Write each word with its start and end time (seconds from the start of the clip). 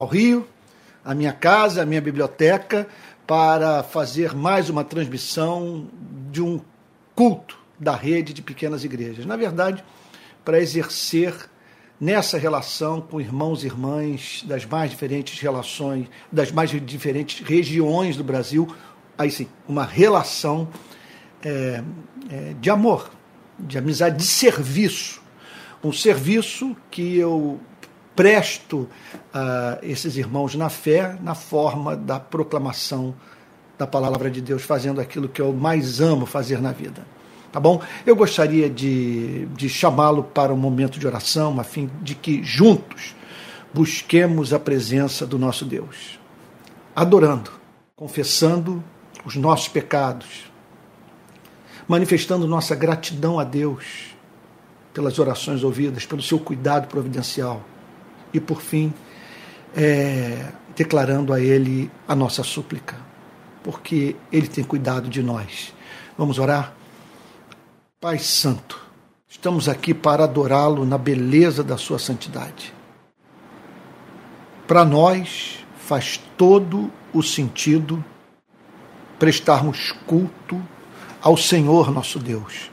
ao 0.00 0.08
Rio, 0.08 0.48
à 1.04 1.14
minha 1.14 1.32
casa, 1.32 1.82
à 1.82 1.86
minha 1.86 2.00
biblioteca, 2.00 2.88
para 3.26 3.82
fazer 3.82 4.34
mais 4.34 4.70
uma 4.70 4.82
transmissão 4.82 5.86
de 6.32 6.40
um 6.40 6.58
culto 7.14 7.58
da 7.78 7.94
rede 7.94 8.32
de 8.32 8.40
pequenas 8.40 8.82
igrejas. 8.82 9.26
Na 9.26 9.36
verdade, 9.36 9.84
para 10.42 10.58
exercer 10.58 11.34
nessa 12.00 12.38
relação 12.38 13.02
com 13.02 13.20
irmãos 13.20 13.62
e 13.62 13.66
irmãs 13.66 14.42
das 14.46 14.64
mais 14.64 14.90
diferentes 14.90 15.38
relações, 15.38 16.08
das 16.32 16.50
mais 16.50 16.70
diferentes 16.70 17.46
regiões 17.46 18.16
do 18.16 18.24
Brasil, 18.24 18.74
aí 19.18 19.30
sim, 19.30 19.48
uma 19.68 19.84
relação 19.84 20.66
é, 21.44 21.84
é, 22.30 22.54
de 22.58 22.70
amor, 22.70 23.10
de 23.58 23.76
amizade, 23.76 24.16
de 24.16 24.26
serviço. 24.26 25.20
Um 25.84 25.92
serviço 25.92 26.74
que 26.90 27.18
eu 27.18 27.60
presto 28.20 28.86
a 29.32 29.78
esses 29.82 30.18
irmãos 30.18 30.54
na 30.54 30.68
fé, 30.68 31.16
na 31.22 31.34
forma 31.34 31.96
da 31.96 32.20
proclamação 32.20 33.14
da 33.78 33.86
palavra 33.86 34.30
de 34.30 34.42
Deus, 34.42 34.62
fazendo 34.62 35.00
aquilo 35.00 35.26
que 35.26 35.40
eu 35.40 35.54
mais 35.54 36.02
amo 36.02 36.26
fazer 36.26 36.60
na 36.60 36.70
vida. 36.70 37.02
Tá 37.50 37.58
bom? 37.58 37.80
Eu 38.04 38.14
gostaria 38.14 38.68
de, 38.68 39.46
de 39.56 39.70
chamá-lo 39.70 40.22
para 40.22 40.52
um 40.52 40.56
momento 40.58 40.98
de 40.98 41.06
oração, 41.06 41.58
a 41.58 41.64
fim 41.64 41.90
de 42.02 42.14
que 42.14 42.42
juntos 42.44 43.16
busquemos 43.72 44.52
a 44.52 44.58
presença 44.58 45.26
do 45.26 45.38
nosso 45.38 45.64
Deus, 45.64 46.20
adorando, 46.94 47.50
confessando 47.96 48.84
os 49.24 49.34
nossos 49.34 49.68
pecados, 49.68 50.44
manifestando 51.88 52.46
nossa 52.46 52.74
gratidão 52.74 53.40
a 53.40 53.44
Deus 53.44 54.14
pelas 54.92 55.18
orações 55.18 55.64
ouvidas, 55.64 56.04
pelo 56.04 56.20
seu 56.20 56.38
cuidado 56.38 56.86
providencial 56.86 57.64
e, 58.32 58.40
por 58.40 58.60
fim, 58.60 58.92
é, 59.76 60.52
declarando 60.76 61.32
a 61.32 61.40
Ele 61.40 61.90
a 62.06 62.14
nossa 62.14 62.42
súplica, 62.42 62.96
porque 63.62 64.16
Ele 64.32 64.48
tem 64.48 64.64
cuidado 64.64 65.08
de 65.08 65.22
nós. 65.22 65.72
Vamos 66.16 66.38
orar? 66.38 66.74
Pai 68.00 68.18
Santo, 68.18 68.80
estamos 69.28 69.68
aqui 69.68 69.92
para 69.92 70.24
adorá-lo 70.24 70.84
na 70.84 70.96
beleza 70.96 71.62
da 71.62 71.76
Sua 71.76 71.98
santidade. 71.98 72.72
Para 74.66 74.84
nós 74.84 75.64
faz 75.76 76.20
todo 76.36 76.90
o 77.12 77.22
sentido 77.22 78.02
prestarmos 79.18 79.92
culto 80.06 80.60
ao 81.20 81.36
Senhor 81.36 81.90
nosso 81.90 82.18
Deus, 82.18 82.70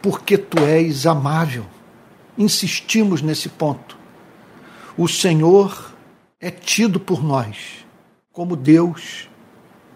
porque 0.00 0.38
Tu 0.38 0.58
és 0.64 1.06
amável. 1.06 1.66
Insistimos 2.38 3.20
nesse 3.20 3.50
ponto. 3.50 4.01
O 4.96 5.08
Senhor 5.08 5.92
é 6.40 6.50
tido 6.50 7.00
por 7.00 7.24
nós 7.24 7.84
como 8.30 8.56
Deus 8.56 9.28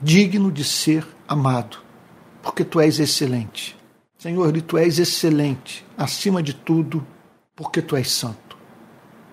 digno 0.01 0.51
de 0.51 0.65
ser 0.65 1.07
amado, 1.27 1.79
porque 2.43 2.65
Tu 2.65 2.81
és 2.81 2.99
excelente. 2.99 3.77
Senhor, 4.19 4.53
Tu 4.63 4.79
és 4.79 4.99
excelente, 4.99 5.85
acima 5.97 6.43
de 6.43 6.55
tudo, 6.55 7.07
porque 7.55 7.83
Tu 7.83 7.97
és 7.97 8.11
santo, 8.11 8.57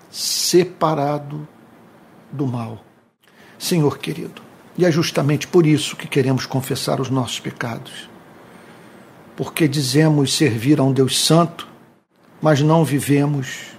separado 0.09 1.47
do 2.31 2.45
mal. 2.45 2.83
Senhor 3.57 3.97
querido, 3.97 4.41
e 4.77 4.85
é 4.85 4.91
justamente 4.91 5.47
por 5.47 5.65
isso 5.65 5.95
que 5.95 6.07
queremos 6.07 6.45
confessar 6.45 6.99
os 6.99 7.09
nossos 7.09 7.39
pecados. 7.39 8.09
Porque 9.37 9.67
dizemos 9.67 10.33
servir 10.35 10.79
a 10.79 10.83
um 10.83 10.91
Deus 10.91 11.23
santo, 11.23 11.67
mas 12.41 12.61
não 12.61 12.83
vivemos 12.83 13.73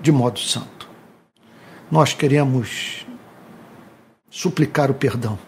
de 0.00 0.10
modo 0.10 0.38
santo. 0.38 0.77
Nós 1.90 2.12
queremos 2.12 3.06
suplicar 4.30 4.90
o 4.90 4.94
perdão. 4.94 5.38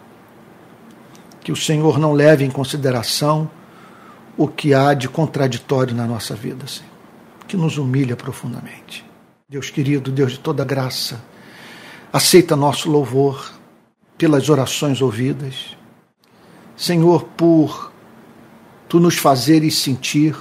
Que 1.41 1.51
o 1.51 1.55
Senhor 1.55 1.99
não 1.99 2.13
leve 2.13 2.43
em 2.43 2.51
consideração 2.51 3.49
o 4.37 4.47
que 4.47 4.73
há 4.73 4.93
de 4.93 5.07
contraditório 5.07 5.95
na 5.95 6.05
nossa 6.05 6.35
vida, 6.35 6.65
Senhor. 6.67 6.89
Que 7.47 7.57
nos 7.57 7.77
humilha 7.77 8.15
profundamente. 8.15 9.05
Deus 9.47 9.69
querido, 9.69 10.11
Deus 10.11 10.31
de 10.31 10.39
toda 10.39 10.63
graça, 10.63 11.21
aceita 12.11 12.55
nosso 12.55 12.89
louvor 12.89 13.53
pelas 14.17 14.49
orações 14.49 15.01
ouvidas. 15.01 15.75
Senhor, 16.75 17.25
por 17.35 17.91
tu 18.87 18.99
nos 18.99 19.17
fazeres 19.17 19.77
sentir 19.77 20.35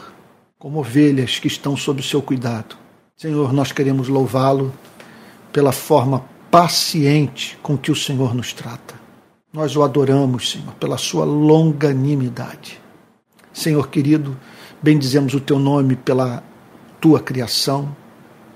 como 0.58 0.78
ovelhas 0.78 1.38
que 1.38 1.48
estão 1.48 1.76
sob 1.76 2.00
o 2.00 2.04
seu 2.04 2.22
cuidado. 2.22 2.76
Senhor, 3.16 3.52
nós 3.52 3.72
queremos 3.72 4.08
louvá-lo 4.08 4.72
pela 5.52 5.72
forma 5.72 6.24
paciente 6.50 7.58
com 7.62 7.76
que 7.76 7.90
o 7.90 7.96
Senhor 7.96 8.34
nos 8.34 8.52
trata. 8.52 8.94
Nós 9.52 9.76
o 9.76 9.82
adoramos, 9.82 10.50
Senhor, 10.50 10.74
pela 10.74 10.96
sua 10.96 11.24
longanimidade. 11.24 12.80
Senhor 13.52 13.88
querido, 13.88 14.36
bendizemos 14.80 15.34
o 15.34 15.40
teu 15.40 15.58
nome 15.58 15.96
pela 15.96 16.42
tua 17.00 17.20
criação. 17.20 17.94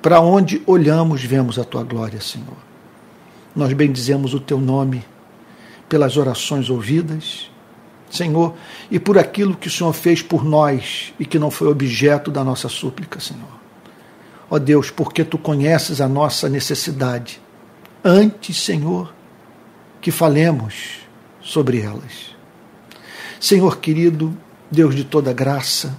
Para 0.00 0.20
onde 0.20 0.62
olhamos, 0.66 1.24
vemos 1.24 1.58
a 1.58 1.64
tua 1.64 1.82
glória, 1.82 2.20
Senhor. 2.20 2.56
Nós 3.56 3.72
bendizemos 3.72 4.34
o 4.34 4.40
teu 4.40 4.60
nome 4.60 5.04
pelas 5.88 6.16
orações 6.16 6.70
ouvidas, 6.70 7.50
Senhor, 8.10 8.54
e 8.90 8.98
por 8.98 9.18
aquilo 9.18 9.56
que 9.56 9.68
o 9.68 9.70
Senhor 9.70 9.92
fez 9.92 10.22
por 10.22 10.44
nós 10.44 11.12
e 11.18 11.24
que 11.24 11.38
não 11.38 11.50
foi 11.50 11.68
objeto 11.68 12.30
da 12.30 12.44
nossa 12.44 12.68
súplica, 12.68 13.18
Senhor. 13.18 13.63
Ó 14.54 14.58
Deus, 14.60 14.88
porque 14.88 15.24
tu 15.24 15.36
conheces 15.36 16.00
a 16.00 16.08
nossa 16.08 16.48
necessidade, 16.48 17.40
antes, 18.04 18.62
Senhor, 18.62 19.12
que 20.00 20.12
falemos 20.12 21.00
sobre 21.42 21.80
elas. 21.80 22.36
Senhor 23.40 23.78
querido, 23.78 24.32
Deus 24.70 24.94
de 24.94 25.02
toda 25.02 25.32
graça, 25.32 25.98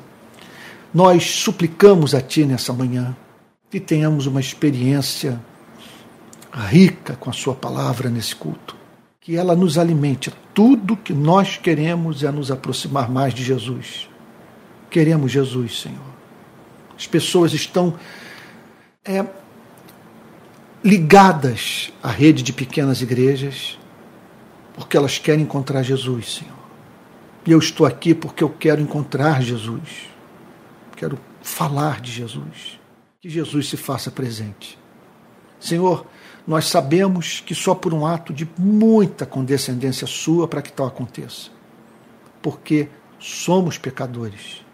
nós 0.93 1.31
suplicamos 1.31 2.15
a 2.15 2.21
Ti 2.21 2.45
nessa 2.45 2.71
manhã 2.71 3.13
que 3.69 3.77
tenhamos 3.77 4.25
uma 4.25 4.39
experiência 4.39 5.37
rica 6.53 7.17
com 7.17 7.29
a 7.29 7.33
Sua 7.33 7.53
palavra 7.53 8.09
nesse 8.09 8.33
culto 8.33 8.73
que 9.19 9.35
ela 9.35 9.53
nos 9.53 9.77
alimente. 9.77 10.31
Tudo 10.53 10.95
que 10.95 11.11
nós 11.11 11.57
queremos 11.57 12.23
é 12.23 12.31
nos 12.31 12.49
aproximar 12.49 13.11
mais 13.11 13.33
de 13.33 13.43
Jesus. 13.43 14.07
Queremos 14.89 15.29
Jesus, 15.29 15.81
Senhor. 15.81 16.15
As 16.97 17.05
pessoas 17.05 17.53
estão 17.53 17.95
é, 19.05 19.25
ligadas 20.83 21.93
à 22.01 22.09
rede 22.09 22.41
de 22.41 22.51
pequenas 22.51 23.01
igrejas 23.01 23.77
porque 24.75 24.97
elas 24.97 25.17
querem 25.17 25.43
encontrar 25.43 25.83
Jesus, 25.83 26.35
Senhor. 26.35 26.53
E 27.45 27.51
eu 27.51 27.59
estou 27.59 27.85
aqui 27.85 28.13
porque 28.13 28.43
eu 28.43 28.49
quero 28.49 28.81
encontrar 28.81 29.41
Jesus. 29.41 30.09
Quero 30.97 31.17
falar 31.41 32.01
de 32.01 32.11
Jesus. 32.11 32.79
Que 33.21 33.29
Jesus 33.29 33.69
se 33.69 33.77
faça 33.77 34.11
presente. 34.11 34.77
Senhor, 35.59 36.05
nós 36.45 36.65
sabemos 36.65 37.39
que 37.39 37.55
só 37.55 37.73
por 37.73 37.93
um 37.93 38.05
ato 38.05 38.33
de 38.33 38.47
muita 38.57 39.25
condescendência 39.25 40.05
sua 40.05 40.47
para 40.47 40.61
que 40.61 40.73
tal 40.73 40.87
aconteça. 40.87 41.49
Porque 42.41 42.89
somos 43.17 43.77
pecadores. 43.77 44.64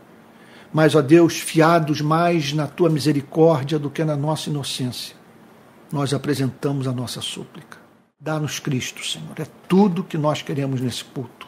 Mas, 0.73 0.95
ó 0.95 1.01
Deus, 1.01 1.39
fiados 1.39 1.99
mais 2.01 2.53
na 2.53 2.65
tua 2.67 2.89
misericórdia 2.89 3.77
do 3.77 3.89
que 3.89 4.03
na 4.03 4.15
nossa 4.15 4.49
inocência, 4.49 5.15
nós 5.91 6.13
apresentamos 6.13 6.87
a 6.87 6.93
nossa 6.93 7.21
súplica. 7.21 7.77
Dá-nos 8.19 8.59
Cristo, 8.59 9.05
Senhor. 9.05 9.33
É 9.37 9.45
tudo 9.67 10.03
que 10.03 10.17
nós 10.17 10.41
queremos 10.41 10.79
nesse 10.79 11.03
culto. 11.03 11.47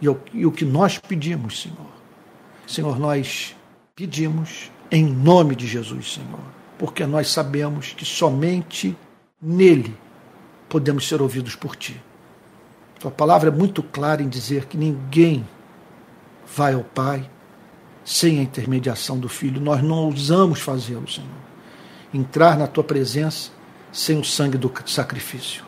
E, 0.00 0.06
e 0.34 0.46
o 0.46 0.52
que 0.52 0.64
nós 0.64 0.98
pedimos, 0.98 1.62
Senhor. 1.62 1.90
Senhor, 2.66 2.98
nós 2.98 3.56
pedimos 3.96 4.70
em 4.90 5.04
nome 5.04 5.56
de 5.56 5.66
Jesus, 5.66 6.14
Senhor. 6.14 6.40
Porque 6.78 7.04
nós 7.06 7.28
sabemos 7.28 7.92
que 7.92 8.04
somente 8.04 8.96
Nele 9.42 9.96
podemos 10.68 11.08
ser 11.08 11.20
ouvidos 11.20 11.56
por 11.56 11.74
ti. 11.74 12.00
Tua 12.98 13.10
palavra 13.10 13.48
é 13.48 13.52
muito 13.52 13.82
clara 13.82 14.22
em 14.22 14.28
dizer 14.28 14.66
que 14.66 14.76
ninguém 14.76 15.46
vai 16.54 16.74
ao 16.74 16.84
Pai 16.84 17.28
sem 18.04 18.38
a 18.38 18.42
intermediação 18.42 19.18
do 19.18 19.28
Filho. 19.28 19.60
Nós 19.60 19.82
não 19.82 20.04
ousamos 20.04 20.60
fazê-lo, 20.60 21.08
Senhor. 21.08 21.28
Entrar 22.12 22.56
na 22.56 22.66
tua 22.66 22.82
presença 22.82 23.50
sem 23.92 24.18
o 24.18 24.24
sangue 24.24 24.58
do 24.58 24.72
sacrifício. 24.86 25.64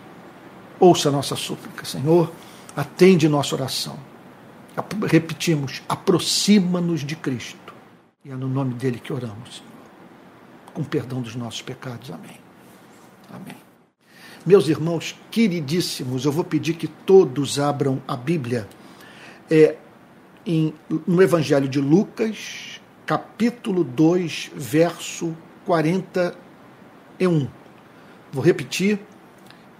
Ouça 0.78 1.08
a 1.08 1.12
nossa 1.12 1.36
súplica, 1.36 1.84
Senhor. 1.84 2.32
Atende 2.76 3.28
nossa 3.28 3.54
oração. 3.54 3.98
Repetimos, 5.06 5.82
aproxima-nos 5.88 7.04
de 7.04 7.14
Cristo. 7.14 7.74
E 8.24 8.30
é 8.30 8.34
no 8.34 8.48
nome 8.48 8.74
dele 8.74 8.98
que 8.98 9.12
oramos, 9.12 9.56
Senhor. 9.56 9.72
Com 10.72 10.82
perdão 10.82 11.20
dos 11.20 11.36
nossos 11.36 11.62
pecados. 11.62 12.10
Amém. 12.10 12.38
Amém. 13.32 13.56
Meus 14.44 14.68
irmãos 14.68 15.14
queridíssimos, 15.30 16.24
eu 16.24 16.32
vou 16.32 16.42
pedir 16.42 16.74
que 16.74 16.88
todos 16.88 17.60
abram 17.60 18.02
a 18.08 18.16
Bíblia 18.16 18.68
é, 19.48 19.76
em, 20.46 20.74
no 21.06 21.22
Evangelho 21.22 21.68
de 21.68 21.80
Lucas, 21.80 22.80
capítulo 23.06 23.84
2, 23.84 24.52
verso 24.54 25.36
41. 25.64 27.48
Vou 28.32 28.42
repetir: 28.42 29.00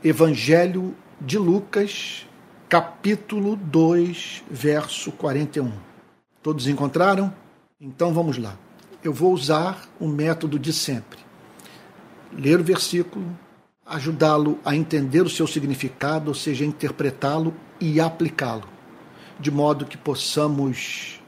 Evangelho 0.02 0.94
de 1.20 1.38
Lucas, 1.38 2.26
capítulo 2.68 3.56
2, 3.56 4.44
verso 4.50 5.12
41. 5.12 5.72
Todos 6.42 6.66
encontraram? 6.66 7.32
Então 7.80 8.12
vamos 8.12 8.38
lá. 8.38 8.56
Eu 9.02 9.12
vou 9.12 9.32
usar 9.32 9.88
o 9.98 10.06
método 10.06 10.58
de 10.58 10.72
sempre. 10.72 11.18
Ler 12.32 12.60
o 12.60 12.64
versículo, 12.64 13.26
ajudá-lo 13.84 14.58
a 14.64 14.74
entender 14.74 15.20
o 15.22 15.28
seu 15.28 15.46
significado, 15.46 16.28
ou 16.28 16.34
seja, 16.34 16.64
interpretá-lo 16.64 17.54
e 17.80 18.00
aplicá-lo, 18.00 18.68
de 19.38 19.50
modo 19.50 19.86
que 19.86 19.96
possamos, 19.96 21.20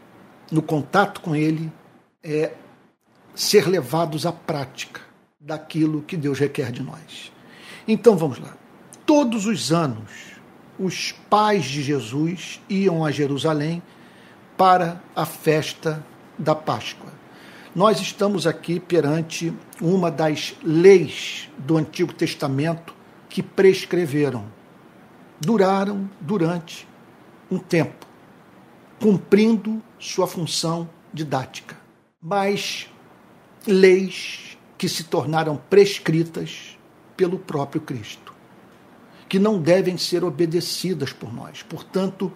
no 0.51 0.63
contato 0.63 1.21
com 1.21 1.35
ele, 1.35 1.73
é, 2.23 2.53
ser 3.35 3.67
levados 3.69 4.25
à 4.27 4.33
prática 4.33 5.01
daquilo 5.41 6.03
que 6.03 6.17
Deus 6.17 6.39
requer 6.39 6.73
de 6.73 6.83
nós. 6.83 7.33
Então 7.87 8.17
vamos 8.17 8.39
lá. 8.39 8.57
Todos 9.05 9.47
os 9.47 9.73
anos, 9.73 10.11
os 10.79 11.13
pais 11.29 11.65
de 11.65 11.83
Jesus 11.83 12.61
iam 12.69 13.05
a 13.05 13.11
Jerusalém 13.11 13.83
para 14.57 15.03
a 15.15 15.27
festa 15.27 16.05
da 16.39 16.55
Páscoa. 16.55 17.13
Nós 17.75 18.01
estamos 18.01 18.47
aqui 18.47 18.79
perante 18.79 19.53
uma 19.81 20.11
das 20.11 20.55
leis 20.63 21.51
do 21.59 21.77
Antigo 21.77 22.13
Testamento 22.13 22.95
que 23.29 23.43
prescreveram, 23.43 24.45
duraram 25.41 26.09
durante 26.21 26.87
um 27.51 27.59
tempo, 27.59 28.07
cumprindo 29.01 29.83
sua 29.99 30.27
função 30.27 30.89
didática. 31.13 31.77
Mas 32.21 32.89
leis 33.67 34.57
que 34.77 34.89
se 34.89 35.05
tornaram 35.05 35.57
prescritas 35.71 36.79
pelo 37.17 37.39
próprio 37.39 37.81
Cristo, 37.81 38.35
que 39.29 39.39
não 39.39 39.61
devem 39.61 39.97
ser 39.97 40.25
obedecidas 40.25 41.13
por 41.13 41.33
nós. 41.33 41.63
Portanto, 41.63 42.33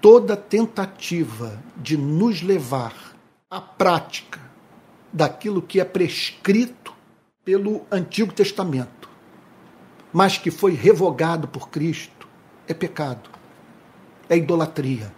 toda 0.00 0.36
tentativa 0.36 1.62
de 1.76 1.96
nos 1.96 2.42
levar 2.42 3.16
à 3.50 3.60
prática 3.60 4.40
daquilo 5.12 5.62
que 5.62 5.80
é 5.80 5.84
prescrito 5.84 6.92
pelo 7.44 7.82
Antigo 7.90 8.32
Testamento, 8.32 9.08
mas 10.12 10.38
que 10.38 10.50
foi 10.50 10.74
revogado 10.74 11.48
por 11.48 11.68
Cristo, 11.68 12.28
é 12.68 12.74
pecado, 12.74 13.30
é 14.28 14.36
idolatria, 14.36 15.12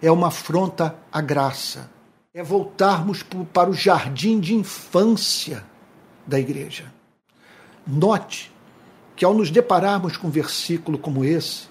é 0.00 0.10
uma 0.10 0.28
afronta 0.28 0.96
à 1.12 1.20
graça, 1.20 1.90
é 2.32 2.42
voltarmos 2.42 3.24
para 3.52 3.70
o 3.70 3.74
jardim 3.74 4.38
de 4.38 4.54
infância 4.54 5.64
da 6.26 6.38
igreja. 6.38 6.92
Note 7.86 8.52
que 9.16 9.24
ao 9.24 9.34
nos 9.34 9.50
depararmos 9.50 10.16
com 10.16 10.28
um 10.28 10.30
versículo 10.30 10.96
como 10.96 11.24
esse, 11.24 11.66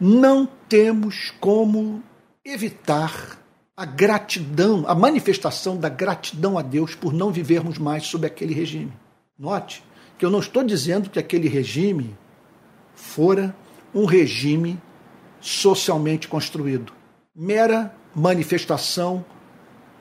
não 0.00 0.48
temos 0.68 1.32
como 1.38 2.02
evitar 2.44 3.38
a 3.76 3.84
gratidão, 3.84 4.84
a 4.88 4.94
manifestação 4.94 5.76
da 5.76 5.88
gratidão 5.88 6.58
a 6.58 6.62
Deus 6.62 6.94
por 6.94 7.12
não 7.12 7.30
vivermos 7.30 7.78
mais 7.78 8.06
sob 8.06 8.26
aquele 8.26 8.54
regime. 8.54 8.92
Note 9.38 9.84
que 10.16 10.24
eu 10.24 10.30
não 10.30 10.40
estou 10.40 10.64
dizendo 10.64 11.10
que 11.10 11.18
aquele 11.18 11.48
regime 11.48 12.16
fora 12.94 13.54
um 13.94 14.04
regime 14.04 14.80
socialmente 15.40 16.28
construído, 16.28 16.92
mera 17.34 17.94
manifestação 18.14 19.24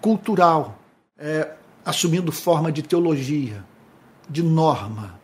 cultural, 0.02 0.80
é, 1.18 1.52
assumindo 1.86 2.32
forma 2.32 2.72
de 2.72 2.82
teologia, 2.82 3.64
de 4.30 4.44
norma, 4.44 5.20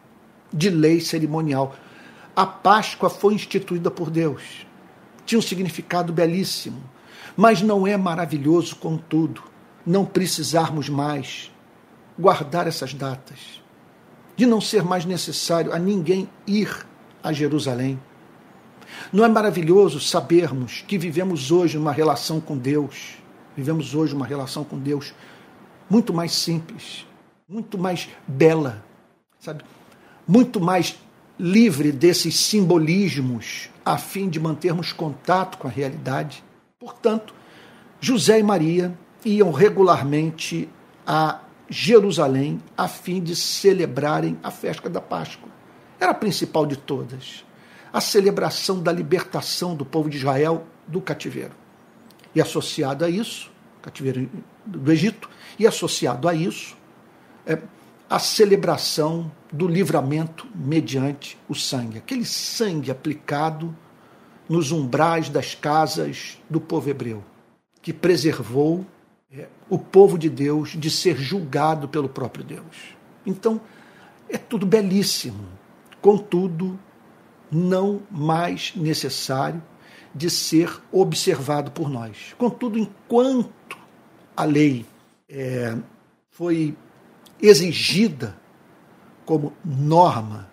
de 0.51 0.69
lei 0.69 0.99
cerimonial. 0.99 1.75
A 2.35 2.45
Páscoa 2.45 3.09
foi 3.09 3.33
instituída 3.33 3.89
por 3.91 4.09
Deus. 4.09 4.65
Tinha 5.25 5.39
um 5.39 5.41
significado 5.41 6.11
belíssimo 6.11 6.93
mas 7.35 7.61
não 7.61 7.85
é 7.85 7.97
maravilhoso, 7.97 8.75
contudo, 8.75 9.43
não 9.85 10.05
precisarmos 10.05 10.87
mais 10.87 11.51
guardar 12.17 12.67
essas 12.67 12.93
datas, 12.93 13.61
de 14.35 14.45
não 14.45 14.61
ser 14.61 14.83
mais 14.83 15.03
necessário 15.03 15.73
a 15.73 15.79
ninguém 15.79 16.29
ir 16.45 16.85
a 17.23 17.33
Jerusalém. 17.33 17.99
Não 19.11 19.23
é 19.23 19.27
maravilhoso 19.27 19.99
sabermos 19.99 20.83
que 20.87 20.97
vivemos 20.97 21.51
hoje 21.51 21.77
uma 21.77 21.91
relação 21.91 22.39
com 22.39 22.57
Deus, 22.57 23.17
vivemos 23.55 23.93
hoje 23.93 24.15
uma 24.15 24.25
relação 24.25 24.63
com 24.63 24.77
Deus 24.77 25.13
muito 25.89 26.13
mais 26.13 26.33
simples, 26.33 27.05
muito 27.47 27.77
mais 27.77 28.09
bela, 28.27 28.83
sabe? 29.39 29.63
Muito 30.27 30.59
mais 30.59 30.97
livre 31.37 31.91
desses 31.91 32.35
simbolismos 32.35 33.69
a 33.85 33.97
fim 33.97 34.29
de 34.29 34.39
mantermos 34.39 34.93
contato 34.93 35.57
com 35.57 35.67
a 35.67 35.71
realidade. 35.71 36.43
Portanto, 36.79 37.33
José 37.99 38.39
e 38.39 38.43
Maria 38.43 38.97
iam 39.25 39.51
regularmente 39.51 40.69
a 41.05 41.41
Jerusalém 41.69 42.61
a 42.77 42.87
fim 42.87 43.21
de 43.21 43.35
celebrarem 43.35 44.37
a 44.43 44.51
festa 44.51 44.89
da 44.89 45.01
Páscoa. 45.01 45.49
Era 45.99 46.11
a 46.11 46.15
principal 46.15 46.65
de 46.65 46.77
todas, 46.77 47.45
a 47.93 48.01
celebração 48.01 48.81
da 48.81 48.91
libertação 48.91 49.75
do 49.75 49.85
povo 49.85 50.09
de 50.09 50.17
Israel 50.17 50.65
do 50.87 50.99
cativeiro. 50.99 51.51
E 52.33 52.41
associado 52.41 53.05
a 53.05 53.09
isso, 53.09 53.51
cativeiro 53.83 54.27
do 54.65 54.91
Egito, 54.91 55.29
e 55.59 55.67
associado 55.67 56.27
a 56.27 56.33
isso, 56.33 56.75
é, 57.45 57.59
a 58.09 58.17
celebração 58.17 59.31
do 59.51 59.67
livramento 59.67 60.47
mediante 60.55 61.37
o 61.47 61.53
sangue, 61.53 61.99
aquele 61.99 62.25
sangue 62.25 62.89
aplicado 62.89 63.75
nos 64.49 64.71
umbrais 64.71 65.29
das 65.29 65.53
casas 65.53 66.41
do 66.49 66.59
povo 66.59 66.89
hebreu, 66.89 67.23
que 67.81 67.93
preservou 67.93 68.85
é, 69.31 69.47
o 69.69 69.77
povo 69.77 70.17
de 70.17 70.29
Deus 70.29 70.69
de 70.71 70.89
ser 70.89 71.15
julgado 71.15 71.87
pelo 71.87 72.09
próprio 72.09 72.43
Deus. 72.43 72.95
Então, 73.25 73.61
é 74.27 74.37
tudo 74.37 74.65
belíssimo, 74.65 75.45
contudo, 76.01 76.79
não 77.53 78.01
mais 78.09 78.73
necessário 78.75 79.61
de 80.13 80.29
ser 80.29 80.81
observado 80.91 81.71
por 81.71 81.89
nós. 81.89 82.35
Contudo, 82.37 82.77
enquanto 82.77 83.77
a 84.35 84.43
lei 84.43 84.85
é, 85.29 85.75
foi 86.31 86.75
exigida 87.41 88.37
como 89.25 89.53
norma, 89.63 90.49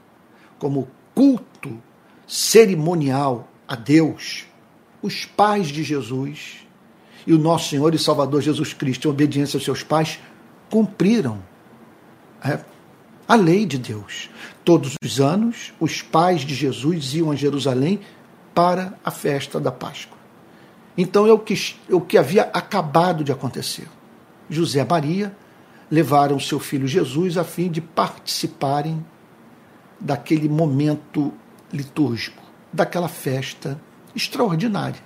como 0.58 0.88
culto 1.14 1.81
cerimonial 2.26 3.49
a 3.66 3.75
Deus, 3.75 4.47
os 5.02 5.25
pais 5.25 5.69
de 5.69 5.83
Jesus 5.83 6.66
e 7.26 7.33
o 7.33 7.38
nosso 7.38 7.71
Senhor 7.71 7.95
e 7.95 7.99
Salvador 7.99 8.40
Jesus 8.40 8.73
Cristo, 8.73 9.09
em 9.09 9.11
obediência 9.11 9.57
aos 9.57 9.64
seus 9.64 9.83
pais, 9.83 10.19
cumpriram 10.71 11.42
é, 12.42 12.61
a 13.28 13.35
lei 13.35 13.66
de 13.66 13.78
Deus. 13.78 14.30
Todos 14.64 14.95
os 15.02 15.21
anos, 15.21 15.73
os 15.81 16.02
pais 16.02 16.43
de 16.43 16.55
Jesus 16.55 17.14
iam 17.14 17.31
a 17.31 17.37
Jerusalém 17.37 18.00
para 18.55 18.95
a 19.05 19.11
festa 19.11 19.59
da 19.59 19.73
Páscoa. 19.73 20.19
Então 20.97 21.26
é 21.26 21.33
o 21.33 21.38
que, 21.38 21.55
é 21.88 21.95
o 21.95 22.00
que 22.00 22.19
havia 22.19 22.43
acabado 22.52 23.25
de 23.25 23.33
acontecer. 23.33 23.88
José 24.49 24.81
e 24.81 24.85
Maria 24.85 25.37
levaram 25.90 26.38
seu 26.38 26.61
filho 26.61 26.87
Jesus 26.87 27.37
a 27.37 27.45
fim 27.45 27.71
de 27.71 27.81
participarem 27.81 29.05
daquele 29.99 30.49
momento 30.49 31.33
litúrgico 31.73 32.50
daquela 32.73 33.09
festa 33.09 33.81
extraordinária. 34.14 35.00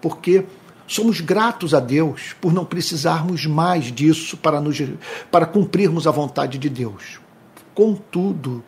Porque 0.00 0.44
somos 0.86 1.20
gratos 1.20 1.74
a 1.74 1.80
Deus 1.80 2.34
por 2.40 2.52
não 2.52 2.64
precisarmos 2.64 3.46
mais 3.46 3.86
disso 3.92 4.36
para, 4.36 4.60
nos, 4.60 4.78
para 5.30 5.46
cumprirmos 5.46 6.06
a 6.06 6.10
vontade 6.10 6.58
de 6.58 6.68
Deus. 6.68 7.20
Contudo, 7.74 8.62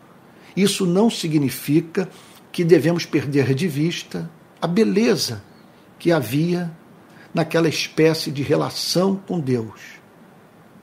isso 0.56 0.86
não 0.86 1.10
significa 1.10 2.08
que 2.52 2.64
devemos 2.64 3.04
perder 3.04 3.54
de 3.54 3.66
vista 3.66 4.30
a 4.62 4.66
beleza 4.66 5.42
que 5.98 6.12
havia 6.12 6.70
naquela 7.32 7.68
espécie 7.68 8.30
de 8.30 8.42
relação 8.42 9.16
com 9.16 9.40
Deus, 9.40 9.80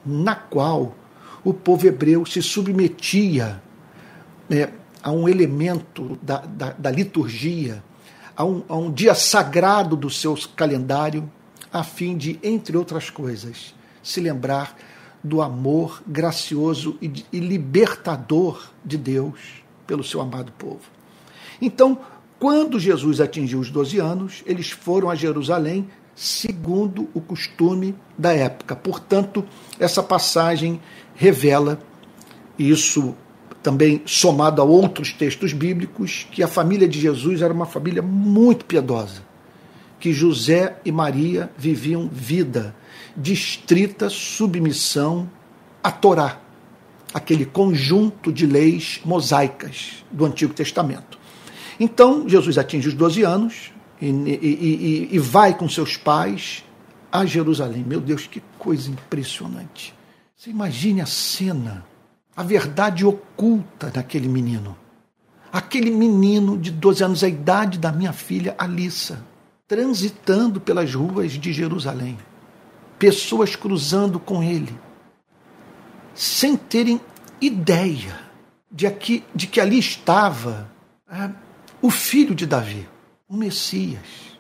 na 0.06 0.36
qual 0.36 0.96
o 1.44 1.54
povo 1.54 1.88
hebreu 1.88 2.26
se 2.26 2.42
submetia 2.42 3.62
é, 4.50 4.70
a 5.02 5.12
um 5.12 5.30
elemento 5.30 6.20
da, 6.22 6.40
da, 6.40 6.72
da 6.74 6.92
liturgia, 6.92 7.82
a 8.36 8.44
um, 8.44 8.64
a 8.68 8.76
um 8.76 8.92
dia 8.92 9.16
sagrado 9.16 9.96
do 9.96 10.10
seu 10.10 10.38
calendário, 10.56 11.32
a 11.72 11.84
fim 11.84 12.18
de, 12.18 12.38
entre 12.44 12.76
outras 12.76 13.10
coisas, 13.10 13.74
se 14.04 14.20
lembrar 14.20 14.76
do 15.24 15.42
amor 15.42 16.04
gracioso 16.06 16.98
e, 17.02 17.24
e 17.32 17.40
libertador 17.40 18.70
de 18.84 18.98
Deus 18.98 19.61
pelo 19.92 20.06
seu 20.06 20.22
amado 20.22 20.54
povo. 20.54 20.80
Então, 21.62 21.98
quando 22.40 22.80
Jesus 22.80 23.20
atingiu 23.20 23.60
os 23.60 23.70
12 23.70 24.00
anos, 24.00 24.42
eles 24.46 24.72
foram 24.72 25.10
a 25.10 25.16
Jerusalém 25.16 25.86
segundo 26.16 27.10
o 27.14 27.20
costume 27.20 27.94
da 28.18 28.32
época. 28.32 28.74
Portanto, 28.74 29.44
essa 29.78 30.02
passagem 30.02 30.80
revela 31.14 31.78
isso 32.58 33.14
também 33.62 34.02
somado 34.06 34.62
a 34.62 34.64
outros 34.64 35.12
textos 35.12 35.52
bíblicos, 35.52 36.26
que 36.32 36.42
a 36.42 36.48
família 36.48 36.88
de 36.88 36.98
Jesus 36.98 37.42
era 37.42 37.54
uma 37.54 37.66
família 37.66 38.02
muito 38.02 38.64
piedosa, 38.64 39.22
que 40.00 40.14
José 40.14 40.78
e 40.86 40.92
Maria 40.92 41.52
viviam 41.58 42.08
vida 42.08 42.74
de 43.16 43.34
estrita 43.34 44.10
submissão 44.10 45.30
à 45.84 45.92
Torá, 45.92 46.40
aquele 47.14 47.46
conjunto 47.46 48.32
de 48.32 48.46
leis 48.46 49.02
mosaicas 49.04 50.04
do 50.12 50.26
Antigo 50.26 50.54
Testamento. 50.54 51.20
Então, 51.80 52.28
Jesus 52.28 52.58
atinge 52.58 52.88
os 52.88 52.94
12 52.94 53.24
anos 53.24 53.72
e, 54.02 54.08
e, 54.08 55.10
e, 55.12 55.16
e 55.16 55.20
vai 55.20 55.58
com 55.58 55.68
seus 55.68 55.98
pais 55.98 56.64
a 57.12 57.26
Jerusalém. 57.26 57.84
Meu 57.84 58.00
Deus, 58.00 58.28
que 58.28 58.42
coisa 58.58 58.90
impressionante. 58.90 59.94
Você 60.36 60.50
imagine 60.50 61.02
a 61.02 61.06
cena 61.06 61.86
a 62.36 62.44
verdade 62.44 63.06
oculta 63.06 63.92
naquele 63.94 64.28
menino. 64.28 64.76
Aquele 65.52 65.92
menino 65.92 66.58
de 66.58 66.72
12 66.72 67.04
anos, 67.04 67.24
a 67.24 67.28
idade 67.28 67.78
da 67.78 67.92
minha 67.92 68.14
filha 68.14 68.56
Alissa, 68.58 69.24
transitando 69.68 70.62
pelas 70.62 70.94
ruas 70.96 71.34
de 71.34 71.52
Jerusalém. 71.52 72.18
Pessoas 72.98 73.56
cruzando 73.56 74.20
com 74.20 74.42
ele, 74.42 74.74
sem 76.22 76.56
terem 76.56 77.02
ideia 77.42 78.16
de, 78.72 78.86
aqui, 78.86 79.24
de 79.34 79.48
que 79.48 79.60
ali 79.60 79.80
estava 79.80 80.70
é, 81.12 81.32
o 81.82 81.90
filho 81.90 82.36
de 82.36 82.46
Davi, 82.46 82.88
o 83.28 83.36
Messias, 83.36 84.38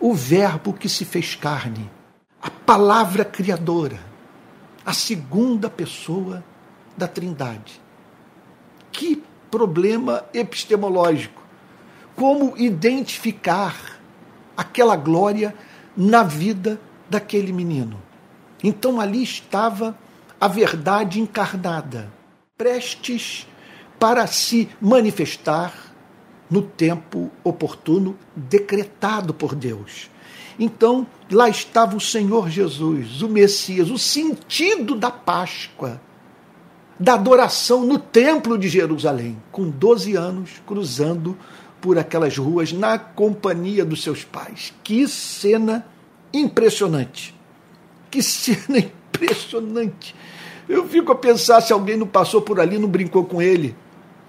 o 0.00 0.14
Verbo 0.14 0.72
que 0.72 0.88
se 0.88 1.04
fez 1.04 1.34
carne, 1.34 1.90
a 2.40 2.48
palavra 2.48 3.26
criadora, 3.26 4.00
a 4.86 4.94
segunda 4.94 5.68
pessoa 5.68 6.42
da 6.96 7.06
Trindade. 7.06 7.78
Que 8.90 9.22
problema 9.50 10.24
epistemológico! 10.32 11.42
Como 12.16 12.56
identificar 12.56 14.00
aquela 14.56 14.96
glória 14.96 15.54
na 15.94 16.22
vida 16.22 16.80
daquele 17.10 17.52
menino? 17.52 18.00
Então 18.62 18.98
ali 18.98 19.22
estava 19.22 19.94
a 20.40 20.48
verdade 20.48 21.20
encarnada, 21.20 22.12
prestes 22.56 23.46
para 23.98 24.26
se 24.26 24.68
manifestar 24.80 25.72
no 26.50 26.62
tempo 26.62 27.30
oportuno 27.42 28.16
decretado 28.34 29.32
por 29.32 29.54
Deus. 29.54 30.10
Então, 30.58 31.06
lá 31.30 31.48
estava 31.48 31.96
o 31.96 32.00
Senhor 32.00 32.48
Jesus, 32.48 33.22
o 33.22 33.28
Messias, 33.28 33.90
o 33.90 33.98
sentido 33.98 34.94
da 34.94 35.10
Páscoa 35.10 36.00
da 36.98 37.14
adoração 37.14 37.84
no 37.84 37.98
Templo 37.98 38.56
de 38.56 38.68
Jerusalém, 38.68 39.36
com 39.50 39.68
12 39.68 40.14
anos, 40.14 40.62
cruzando 40.64 41.36
por 41.80 41.98
aquelas 41.98 42.36
ruas 42.38 42.72
na 42.72 42.98
companhia 42.98 43.84
dos 43.84 44.02
seus 44.02 44.24
pais. 44.24 44.72
Que 44.82 45.06
cena 45.08 45.86
impressionante! 46.32 47.34
Que 48.10 48.22
cena 48.22 48.78
impressionante! 48.78 49.03
Eu 50.68 50.86
fico 50.88 51.12
a 51.12 51.14
pensar 51.14 51.60
se 51.60 51.72
alguém 51.72 51.96
não 51.96 52.06
passou 52.06 52.40
por 52.40 52.60
ali, 52.60 52.78
não 52.78 52.88
brincou 52.88 53.24
com 53.24 53.40
ele, 53.40 53.76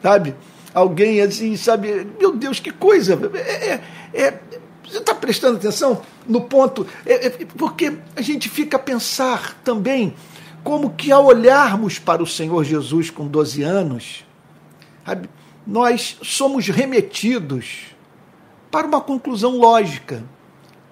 sabe? 0.01 0.35
Alguém 0.73 1.21
assim, 1.21 1.55
sabe? 1.55 2.05
Meu 2.19 2.35
Deus, 2.35 2.59
que 2.59 2.71
coisa! 2.71 3.19
É, 3.33 3.67
é, 3.69 3.81
é 4.13 4.39
você 4.87 4.99
está 4.99 5.15
prestando 5.15 5.57
atenção 5.57 6.01
no 6.27 6.41
ponto? 6.41 6.85
É, 7.05 7.27
é, 7.27 7.29
porque 7.57 7.97
a 8.15 8.21
gente 8.21 8.49
fica 8.49 8.77
a 8.77 8.79
pensar 8.79 9.59
também 9.63 10.13
como 10.63 10.91
que 10.91 11.11
ao 11.11 11.25
olharmos 11.25 11.99
para 11.99 12.23
o 12.23 12.27
Senhor 12.27 12.63
Jesus 12.63 13.09
com 13.09 13.27
12 13.27 13.63
anos, 13.63 14.25
nós 15.65 16.17
somos 16.23 16.67
remetidos 16.67 17.95
para 18.71 18.87
uma 18.87 19.01
conclusão 19.01 19.57
lógica, 19.57 20.23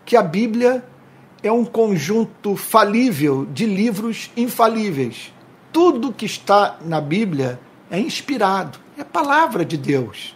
que 0.06 0.16
a 0.16 0.22
Bíblia 0.22 0.84
é 1.44 1.52
um 1.52 1.66
conjunto 1.66 2.56
falível 2.56 3.46
de 3.46 3.66
livros 3.66 4.32
infalíveis. 4.36 5.34
Tudo 5.74 6.14
que 6.14 6.26
está 6.26 6.78
na 6.82 7.02
Bíblia 7.02 7.60
é 7.92 8.00
inspirado, 8.00 8.80
é 8.98 9.04
palavra 9.04 9.66
de 9.66 9.76
Deus. 9.76 10.34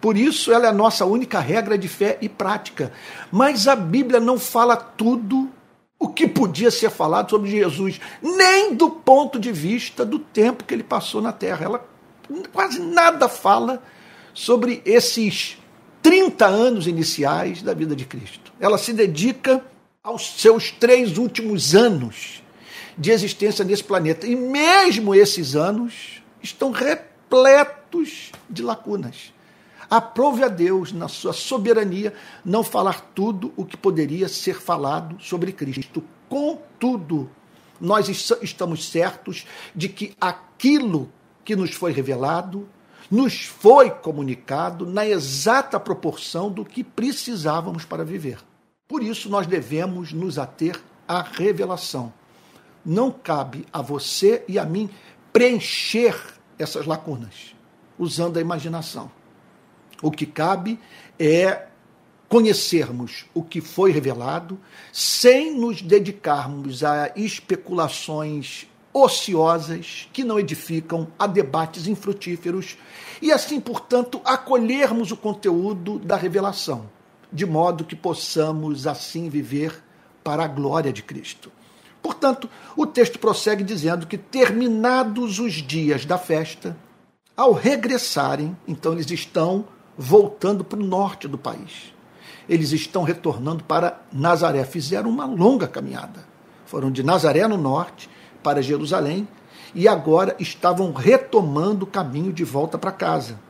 Por 0.00 0.18
isso, 0.18 0.52
ela 0.52 0.66
é 0.66 0.68
a 0.68 0.72
nossa 0.72 1.06
única 1.06 1.40
regra 1.40 1.78
de 1.78 1.88
fé 1.88 2.18
e 2.20 2.28
prática. 2.28 2.92
Mas 3.32 3.66
a 3.66 3.74
Bíblia 3.74 4.20
não 4.20 4.38
fala 4.38 4.76
tudo 4.76 5.48
o 5.98 6.08
que 6.08 6.28
podia 6.28 6.70
ser 6.70 6.90
falado 6.90 7.30
sobre 7.30 7.50
Jesus, 7.50 7.98
nem 8.20 8.74
do 8.74 8.90
ponto 8.90 9.38
de 9.40 9.50
vista 9.50 10.04
do 10.04 10.18
tempo 10.18 10.64
que 10.64 10.74
ele 10.74 10.82
passou 10.82 11.22
na 11.22 11.32
Terra. 11.32 11.64
Ela 11.64 11.88
quase 12.52 12.80
nada 12.80 13.30
fala 13.30 13.82
sobre 14.34 14.82
esses 14.84 15.56
30 16.02 16.44
anos 16.44 16.86
iniciais 16.86 17.62
da 17.62 17.72
vida 17.72 17.96
de 17.96 18.04
Cristo. 18.04 18.52
Ela 18.60 18.76
se 18.76 18.92
dedica 18.92 19.64
aos 20.04 20.38
seus 20.38 20.70
três 20.70 21.16
últimos 21.16 21.74
anos 21.74 22.42
de 22.96 23.10
existência 23.10 23.64
nesse 23.64 23.82
planeta. 23.82 24.26
E 24.26 24.36
mesmo 24.36 25.14
esses 25.14 25.56
anos 25.56 26.22
estão 26.42 26.70
repletos 26.70 28.30
de 28.48 28.62
lacunas. 28.62 29.32
Aprove 29.88 30.44
a 30.44 30.48
Deus, 30.48 30.92
na 30.92 31.08
sua 31.08 31.32
soberania, 31.32 32.12
não 32.44 32.62
falar 32.62 33.00
tudo 33.14 33.50
o 33.56 33.64
que 33.64 33.78
poderia 33.78 34.28
ser 34.28 34.60
falado 34.60 35.16
sobre 35.22 35.52
Cristo. 35.52 36.04
Contudo, 36.28 37.30
nós 37.80 38.06
estamos 38.42 38.86
certos 38.86 39.46
de 39.74 39.88
que 39.88 40.14
aquilo 40.20 41.10
que 41.42 41.56
nos 41.56 41.72
foi 41.72 41.92
revelado 41.92 42.68
nos 43.10 43.46
foi 43.46 43.90
comunicado 43.90 44.84
na 44.84 45.06
exata 45.06 45.80
proporção 45.80 46.50
do 46.50 46.62
que 46.62 46.84
precisávamos 46.84 47.86
para 47.86 48.04
viver. 48.04 48.38
Por 48.86 49.02
isso, 49.02 49.30
nós 49.30 49.46
devemos 49.46 50.12
nos 50.12 50.38
ater 50.38 50.80
à 51.08 51.22
revelação. 51.22 52.12
Não 52.84 53.10
cabe 53.10 53.64
a 53.72 53.80
você 53.80 54.44
e 54.46 54.58
a 54.58 54.64
mim 54.64 54.90
preencher 55.32 56.14
essas 56.58 56.86
lacunas 56.86 57.54
usando 57.98 58.36
a 58.36 58.40
imaginação. 58.40 59.10
O 60.02 60.10
que 60.10 60.26
cabe 60.26 60.78
é 61.18 61.66
conhecermos 62.28 63.26
o 63.32 63.42
que 63.42 63.60
foi 63.60 63.90
revelado, 63.90 64.58
sem 64.92 65.56
nos 65.56 65.80
dedicarmos 65.80 66.82
a 66.82 67.10
especulações 67.16 68.66
ociosas 68.92 70.08
que 70.12 70.24
não 70.24 70.38
edificam, 70.38 71.08
a 71.18 71.26
debates 71.26 71.86
infrutíferos 71.86 72.76
e 73.22 73.32
assim, 73.32 73.60
portanto, 73.60 74.20
acolhermos 74.24 75.10
o 75.10 75.16
conteúdo 75.16 75.98
da 75.98 76.16
revelação, 76.16 76.88
de 77.34 77.44
modo 77.44 77.84
que 77.84 77.96
possamos 77.96 78.86
assim 78.86 79.28
viver 79.28 79.82
para 80.22 80.44
a 80.44 80.48
glória 80.48 80.92
de 80.92 81.02
Cristo. 81.02 81.50
Portanto, 82.00 82.48
o 82.76 82.86
texto 82.86 83.18
prossegue 83.18 83.64
dizendo 83.64 84.06
que 84.06 84.16
terminados 84.16 85.40
os 85.40 85.54
dias 85.54 86.06
da 86.06 86.16
festa, 86.16 86.76
ao 87.36 87.52
regressarem, 87.52 88.56
então 88.68 88.92
eles 88.92 89.10
estão 89.10 89.64
voltando 89.98 90.62
para 90.62 90.78
o 90.78 90.84
norte 90.84 91.26
do 91.26 91.36
país. 91.36 91.92
Eles 92.48 92.72
estão 92.72 93.02
retornando 93.02 93.64
para 93.64 94.00
Nazaré. 94.12 94.64
Fizeram 94.64 95.10
uma 95.10 95.24
longa 95.24 95.66
caminhada. 95.66 96.24
Foram 96.66 96.90
de 96.90 97.02
Nazaré 97.02 97.46
no 97.48 97.56
norte 97.56 98.08
para 98.42 98.62
Jerusalém 98.62 99.26
e 99.74 99.88
agora 99.88 100.36
estavam 100.38 100.92
retomando 100.92 101.84
o 101.84 101.88
caminho 101.88 102.32
de 102.32 102.44
volta 102.44 102.78
para 102.78 102.92
casa. 102.92 103.40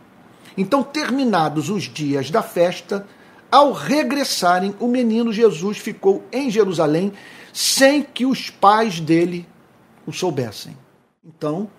Então, 0.56 0.82
terminados 0.82 1.68
os 1.68 1.82
dias 1.82 2.30
da 2.30 2.40
festa, 2.40 3.06
ao 3.54 3.70
regressarem, 3.70 4.74
o 4.80 4.88
menino 4.88 5.32
Jesus 5.32 5.78
ficou 5.78 6.24
em 6.32 6.50
Jerusalém 6.50 7.12
sem 7.52 8.02
que 8.02 8.26
os 8.26 8.50
pais 8.50 8.98
dele 8.98 9.46
o 10.04 10.12
soubessem. 10.12 10.76
Então, 11.24 11.70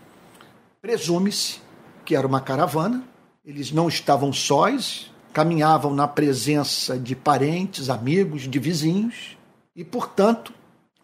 presume-se 0.81 1.59
que 2.05 2.15
era 2.15 2.25
uma 2.25 2.39
caravana, 2.39 3.03
eles 3.45 3.73
não 3.73 3.89
estavam 3.89 4.31
sós, 4.31 5.11
caminhavam 5.33 5.93
na 5.93 6.07
presença 6.07 6.97
de 6.97 7.13
parentes, 7.13 7.89
amigos, 7.89 8.43
de 8.43 8.57
vizinhos, 8.57 9.37
e, 9.75 9.83
portanto, 9.83 10.53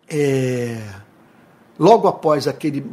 é, 0.07 0.81
logo 1.77 2.07
após 2.07 2.47
aquele 2.47 2.89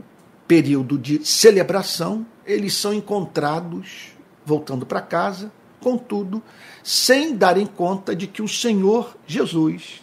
período 0.49 0.99
de 0.99 1.25
celebração, 1.25 2.27
eles 2.45 2.75
são 2.75 2.93
encontrados 2.93 4.09
voltando 4.45 4.85
para 4.85 5.01
casa, 5.01 5.53
contudo, 5.81 6.43
sem 6.83 7.35
darem 7.37 7.67
conta 7.67 8.15
de 8.15 8.27
que 8.27 8.43
o 8.43 8.49
Senhor 8.49 9.17
Jesus, 9.27 10.03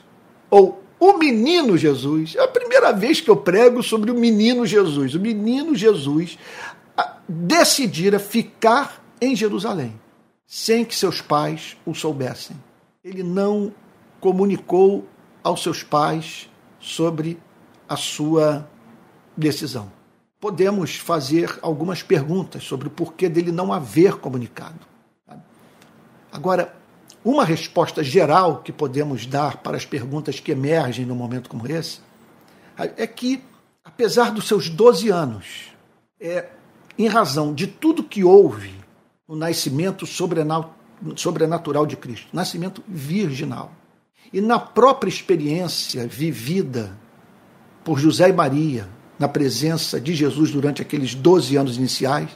ou 0.50 0.84
o 1.00 1.18
menino 1.18 1.78
Jesus, 1.78 2.36
é 2.36 2.42
a 2.42 2.48
primeira 2.48 2.92
vez 2.94 3.20
que 3.20 3.30
eu 3.30 3.36
prego 3.36 3.84
sobre 3.84 4.10
o 4.10 4.16
menino 4.16 4.66
Jesus. 4.66 5.14
O 5.14 5.20
menino 5.20 5.76
Jesus 5.76 6.38
decidira 7.28 8.18
ficar 8.18 9.04
em 9.20 9.36
Jerusalém, 9.36 10.00
sem 10.48 10.86
que 10.86 10.96
seus 10.96 11.22
pais 11.22 11.76
o 11.86 11.94
soubessem. 11.94 12.56
Ele 13.04 13.24
não 13.24 13.74
comunicou 14.20 15.06
aos 15.44 15.62
seus 15.62 15.84
pais 15.84 16.50
sobre 16.80 17.38
a 17.88 17.98
sua 17.98 18.68
decisão. 19.38 19.92
podemos 20.46 20.96
fazer 20.96 21.58
algumas 21.60 22.04
perguntas 22.04 22.64
sobre 22.64 22.88
o 22.88 22.92
porquê 22.92 23.28
dele 23.28 23.52
não 23.52 23.74
haver 23.74 24.18
comunicado. 24.18 24.80
Agora, 26.36 26.76
uma 27.24 27.46
resposta 27.46 28.04
geral 28.04 28.62
que 28.62 28.74
podemos 28.74 29.26
dar 29.26 29.58
para 29.64 29.78
as 29.78 29.86
perguntas 29.86 30.38
que 30.38 30.52
emergem 30.52 31.06
num 31.06 31.16
momento 31.16 31.50
como 31.50 31.66
esse 31.66 32.00
é 32.78 33.08
que, 33.08 33.42
apesar 33.86 34.32
dos 34.32 34.46
seus 34.46 34.68
12 34.68 35.10
anos, 35.10 35.72
é, 36.20 36.50
em 37.00 37.08
razão 37.08 37.54
de 37.54 37.68
tudo 37.68 38.04
que 38.04 38.22
houve 38.22 38.76
no 39.26 39.34
nascimento 39.34 40.06
sobrenatural 40.06 41.86
de 41.86 41.96
Cristo, 41.96 42.28
nascimento 42.34 42.84
virginal, 42.86 43.72
e 44.34 44.42
na 44.42 44.60
própria 44.60 45.08
experiência 45.08 46.06
vivida 46.06 46.98
por 47.82 47.98
José 47.98 48.28
e 48.28 48.34
Maria, 48.34 48.90
na 49.18 49.30
presença 49.30 50.02
de 50.02 50.14
Jesus 50.14 50.52
durante 50.52 50.82
aqueles 50.82 51.16
12 51.16 51.56
anos 51.56 51.78
iniciais, 51.78 52.30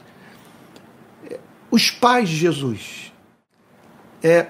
é, 1.30 1.38
os 1.70 1.90
pais 1.90 2.30
de 2.30 2.36
Jesus 2.36 3.09
é, 4.22 4.48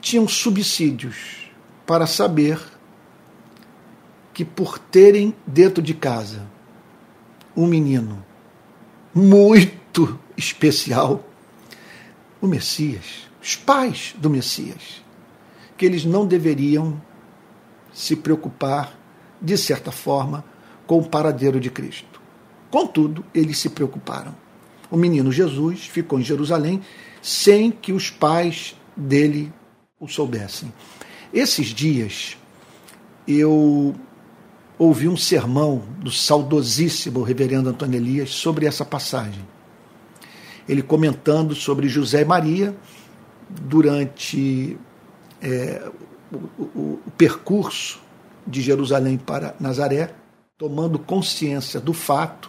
tinham 0.00 0.26
subsídios 0.28 1.50
para 1.86 2.06
saber 2.06 2.60
que 4.32 4.44
por 4.44 4.78
terem 4.78 5.34
dentro 5.46 5.82
de 5.82 5.94
casa 5.94 6.46
um 7.56 7.66
menino 7.66 8.24
muito 9.14 10.18
especial, 10.36 11.24
o 12.40 12.46
Messias, 12.46 13.28
os 13.42 13.56
pais 13.56 14.14
do 14.18 14.28
Messias, 14.28 15.02
que 15.76 15.86
eles 15.86 16.04
não 16.04 16.26
deveriam 16.26 17.00
se 17.92 18.14
preocupar, 18.14 18.94
de 19.40 19.56
certa 19.56 19.90
forma, 19.90 20.44
com 20.86 20.98
o 20.98 21.08
paradeiro 21.08 21.58
de 21.58 21.70
Cristo. 21.70 22.20
Contudo, 22.70 23.24
eles 23.34 23.58
se 23.58 23.70
preocuparam. 23.70 24.36
O 24.90 24.96
menino 24.96 25.32
Jesus 25.32 25.86
ficou 25.86 26.20
em 26.20 26.22
Jerusalém 26.22 26.82
sem 27.26 27.72
que 27.72 27.92
os 27.92 28.08
pais 28.08 28.76
dele 28.96 29.52
o 29.98 30.06
soubessem. 30.06 30.72
Esses 31.34 31.66
dias 31.74 32.38
eu 33.26 33.96
ouvi 34.78 35.08
um 35.08 35.16
sermão 35.16 35.82
do 35.98 36.12
saudosíssimo 36.12 37.24
reverendo 37.24 37.68
Antônio 37.68 37.96
Elias 37.96 38.30
sobre 38.30 38.64
essa 38.64 38.84
passagem. 38.84 39.44
Ele 40.68 40.82
comentando 40.82 41.52
sobre 41.52 41.88
José 41.88 42.22
e 42.22 42.24
Maria 42.24 42.76
durante 43.50 44.78
é, 45.42 45.82
o, 46.30 46.36
o, 46.62 47.00
o 47.06 47.10
percurso 47.18 48.00
de 48.46 48.62
Jerusalém 48.62 49.18
para 49.18 49.56
Nazaré, 49.58 50.14
tomando 50.56 50.96
consciência 50.96 51.80
do 51.80 51.92
fato 51.92 52.48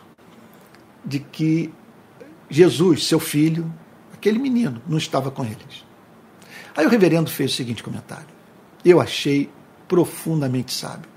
de 1.04 1.18
que 1.18 1.74
Jesus, 2.48 3.08
seu 3.08 3.20
filho, 3.20 3.74
aquele 4.18 4.40
menino, 4.40 4.82
não 4.88 4.98
estava 4.98 5.32
com 5.32 5.44
eles. 5.44 5.86
Aí 6.76 6.86
o 6.86 6.90
reverendo 6.90 7.30
fez 7.30 7.52
o 7.52 7.56
seguinte 7.56 7.84
comentário. 7.84 8.28
Eu 8.84 9.00
achei 9.00 9.50
profundamente 9.88 10.74
sábio. 10.74 11.10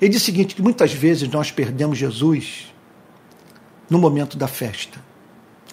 Ele 0.00 0.10
disse 0.10 0.24
o 0.24 0.26
seguinte: 0.26 0.54
que 0.54 0.62
muitas 0.62 0.92
vezes 0.92 1.28
nós 1.28 1.50
perdemos 1.50 1.98
Jesus 1.98 2.72
no 3.88 3.98
momento 3.98 4.36
da 4.36 4.48
festa, 4.48 5.02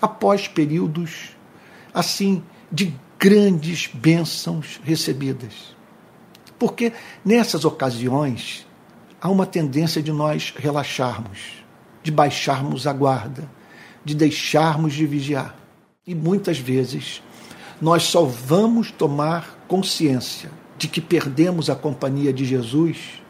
após 0.01 0.47
períodos 0.47 1.35
assim 1.93 2.43
de 2.71 2.95
grandes 3.19 3.89
bênçãos 3.93 4.79
recebidas. 4.83 5.75
Porque 6.57 6.93
nessas 7.23 7.65
ocasiões 7.65 8.65
há 9.21 9.29
uma 9.29 9.45
tendência 9.45 10.01
de 10.01 10.11
nós 10.11 10.53
relaxarmos, 10.55 11.63
de 12.01 12.11
baixarmos 12.11 12.87
a 12.87 12.93
guarda, 12.93 13.49
de 14.03 14.15
deixarmos 14.15 14.93
de 14.93 15.05
vigiar. 15.05 15.62
E 16.05 16.13
muitas 16.13 16.59
vezes 16.59 17.23
nós 17.81 18.03
só 18.03 18.23
vamos 18.23 18.91
tomar 18.91 19.65
consciência 19.67 20.51
de 20.77 20.87
que 20.87 20.99
perdemos 20.99 21.69
a 21.69 21.75
companhia 21.75 22.33
de 22.33 22.43
Jesus 22.43 23.21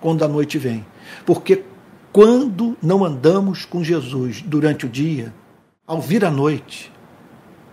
quando 0.00 0.24
a 0.24 0.28
noite 0.28 0.56
vem. 0.58 0.84
Porque 1.26 1.64
quando 2.12 2.76
não 2.82 3.04
andamos 3.04 3.64
com 3.64 3.84
Jesus 3.84 4.42
durante 4.42 4.86
o 4.86 4.88
dia, 4.88 5.32
ao 5.86 6.00
vir 6.00 6.24
a 6.24 6.30
noite, 6.30 6.90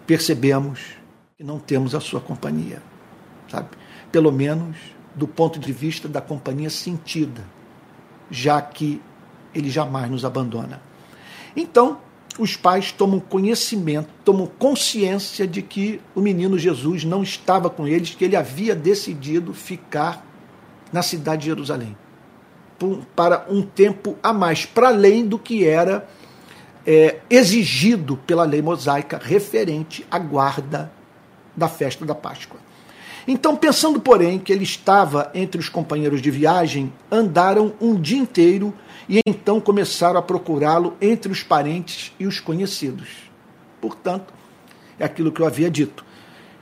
percebemos 0.05 0.79
que 1.37 1.43
não 1.43 1.57
temos 1.57 1.95
a 1.95 1.99
sua 2.01 2.19
companhia, 2.19 2.81
sabe? 3.47 3.69
Pelo 4.11 4.31
menos 4.31 4.75
do 5.15 5.27
ponto 5.27 5.59
de 5.59 5.71
vista 5.71 6.07
da 6.07 6.19
companhia 6.19 6.69
sentida, 6.69 7.45
já 8.29 8.61
que 8.61 9.01
ele 9.53 9.69
jamais 9.69 10.09
nos 10.09 10.25
abandona. 10.25 10.81
Então, 11.55 11.99
os 12.39 12.55
pais 12.55 12.91
tomam 12.91 13.19
conhecimento, 13.19 14.09
tomam 14.23 14.47
consciência 14.47 15.45
de 15.45 15.61
que 15.61 16.01
o 16.15 16.21
menino 16.21 16.57
Jesus 16.57 17.03
não 17.03 17.21
estava 17.21 17.69
com 17.69 17.87
eles, 17.87 18.15
que 18.15 18.23
ele 18.23 18.35
havia 18.35 18.73
decidido 18.73 19.53
ficar 19.53 20.25
na 20.91 21.03
cidade 21.03 21.41
de 21.41 21.47
Jerusalém 21.47 21.95
para 23.15 23.45
um 23.49 23.61
tempo 23.61 24.15
a 24.23 24.31
mais, 24.31 24.65
para 24.65 24.87
além 24.87 25.25
do 25.27 25.37
que 25.37 25.65
era 25.65 26.07
é, 26.87 27.17
exigido 27.29 28.15
pela 28.15 28.45
lei 28.45 28.61
mosaica 28.61 29.19
referente 29.21 30.05
à 30.09 30.17
guarda 30.17 30.91
da 31.55 31.67
festa 31.67 32.05
da 32.05 32.15
Páscoa. 32.15 32.59
Então, 33.27 33.55
pensando, 33.55 33.99
porém, 33.99 34.39
que 34.39 34.51
ele 34.51 34.63
estava 34.63 35.29
entre 35.35 35.59
os 35.59 35.69
companheiros 35.69 36.21
de 36.21 36.31
viagem, 36.31 36.91
andaram 37.11 37.73
um 37.79 37.99
dia 37.99 38.17
inteiro 38.17 38.73
e 39.09 39.19
então 39.25 39.59
começaram 39.59 40.19
a 40.19 40.21
procurá-lo 40.21 40.95
entre 41.01 41.31
os 41.31 41.41
parentes 41.41 42.13
e 42.19 42.27
os 42.27 42.39
conhecidos. 42.39 43.09
Portanto, 43.81 44.31
é 44.99 45.03
aquilo 45.03 45.31
que 45.31 45.41
eu 45.41 45.47
havia 45.47 45.69
dito. 45.69 46.05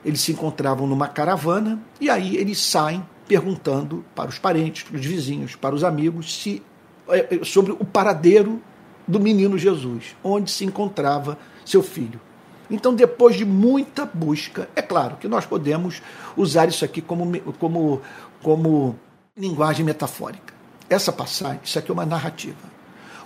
Eles 0.06 0.22
se 0.22 0.32
encontravam 0.32 0.88
numa 0.88 1.10
caravana 1.10 1.78
e 2.00 2.10
aí 2.10 2.38
eles 2.38 2.60
saem 2.60 3.06
perguntando 3.28 4.06
para 4.16 4.30
os 4.30 4.40
parentes, 4.40 4.84
para 4.84 4.96
os 4.96 5.06
vizinhos, 5.06 5.56
para 5.56 5.76
os 5.76 5.84
amigos, 5.84 6.42
se 6.42 6.64
é, 7.10 7.36
é, 7.36 7.44
sobre 7.44 7.74
o 7.74 7.84
paradeiro 7.84 8.62
do 9.06 9.20
menino 9.20 9.58
Jesus, 9.58 10.16
onde 10.24 10.50
se 10.50 10.64
encontrava 10.64 11.38
seu 11.66 11.84
filho. 11.84 12.22
Então, 12.70 12.94
depois 12.94 13.36
de 13.36 13.46
muita 13.46 14.06
busca, 14.06 14.70
é 14.76 14.82
claro 14.82 15.18
que 15.18 15.28
nós 15.28 15.46
podemos 15.46 16.02
usar 16.36 16.68
isso 16.68 16.84
aqui 16.84 17.02
como, 17.02 17.40
como, 17.54 18.02
como 18.42 18.96
linguagem 19.38 19.86
metafórica. 19.86 20.57
Essa 20.90 21.12
passagem, 21.12 21.60
isso 21.64 21.78
aqui 21.78 21.92
é 21.92 21.94
uma 21.94 22.06
narrativa. 22.06 22.78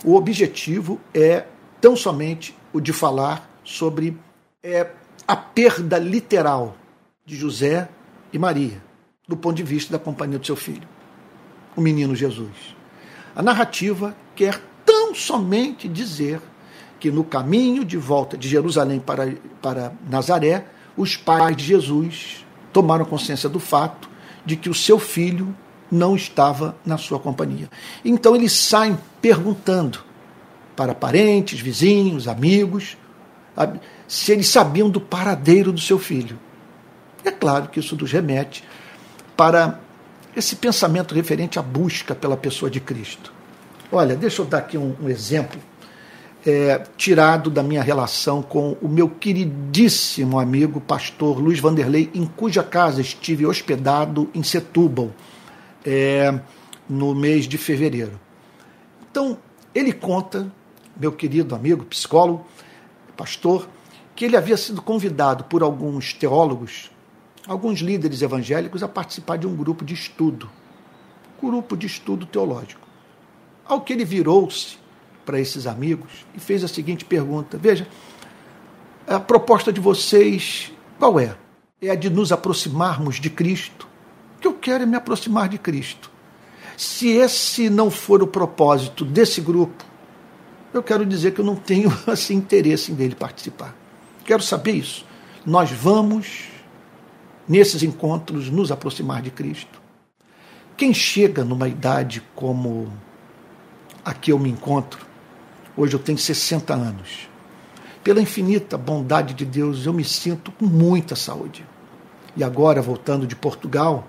O 0.04 0.16
objetivo 0.16 1.00
é 1.14 1.46
tão 1.80 1.96
somente 1.96 2.56
o 2.74 2.80
de 2.80 2.92
falar 2.92 3.50
sobre 3.64 4.18
é, 4.64 4.90
a 5.28 5.36
perda 5.36 5.98
literal 5.98 6.76
de 7.26 7.36
José 7.36 7.88
e 8.34 8.40
Maria, 8.40 8.82
do 9.28 9.38
ponto 9.38 9.56
de 9.56 9.64
vista 9.64 9.92
da 9.92 10.00
companhia 10.00 10.40
do 10.40 10.46
seu 10.46 10.56
filho, 10.56 10.88
o 11.76 11.82
menino 11.82 12.16
Jesus. 12.16 12.76
A 13.36 13.42
narrativa 13.42 14.16
quer 14.36 14.62
tão 14.86 15.14
somente 15.14 15.88
dizer 15.88 16.42
que 17.00 17.10
no 17.12 17.24
caminho 17.24 17.86
de 17.86 17.98
volta 17.98 18.38
de 18.38 18.48
Jerusalém 18.48 19.00
para, 19.00 19.36
para 19.62 19.94
Nazaré, 20.10 20.66
os 20.98 21.16
pais 21.16 21.56
de 21.56 21.64
Jesus 21.64 22.46
tomaram 22.74 23.06
consciência 23.06 23.50
do 23.50 23.60
fato 23.60 24.10
de 24.46 24.56
que 24.56 24.70
o 24.70 24.74
seu 24.74 25.00
filho 25.00 25.56
não 25.92 26.16
estava 26.16 26.76
na 26.86 26.98
sua 26.98 27.20
companhia. 27.20 27.70
Então 28.04 28.36
eles 28.36 28.54
saem 28.54 28.98
perguntando 29.22 30.00
para 30.76 30.96
parentes, 30.96 31.60
vizinhos, 31.60 32.28
amigos, 32.28 32.98
se 34.08 34.32
eles 34.32 34.48
sabiam 34.48 34.90
do 34.90 35.02
paradeiro 35.02 35.72
do 35.72 35.80
seu 35.80 36.00
filho. 36.00 36.40
É 37.24 37.32
claro 37.32 37.68
que 37.68 37.80
isso 37.80 37.96
nos 37.96 38.12
remete 38.12 38.64
para 39.36 39.80
esse 40.36 40.56
pensamento 40.56 41.14
referente 41.14 41.60
à 41.60 41.62
busca 41.62 42.16
pela 42.16 42.38
pessoa 42.38 42.72
de 42.72 42.80
Cristo. 42.80 43.34
Olha, 43.92 44.16
deixa 44.16 44.42
eu 44.42 44.46
dar 44.46 44.60
aqui 44.60 44.78
um, 44.78 44.96
um 45.02 45.10
exemplo 45.10 45.60
é, 46.46 46.82
tirado 46.98 47.50
da 47.50 47.62
minha 47.62 47.84
relação 47.84 48.42
com 48.42 48.78
o 48.82 48.88
meu 48.88 49.10
queridíssimo 49.10 50.40
amigo 50.40 50.80
pastor 50.80 51.38
Luiz 51.38 51.60
Vanderlei, 51.60 52.10
em 52.14 52.26
cuja 52.26 52.64
casa 52.64 53.02
estive 53.02 53.46
hospedado 53.46 54.30
em 54.34 54.42
Setúbal 54.42 55.12
é, 55.86 56.40
no 56.90 57.14
mês 57.16 57.46
de 57.46 57.58
fevereiro. 57.58 58.20
Então, 59.10 59.38
ele 59.74 59.92
conta, 59.92 60.52
meu 60.96 61.12
querido 61.12 61.56
amigo, 61.56 61.86
psicólogo, 61.86 62.46
pastor, 63.16 63.68
que 64.16 64.26
ele 64.26 64.38
havia 64.38 64.58
sido 64.58 64.82
convidado 64.82 65.46
por 65.46 65.64
alguns 65.64 66.14
teólogos, 66.14 66.92
alguns 67.48 67.80
líderes 67.80 68.22
evangélicos, 68.22 68.84
a 68.84 68.88
participar 68.88 69.38
de 69.38 69.48
um 69.48 69.56
grupo 69.56 69.84
de 69.84 69.94
estudo, 69.94 70.50
grupo 71.42 71.76
de 71.76 71.88
estudo 71.88 72.26
teológico. 72.26 72.88
Ao 73.66 73.82
que 73.82 73.94
ele 73.94 74.06
virou-se 74.06 74.78
para 75.26 75.40
esses 75.40 75.66
amigos 75.66 76.26
e 76.36 76.40
fez 76.40 76.64
a 76.64 76.68
seguinte 76.68 77.06
pergunta: 77.06 77.58
Veja, 77.58 77.88
a 79.08 79.20
proposta 79.20 79.72
de 79.72 79.80
vocês 79.80 80.72
qual 81.02 81.20
é? 81.20 81.36
É 81.82 81.90
a 81.90 81.96
de 81.96 82.12
nos 82.12 82.32
aproximarmos 82.32 83.20
de 83.20 83.28
Cristo 83.28 83.88
que 84.42 84.48
eu 84.48 84.54
quero 84.56 84.84
é 84.84 84.86
me 84.86 84.98
aproximar 84.98 85.48
de 85.48 85.60
Cristo. 85.60 86.10
Se 86.76 87.10
esse 87.10 87.70
não 87.70 87.92
for 87.92 88.24
o 88.24 88.28
propósito 88.28 89.06
desse 89.06 89.40
grupo, 89.40 89.86
eu 90.74 90.82
quero 90.82 91.06
dizer 91.06 91.32
que 91.32 91.40
eu 91.40 91.46
não 91.46 91.56
tenho 91.56 91.96
assim 92.08 92.36
interesse 92.36 92.92
em 92.92 92.96
dele 92.96 93.14
participar. 93.14 93.76
Quero 94.26 94.42
saber 94.42 94.72
isso. 94.72 95.06
Nós 95.46 95.72
vamos 95.72 96.50
nesses 97.48 97.84
encontros 97.84 98.50
nos 98.50 98.72
aproximar 98.72 99.22
de 99.22 99.30
Cristo. 99.30 99.80
Quem 100.76 100.94
chega 100.94 101.44
numa 101.44 101.68
idade 101.68 102.24
como 102.36 102.92
a 104.04 104.14
que 104.14 104.32
eu 104.32 104.40
me 104.40 104.50
encontro, 104.50 105.06
hoje 105.78 105.94
eu 105.94 106.00
tenho 106.00 106.18
60 106.18 106.74
anos, 106.74 107.30
pela 108.04 108.22
infinita 108.22 108.78
bondade 108.78 109.36
de 109.36 109.46
Deus, 109.46 109.86
eu 109.86 109.94
me 109.94 110.04
sinto 110.04 110.52
com 110.52 110.66
muita 110.66 111.16
saúde. 111.16 111.64
E 112.36 112.44
agora, 112.44 112.82
voltando 112.82 113.28
de 113.28 113.36
Portugal, 113.36 114.08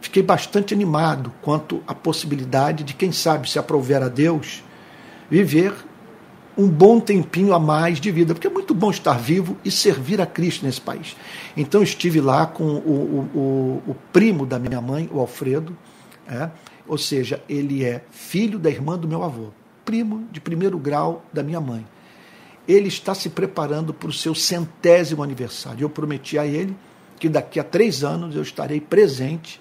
fiquei 0.00 0.22
bastante 0.22 0.74
animado 0.74 1.32
quanto 1.42 1.82
à 1.86 1.94
possibilidade 1.94 2.84
de, 2.84 2.94
quem 2.94 3.12
sabe, 3.12 3.50
se 3.50 3.58
aprouver 3.58 4.02
a 4.02 4.08
Deus, 4.08 4.62
viver 5.30 5.74
um 6.56 6.68
bom 6.68 6.98
tempinho 6.98 7.54
a 7.54 7.58
mais 7.58 8.00
de 8.00 8.10
vida, 8.10 8.34
porque 8.34 8.48
é 8.48 8.50
muito 8.50 8.74
bom 8.74 8.90
estar 8.90 9.16
vivo 9.16 9.56
e 9.64 9.70
servir 9.70 10.20
a 10.20 10.26
Cristo 10.26 10.66
nesse 10.66 10.80
país. 10.80 11.16
Então 11.56 11.82
estive 11.82 12.20
lá 12.20 12.46
com 12.46 12.64
o, 12.64 13.28
o, 13.32 13.90
o 13.90 13.96
primo 14.12 14.44
da 14.44 14.58
minha 14.58 14.80
mãe, 14.80 15.08
o 15.12 15.20
Alfredo, 15.20 15.76
é, 16.26 16.50
ou 16.86 16.98
seja, 16.98 17.40
ele 17.48 17.84
é 17.84 18.02
filho 18.10 18.58
da 18.58 18.68
irmã 18.68 18.98
do 18.98 19.06
meu 19.06 19.22
avô, 19.22 19.48
primo 19.84 20.26
de 20.32 20.40
primeiro 20.40 20.78
grau 20.78 21.24
da 21.32 21.44
minha 21.44 21.60
mãe. 21.60 21.86
Ele 22.66 22.88
está 22.88 23.14
se 23.14 23.30
preparando 23.30 23.94
para 23.94 24.08
o 24.08 24.12
seu 24.12 24.34
centésimo 24.34 25.22
aniversário. 25.22 25.84
Eu 25.84 25.88
prometi 25.88 26.38
a 26.38 26.44
ele 26.44 26.76
que 27.18 27.28
daqui 27.28 27.58
a 27.60 27.64
três 27.64 28.02
anos 28.02 28.34
eu 28.34 28.42
estarei 28.42 28.80
presente 28.80 29.60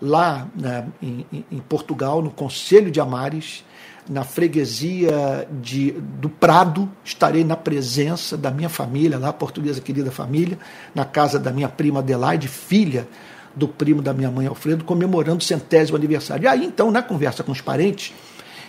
lá 0.00 0.46
né, 0.54 0.86
em, 1.02 1.26
em 1.32 1.58
Portugal, 1.58 2.22
no 2.22 2.30
Conselho 2.30 2.90
de 2.90 3.00
Amares, 3.00 3.64
na 4.08 4.22
freguesia 4.22 5.48
de, 5.60 5.90
do 5.90 6.28
Prado, 6.28 6.88
estarei 7.04 7.44
na 7.44 7.56
presença 7.56 8.36
da 8.36 8.50
minha 8.50 8.68
família, 8.68 9.18
lá, 9.18 9.32
portuguesa 9.32 9.80
querida 9.80 10.10
família, 10.10 10.58
na 10.94 11.04
casa 11.04 11.38
da 11.38 11.50
minha 11.50 11.68
prima 11.68 12.00
Adelaide, 12.00 12.46
filha 12.46 13.08
do 13.54 13.66
primo 13.66 14.02
da 14.02 14.12
minha 14.12 14.30
mãe 14.30 14.46
Alfredo, 14.46 14.84
comemorando 14.84 15.38
o 15.38 15.44
centésimo 15.44 15.96
aniversário. 15.96 16.44
E 16.44 16.46
aí, 16.46 16.64
então, 16.64 16.90
na 16.90 17.02
conversa 17.02 17.42
com 17.42 17.50
os 17.50 17.60
parentes, 17.60 18.12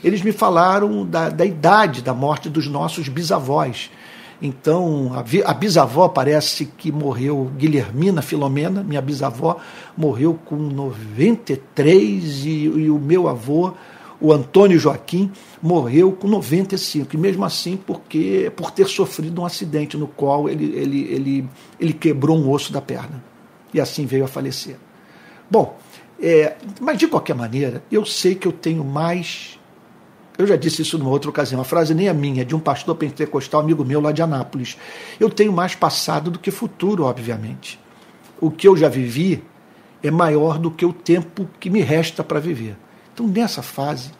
eles 0.03 0.21
me 0.21 0.31
falaram 0.31 1.05
da, 1.05 1.29
da 1.29 1.45
idade 1.45 2.01
da 2.01 2.13
morte 2.13 2.49
dos 2.49 2.67
nossos 2.67 3.09
bisavós. 3.09 3.91
Então, 4.41 5.11
a, 5.45 5.53
bisavó 5.53 6.07
parece 6.07 6.65
que 6.65 6.91
morreu, 6.91 7.51
Guilhermina 7.57 8.21
Filomena, 8.21 8.83
minha 8.83 9.01
bisavó, 9.01 9.57
morreu 9.95 10.39
com 10.45 10.55
93 10.55 12.45
e, 12.45 12.49
e 12.65 12.89
o 12.89 12.99
meu 12.99 13.27
avô 13.27 13.73
o 14.19 14.33
Antônio 14.33 14.79
Joaquim 14.79 15.31
morreu 15.61 16.11
com 16.11 16.27
95, 16.27 17.15
e 17.15 17.17
mesmo 17.17 17.45
assim 17.45 17.77
porque 17.77 18.51
por 18.55 18.71
ter 18.71 18.87
sofrido 18.87 19.41
um 19.41 19.45
acidente 19.45 19.95
no 19.95 20.07
qual 20.07 20.49
ele, 20.49 20.65
ele, 20.75 21.01
ele, 21.13 21.49
ele 21.79 21.93
quebrou 21.93 22.37
um 22.37 22.49
osso 22.49 22.73
da 22.73 22.81
perna. 22.81 23.23
E 23.73 23.79
assim 23.79 24.05
veio 24.05 24.25
a 24.25 24.27
falecer. 24.27 24.77
Bom, 25.49 25.77
é, 26.19 26.55
mas 26.81 26.97
de 26.97 27.07
qualquer 27.07 27.35
maneira, 27.35 27.83
eu 27.91 28.05
sei 28.05 28.33
que 28.33 28.47
eu 28.47 28.51
tenho 28.51 28.83
mais. 28.83 29.56
Eu 30.37 30.45
já 30.45 30.55
disse 30.55 30.83
isso 30.83 30.97
numa 30.97 31.09
outra 31.09 31.29
ocasião, 31.29 31.59
a 31.59 31.63
frase 31.63 31.95
nem 31.95 32.07
é 32.07 32.13
minha, 32.13 32.43
é 32.43 32.45
de 32.45 32.55
um 32.55 32.59
pastor 32.59 32.95
pentecostal 32.95 33.61
amigo 33.61 33.83
meu 33.83 33.99
lá 33.99 34.11
de 34.11 34.21
Anápolis. 34.21 34.77
Eu 35.19 35.29
tenho 35.29 35.51
mais 35.51 35.73
passado 35.73 36.29
do 36.29 36.37
que 36.37 36.51
futuro, 36.51 37.05
obviamente. 37.05 37.79
O 38.39 38.51
que 38.51 38.67
eu 38.67 38.77
já 38.77 38.87
vivi 38.87 39.43
é 40.03 40.11
maior 40.11 40.59
do 40.59 40.69
que 40.69 40.85
o 40.85 40.93
tempo 40.93 41.49
que 41.59 41.69
me 41.69 41.81
resta 41.81 42.23
para 42.23 42.39
viver. 42.39 42.77
Então, 43.13 43.27
nessa 43.27 43.63
fase, 43.63 44.11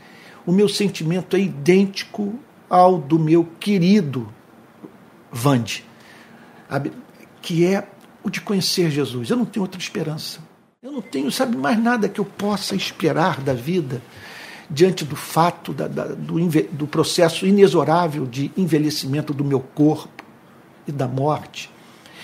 o 0.43 0.51
meu 0.51 0.67
sentimento 0.67 1.35
é 1.35 1.39
idêntico 1.39 2.33
ao 2.67 2.97
do 2.97 3.19
meu 3.19 3.47
querido 3.59 4.27
Vande, 5.31 5.85
que 7.41 7.65
é 7.65 7.87
o 8.23 8.29
de 8.29 8.41
conhecer 8.41 8.89
Jesus. 8.89 9.29
Eu 9.29 9.37
não 9.37 9.45
tenho 9.45 9.63
outra 9.63 9.79
esperança. 9.79 10.39
Eu 10.81 10.91
não 10.91 11.01
tenho, 11.01 11.31
sabe, 11.31 11.55
mais 11.55 11.77
nada 11.77 12.09
que 12.09 12.19
eu 12.19 12.25
possa 12.25 12.75
esperar 12.75 13.41
da 13.41 13.53
vida 13.53 14.01
diante 14.69 15.05
do 15.05 15.15
fato 15.15 15.73
da, 15.73 15.87
da, 15.87 16.05
do, 16.05 16.37
do 16.71 16.87
processo 16.87 17.45
inexorável 17.45 18.25
de 18.25 18.51
envelhecimento 18.57 19.33
do 19.33 19.43
meu 19.43 19.59
corpo 19.59 20.23
e 20.87 20.91
da 20.91 21.07
morte. 21.07 21.71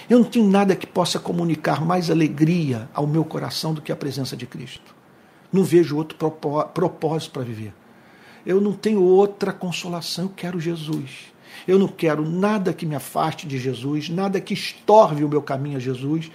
Eu 0.10 0.20
não 0.20 0.26
tenho 0.26 0.48
nada 0.48 0.76
que 0.76 0.86
possa 0.86 1.20
comunicar 1.20 1.84
mais 1.84 2.12
alegria 2.12 2.90
ao 2.94 3.08
meu 3.08 3.24
coração 3.24 3.74
do 3.74 3.82
que 3.82 3.92
a 3.92 3.96
presença 3.96 4.36
de 4.36 4.46
Cristo. 4.46 4.94
Não 5.52 5.64
vejo 5.64 5.96
outro 5.96 6.18
propósito 6.74 7.32
para 7.32 7.44
viver. 7.44 7.74
Eu 8.46 8.60
não 8.60 8.74
tenho 8.74 9.02
outra 9.02 9.54
consolação, 9.54 10.26
eu 10.26 10.32
quero 10.36 10.60
Jesus. 10.60 11.33
Eu 11.68 11.80
não 11.80 11.88
quero 11.88 12.30
nada 12.30 12.74
que 12.74 12.86
me 12.86 12.96
afaste 12.96 13.48
de 13.48 13.58
Jesus, 13.58 14.10
nada 14.10 14.42
que 14.42 14.54
estorve 14.54 15.24
o 15.24 15.30
meu 15.30 15.42
caminho 15.42 15.78
a 15.78 15.80
Jesus. 15.80 16.30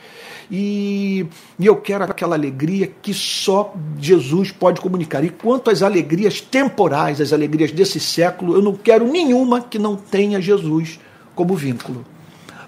E, 0.50 1.26
e, 1.58 1.66
eu 1.66 1.76
quero 1.76 2.04
aquela 2.04 2.34
alegria 2.34 2.86
que 2.86 3.12
só 3.12 3.74
Jesus 3.98 4.50
pode 4.50 4.80
comunicar. 4.80 5.22
E 5.22 5.30
quanto 5.30 5.70
às 5.70 5.82
alegrias 5.82 6.40
temporais, 6.40 7.20
as 7.20 7.32
alegrias 7.32 7.70
desse 7.70 8.00
século, 8.00 8.54
eu 8.54 8.62
não 8.62 8.74
quero 8.74 9.06
nenhuma 9.06 9.60
que 9.60 9.78
não 9.78 9.96
tenha 9.96 10.40
Jesus 10.40 10.98
como 11.34 11.54
vínculo. 11.54 12.04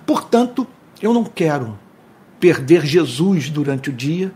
Portanto, 0.06 0.66
eu 1.00 1.14
não 1.14 1.24
quero 1.24 1.78
perder 2.38 2.84
Jesus 2.84 3.48
durante 3.48 3.90
o 3.90 3.92
dia 3.92 4.32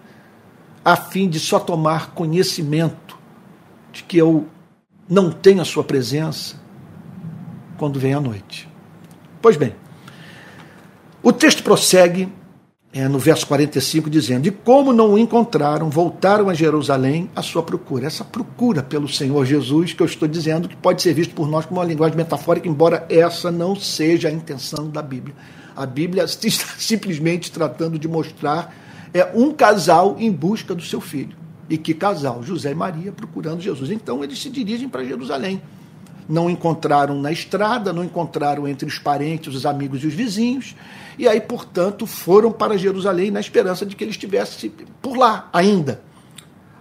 a 0.85 0.97
fim 0.97 1.29
de 1.29 1.41
só 1.41 1.59
tomar 1.59 2.11
conhecimento 2.11 3.19
de 3.93 4.03
que 4.03 4.19
eu 4.19 4.47
não 5.09 5.31
tenho 5.31 5.63
a 5.63 5.65
sua 5.65 5.83
presença 5.83 6.64
quando 7.85 8.01
vem 8.01 8.15
a 8.15 8.21
noite. 8.21 8.67
Pois 9.43 9.59
bem, 9.59 9.75
o 11.23 11.31
texto 11.31 11.63
prossegue 11.63 12.33
é, 12.95 13.07
no 13.09 13.19
verso 13.19 13.47
45, 13.47 14.09
dizendo: 14.09 14.49
E 14.49 14.51
como 14.51 14.91
não 14.91 15.13
o 15.13 15.19
encontraram, 15.19 15.91
voltaram 15.91 16.49
a 16.49 16.55
Jerusalém 16.55 17.29
à 17.37 17.43
sua 17.43 17.63
procura. 17.63 18.07
Essa 18.07 18.25
procura 18.25 18.83
pelo 18.83 19.07
Senhor 19.07 19.45
Jesus, 19.45 19.93
que 19.93 20.03
eu 20.03 20.07
estou 20.07 20.27
dizendo, 20.27 20.67
que 20.67 20.77
pode 20.77 21.03
ser 21.03 21.13
visto 21.13 21.35
por 21.35 21.47
nós 21.47 21.67
como 21.67 21.79
uma 21.79 21.87
linguagem 21.87 22.17
metafórica, 22.17 22.67
embora 22.67 23.05
essa 23.11 23.51
não 23.51 23.77
seja 23.77 24.29
a 24.29 24.33
intenção 24.33 24.89
da 24.89 25.03
Bíblia. 25.03 25.35
A 25.77 25.85
Bíblia 25.85 26.25
está 26.43 26.65
simplesmente 26.79 27.53
tratando 27.53 27.99
de 27.99 28.09
mostrar 28.09 28.75
é 29.13 29.31
um 29.35 29.53
casal 29.53 30.17
em 30.19 30.33
busca 30.33 30.75
do 30.75 30.83
seu 30.83 31.03
filho. 31.03 31.37
E 31.69 31.77
que 31.77 31.93
casal? 31.93 32.43
José 32.43 32.71
e 32.71 32.75
Maria 32.75 33.13
procurando 33.13 33.61
Jesus. 33.61 33.91
Então 33.91 34.25
eles 34.25 34.41
se 34.41 34.49
dirigem 34.49 34.89
para 34.89 35.05
Jerusalém. 35.05 35.61
Não 36.29 36.49
encontraram 36.49 37.21
na 37.21 37.31
estrada, 37.31 37.93
não 37.93 38.03
encontraram 38.03 38.67
entre 38.67 38.89
os 38.89 38.99
parentes, 38.99 39.55
os 39.55 39.67
amigos 39.67 40.03
e 40.03 40.07
os 40.07 40.15
vizinhos. 40.15 40.75
E 41.19 41.29
aí, 41.29 41.41
portanto, 41.41 42.07
foram 42.07 42.51
para 42.51 42.79
Jerusalém 42.79 43.31
na 43.31 43.41
esperança 43.41 43.85
de 43.85 43.95
que 43.95 44.03
ele 44.03 44.11
estivesse 44.11 44.69
por 45.01 45.17
lá 45.17 45.49
ainda, 45.53 46.03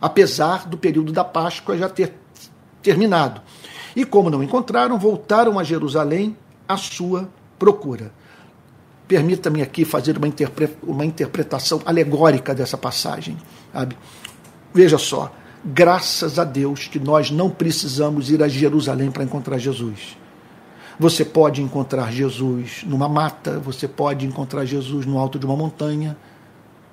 apesar 0.01 0.67
do 0.67 0.77
período 0.77 1.11
da 1.11 1.23
Páscoa 1.23 1.77
já 1.77 1.89
ter 1.89 2.13
terminado. 2.81 3.41
E 3.95 4.05
como 4.05 4.29
não 4.29 4.41
encontraram, 4.41 4.97
voltaram 4.97 5.59
a 5.59 5.63
Jerusalém 5.63 6.35
à 6.67 6.77
sua 6.77 7.29
procura. 7.59 8.11
Permita-me 9.07 9.61
aqui 9.61 9.85
fazer 9.85 10.17
uma, 10.17 10.27
interpre 10.27 10.69
uma 10.81 11.05
interpretação 11.05 11.81
alegórica 11.85 12.55
dessa 12.55 12.77
passagem. 12.77 13.37
Sabe? 13.71 13.97
Veja 14.73 14.97
só, 14.97 15.31
graças 15.63 16.37
a 16.37 16.43
Deus 16.43 16.87
que 16.87 16.99
nós 16.99 17.31
não 17.31 17.49
precisamos 17.49 18.29
ir 18.29 18.43
a 18.43 18.47
Jerusalém 18.47 19.09
para 19.09 19.23
encontrar 19.23 19.57
Jesus. 19.57 20.17
Você 20.99 21.23
pode 21.25 21.61
encontrar 21.61 22.11
Jesus 22.11 22.83
numa 22.85 23.07
mata, 23.07 23.59
você 23.59 23.87
pode 23.87 24.25
encontrar 24.25 24.65
Jesus 24.65 25.05
no 25.05 25.17
alto 25.17 25.39
de 25.39 25.45
uma 25.45 25.55
montanha, 25.55 26.17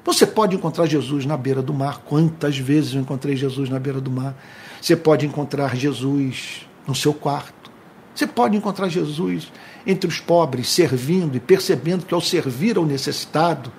você 0.04 0.26
pode 0.26 0.56
encontrar 0.56 0.86
Jesus 0.86 1.26
na 1.26 1.36
beira 1.36 1.60
do 1.60 1.74
mar. 1.74 1.98
Quantas 2.06 2.56
vezes 2.56 2.94
eu 2.94 3.00
encontrei 3.00 3.36
Jesus 3.36 3.68
na 3.68 3.78
beira 3.78 4.00
do 4.00 4.10
mar? 4.10 4.34
Você 4.80 4.96
pode 4.96 5.26
encontrar 5.26 5.76
Jesus 5.76 6.66
no 6.86 6.94
seu 6.94 7.12
quarto. 7.12 7.70
Você 8.14 8.26
pode 8.26 8.56
encontrar 8.56 8.88
Jesus 8.88 9.52
entre 9.86 10.08
os 10.08 10.18
pobres, 10.18 10.68
servindo 10.68 11.36
e 11.36 11.40
percebendo 11.40 12.06
que 12.06 12.14
ao 12.14 12.20
servir 12.20 12.78
ao 12.78 12.86
necessitado, 12.86 13.70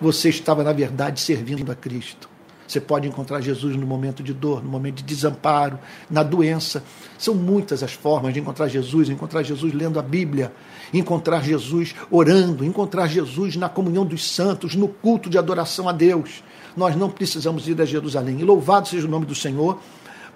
você 0.00 0.28
estava, 0.28 0.62
na 0.62 0.72
verdade, 0.72 1.20
servindo 1.20 1.70
a 1.72 1.74
Cristo. 1.74 2.33
Você 2.66 2.80
pode 2.80 3.06
encontrar 3.06 3.40
Jesus 3.40 3.76
no 3.76 3.86
momento 3.86 4.22
de 4.22 4.32
dor, 4.32 4.62
no 4.62 4.70
momento 4.70 4.96
de 4.96 5.02
desamparo, 5.02 5.78
na 6.10 6.22
doença. 6.22 6.82
São 7.18 7.34
muitas 7.34 7.82
as 7.82 7.92
formas 7.92 8.32
de 8.32 8.40
encontrar 8.40 8.68
Jesus: 8.68 9.08
encontrar 9.08 9.42
Jesus 9.42 9.72
lendo 9.72 9.98
a 9.98 10.02
Bíblia, 10.02 10.52
encontrar 10.92 11.42
Jesus 11.42 11.94
orando, 12.10 12.64
encontrar 12.64 13.06
Jesus 13.06 13.56
na 13.56 13.68
comunhão 13.68 14.04
dos 14.04 14.30
santos, 14.30 14.74
no 14.74 14.88
culto 14.88 15.28
de 15.28 15.38
adoração 15.38 15.88
a 15.88 15.92
Deus. 15.92 16.42
Nós 16.76 16.96
não 16.96 17.10
precisamos 17.10 17.68
ir 17.68 17.80
a 17.80 17.84
Jerusalém. 17.84 18.40
E 18.40 18.44
louvado 18.44 18.88
seja 18.88 19.06
o 19.06 19.10
nome 19.10 19.26
do 19.26 19.34
Senhor 19.34 19.78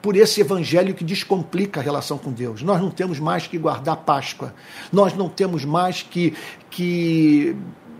por 0.01 0.17
esse 0.17 0.41
evangelho 0.41 0.95
que 0.95 1.05
descomplica 1.05 1.81
a 1.81 1.83
relação 1.83 2.19
com 2.19 2.31
Deus. 2.31 2.63
Nós 2.63 2.81
não 2.81 2.91
temos 2.91 3.19
mais 3.19 3.47
que 3.47 3.59
guardar 3.59 3.97
Páscoa. 3.97 4.55
Nós 4.93 5.15
não 5.15 5.29
temos 5.29 5.65
mais 5.65 6.03
que, 6.03 6.35
que 6.71 7.57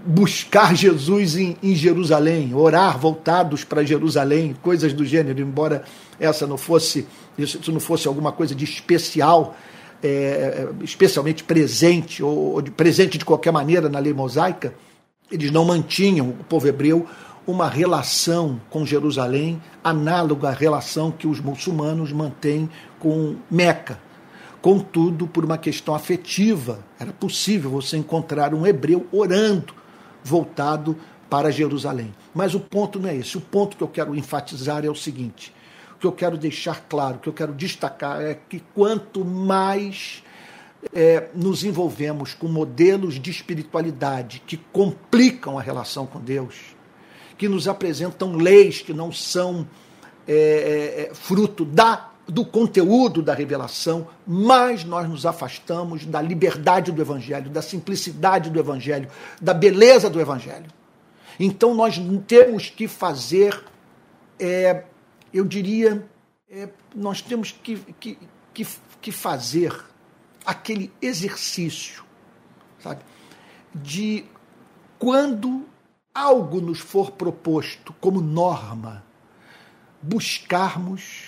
buscar 0.09 0.75
Jesus 0.75 1.37
em, 1.37 1.55
em 1.63 1.75
Jerusalém, 1.75 2.55
orar 2.55 2.99
voltados 2.99 3.63
para 3.63 3.85
Jerusalém, 3.85 4.57
coisas 4.63 4.95
do 4.95 5.05
gênero, 5.05 5.39
embora 5.43 5.85
essa 6.19 6.47
não 6.47 6.57
fosse 6.57 7.07
isso 7.37 7.71
não 7.71 7.79
fosse 7.79 8.09
alguma 8.09 8.33
coisa 8.33 8.55
de 8.55 8.65
especial 8.65 9.55
é, 10.03 10.67
especialmente 10.83 11.45
presente, 11.45 12.23
ou, 12.23 12.55
ou 12.55 12.63
de, 12.63 12.71
presente 12.71 13.19
de 13.19 13.25
qualquer 13.25 13.53
maneira 13.53 13.87
na 13.89 13.99
lei 13.99 14.15
mosaica, 14.15 14.73
eles 15.31 15.51
não 15.51 15.67
mantinham, 15.67 16.31
o 16.31 16.45
povo 16.45 16.67
hebreu, 16.67 17.07
uma 17.47 17.69
relação 17.69 18.59
com 18.71 18.87
Jerusalém 18.87 19.61
análoga 19.85 20.49
à 20.49 20.53
relação 20.53 21.11
que 21.11 21.27
os 21.27 21.39
muçulmanos 21.39 22.13
mantêm 22.13 22.71
com 22.99 23.37
Meca. 23.51 24.01
Contudo, 24.63 25.27
por 25.27 25.45
uma 25.45 25.59
questão 25.59 25.95
afetiva, 25.95 26.81
era 26.99 27.13
possível 27.13 27.71
você 27.71 27.97
encontrar 27.97 28.55
um 28.55 28.67
hebreu 28.67 29.07
orando 29.13 29.78
voltado 30.23 30.97
para 31.29 31.51
Jerusalém. 31.51 32.15
Mas 32.35 32.55
o 32.55 32.61
ponto 32.61 32.99
não 32.99 33.09
é 33.09 33.17
esse. 33.17 33.37
O 33.37 33.41
ponto 33.41 33.77
que 33.77 33.83
eu 33.83 33.89
quero 33.89 34.15
enfatizar 34.15 34.85
é 34.85 34.91
o 34.91 34.95
seguinte: 34.95 35.53
o 35.95 35.99
que 35.99 36.07
eu 36.07 36.13
quero 36.13 36.37
deixar 36.37 36.87
claro, 36.89 37.17
o 37.17 37.21
que 37.21 37.29
eu 37.29 37.33
quero 37.33 37.53
destacar 37.53 38.21
é 38.21 38.35
que 38.35 38.61
quanto 38.75 39.25
mais 39.25 40.23
é, 40.93 41.29
nos 41.35 41.65
envolvemos 41.65 42.35
com 42.35 42.49
modelos 42.49 43.21
de 43.21 43.31
espiritualidade 43.31 44.43
que 44.47 44.57
complicam 44.73 45.59
a 45.59 45.63
relação 45.63 46.07
com 46.07 46.21
Deus, 46.21 46.77
que 47.37 47.49
nos 47.49 47.69
apresentam 47.69 48.37
leis 48.37 48.81
que 48.81 48.95
não 48.95 49.13
são 49.13 49.67
é, 50.27 50.33
é, 50.35 51.11
é 51.11 51.15
fruto 51.15 51.65
da 51.65 52.08
do 52.29 52.45
conteúdo 52.45 53.23
da 53.23 53.33
revelação, 53.33 54.07
mais 54.27 54.85
nós 54.85 55.09
nos 55.09 55.25
afastamos 55.25 56.05
da 56.05 56.21
liberdade 56.21 56.93
do 56.93 57.01
Evangelho, 57.01 57.49
da 57.49 57.63
simplicidade 57.63 58.51
do 58.51 58.59
Evangelho, 58.61 59.09
da 59.41 59.55
beleza 59.55 60.11
do 60.11 60.21
Evangelho. 60.21 60.67
Então 61.41 61.75
nós 61.75 61.99
temos 62.27 62.69
que 62.69 62.87
fazer, 62.87 63.59
é, 64.39 64.85
eu 65.33 65.45
diria, 65.45 66.07
é, 66.51 66.69
nós 66.95 67.23
temos 67.23 67.51
que, 67.51 67.77
que, 67.99 68.19
que, 68.53 68.67
que 69.01 69.11
fazer 69.11 69.75
aquele 70.45 70.93
exercício, 71.01 72.05
sabe, 72.79 73.03
de 73.75 74.25
quando 74.99 75.67
algo 76.15 76.61
nos 76.61 76.81
for 76.81 77.13
proposto 77.13 77.95
como 78.01 78.21
norma, 78.21 79.05
buscarmos 80.03 81.28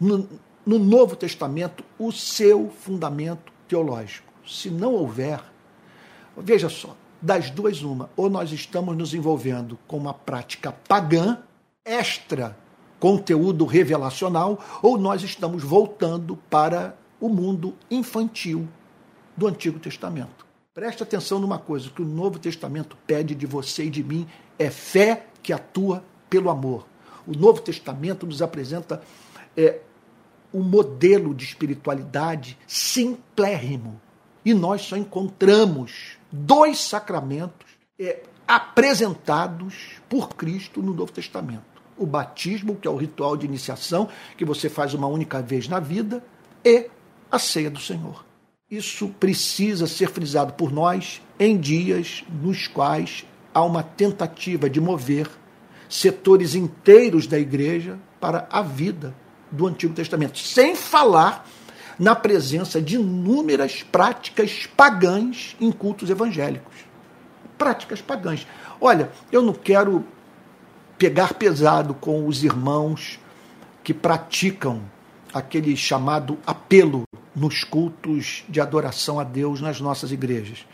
no, 0.00 0.28
no 0.64 0.78
Novo 0.78 1.16
Testamento 1.16 1.84
o 1.98 2.10
seu 2.12 2.70
fundamento 2.70 3.52
teológico. 3.68 4.32
Se 4.46 4.70
não 4.70 4.94
houver, 4.94 5.40
veja 6.36 6.68
só, 6.68 6.96
das 7.20 7.50
duas, 7.50 7.82
uma. 7.82 8.10
Ou 8.16 8.28
nós 8.28 8.52
estamos 8.52 8.96
nos 8.96 9.14
envolvendo 9.14 9.78
com 9.86 9.96
uma 9.96 10.12
prática 10.12 10.72
pagã, 10.72 11.38
extra 11.84 12.56
conteúdo 13.00 13.64
revelacional, 13.64 14.62
ou 14.82 14.98
nós 14.98 15.22
estamos 15.22 15.62
voltando 15.62 16.36
para 16.50 16.96
o 17.20 17.28
mundo 17.28 17.74
infantil 17.90 18.68
do 19.36 19.46
Antigo 19.46 19.78
Testamento. 19.78 20.44
Preste 20.74 21.02
atenção 21.02 21.38
numa 21.38 21.58
coisa: 21.58 21.88
que 21.88 22.02
o 22.02 22.06
Novo 22.06 22.38
Testamento 22.38 22.96
pede 23.06 23.34
de 23.34 23.46
você 23.46 23.84
e 23.84 23.90
de 23.90 24.02
mim 24.02 24.26
é 24.58 24.68
fé 24.68 25.26
que 25.42 25.52
atua 25.52 26.04
pelo 26.28 26.50
amor. 26.50 26.86
O 27.26 27.32
Novo 27.32 27.62
Testamento 27.62 28.26
nos 28.26 28.42
apresenta 28.42 29.02
é, 29.56 29.80
um 30.54 30.62
modelo 30.62 31.34
de 31.34 31.44
espiritualidade 31.44 32.56
simplérrimo. 32.64 34.00
E 34.44 34.54
nós 34.54 34.82
só 34.82 34.96
encontramos 34.96 36.16
dois 36.30 36.78
sacramentos 36.78 37.66
é, 37.98 38.22
apresentados 38.46 39.96
por 40.08 40.28
Cristo 40.30 40.80
no 40.80 40.94
Novo 40.94 41.10
Testamento: 41.10 41.82
o 41.98 42.06
batismo, 42.06 42.76
que 42.76 42.86
é 42.86 42.90
o 42.90 42.96
ritual 42.96 43.36
de 43.36 43.46
iniciação 43.46 44.08
que 44.38 44.44
você 44.44 44.68
faz 44.68 44.94
uma 44.94 45.08
única 45.08 45.42
vez 45.42 45.66
na 45.66 45.80
vida, 45.80 46.24
e 46.64 46.88
a 47.30 47.38
ceia 47.38 47.70
do 47.70 47.80
Senhor. 47.80 48.24
Isso 48.70 49.08
precisa 49.08 49.86
ser 49.86 50.08
frisado 50.08 50.52
por 50.52 50.72
nós 50.72 51.20
em 51.38 51.58
dias 51.58 52.24
nos 52.30 52.68
quais 52.68 53.26
há 53.52 53.62
uma 53.62 53.82
tentativa 53.82 54.70
de 54.70 54.80
mover 54.80 55.28
setores 55.88 56.54
inteiros 56.54 57.26
da 57.26 57.38
igreja 57.38 57.98
para 58.20 58.48
a 58.50 58.62
vida 58.62 59.14
do 59.54 59.66
Antigo 59.66 59.94
Testamento, 59.94 60.38
sem 60.38 60.74
falar 60.74 61.46
na 61.98 62.14
presença 62.14 62.80
de 62.82 62.96
inúmeras 62.96 63.82
práticas 63.82 64.68
pagãs 64.76 65.56
em 65.60 65.70
cultos 65.70 66.10
evangélicos. 66.10 66.74
Práticas 67.56 68.02
pagãs. 68.02 68.46
Olha, 68.80 69.10
eu 69.30 69.40
não 69.42 69.52
quero 69.52 70.04
pegar 70.98 71.34
pesado 71.34 71.94
com 71.94 72.26
os 72.26 72.42
irmãos 72.42 73.18
que 73.82 73.94
praticam 73.94 74.82
aquele 75.32 75.76
chamado 75.76 76.38
apelo 76.46 77.04
nos 77.34 77.64
cultos 77.64 78.44
de 78.48 78.60
adoração 78.60 79.18
a 79.18 79.24
Deus 79.24 79.60
nas 79.60 79.80
nossas 79.80 80.12
igrejas. 80.12 80.66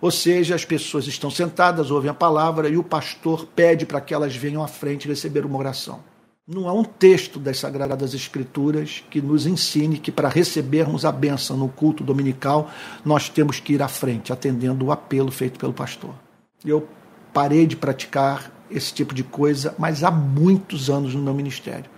Ou 0.00 0.10
seja, 0.10 0.54
as 0.54 0.64
pessoas 0.64 1.06
estão 1.06 1.30
sentadas, 1.30 1.90
ouvem 1.90 2.10
a 2.10 2.14
palavra 2.14 2.68
e 2.68 2.76
o 2.76 2.84
pastor 2.84 3.46
pede 3.46 3.86
para 3.86 4.00
que 4.00 4.12
elas 4.12 4.36
venham 4.36 4.62
à 4.62 4.68
frente 4.68 5.08
receber 5.08 5.46
uma 5.46 5.58
oração. 5.58 6.00
Não 6.46 6.68
há 6.68 6.74
um 6.74 6.84
texto 6.84 7.38
das 7.38 7.58
Sagradas 7.58 8.12
Escrituras 8.12 9.02
que 9.08 9.22
nos 9.22 9.46
ensine 9.46 9.96
que 9.96 10.12
para 10.12 10.28
recebermos 10.28 11.06
a 11.06 11.10
benção 11.10 11.56
no 11.56 11.70
culto 11.70 12.04
dominical 12.04 12.70
nós 13.02 13.30
temos 13.30 13.60
que 13.60 13.72
ir 13.72 13.82
à 13.82 13.88
frente, 13.88 14.30
atendendo 14.30 14.84
o 14.84 14.92
apelo 14.92 15.30
feito 15.30 15.58
pelo 15.58 15.72
pastor. 15.72 16.14
Eu 16.62 16.86
parei 17.32 17.66
de 17.66 17.76
praticar 17.76 18.52
esse 18.70 18.92
tipo 18.92 19.14
de 19.14 19.24
coisa, 19.24 19.74
mas 19.78 20.04
há 20.04 20.10
muitos 20.10 20.90
anos 20.90 21.14
no 21.14 21.22
meu 21.22 21.32
ministério, 21.32 21.90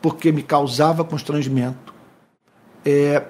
porque 0.00 0.32
me 0.32 0.42
causava 0.42 1.04
constrangimento 1.04 1.92
é, 2.86 3.22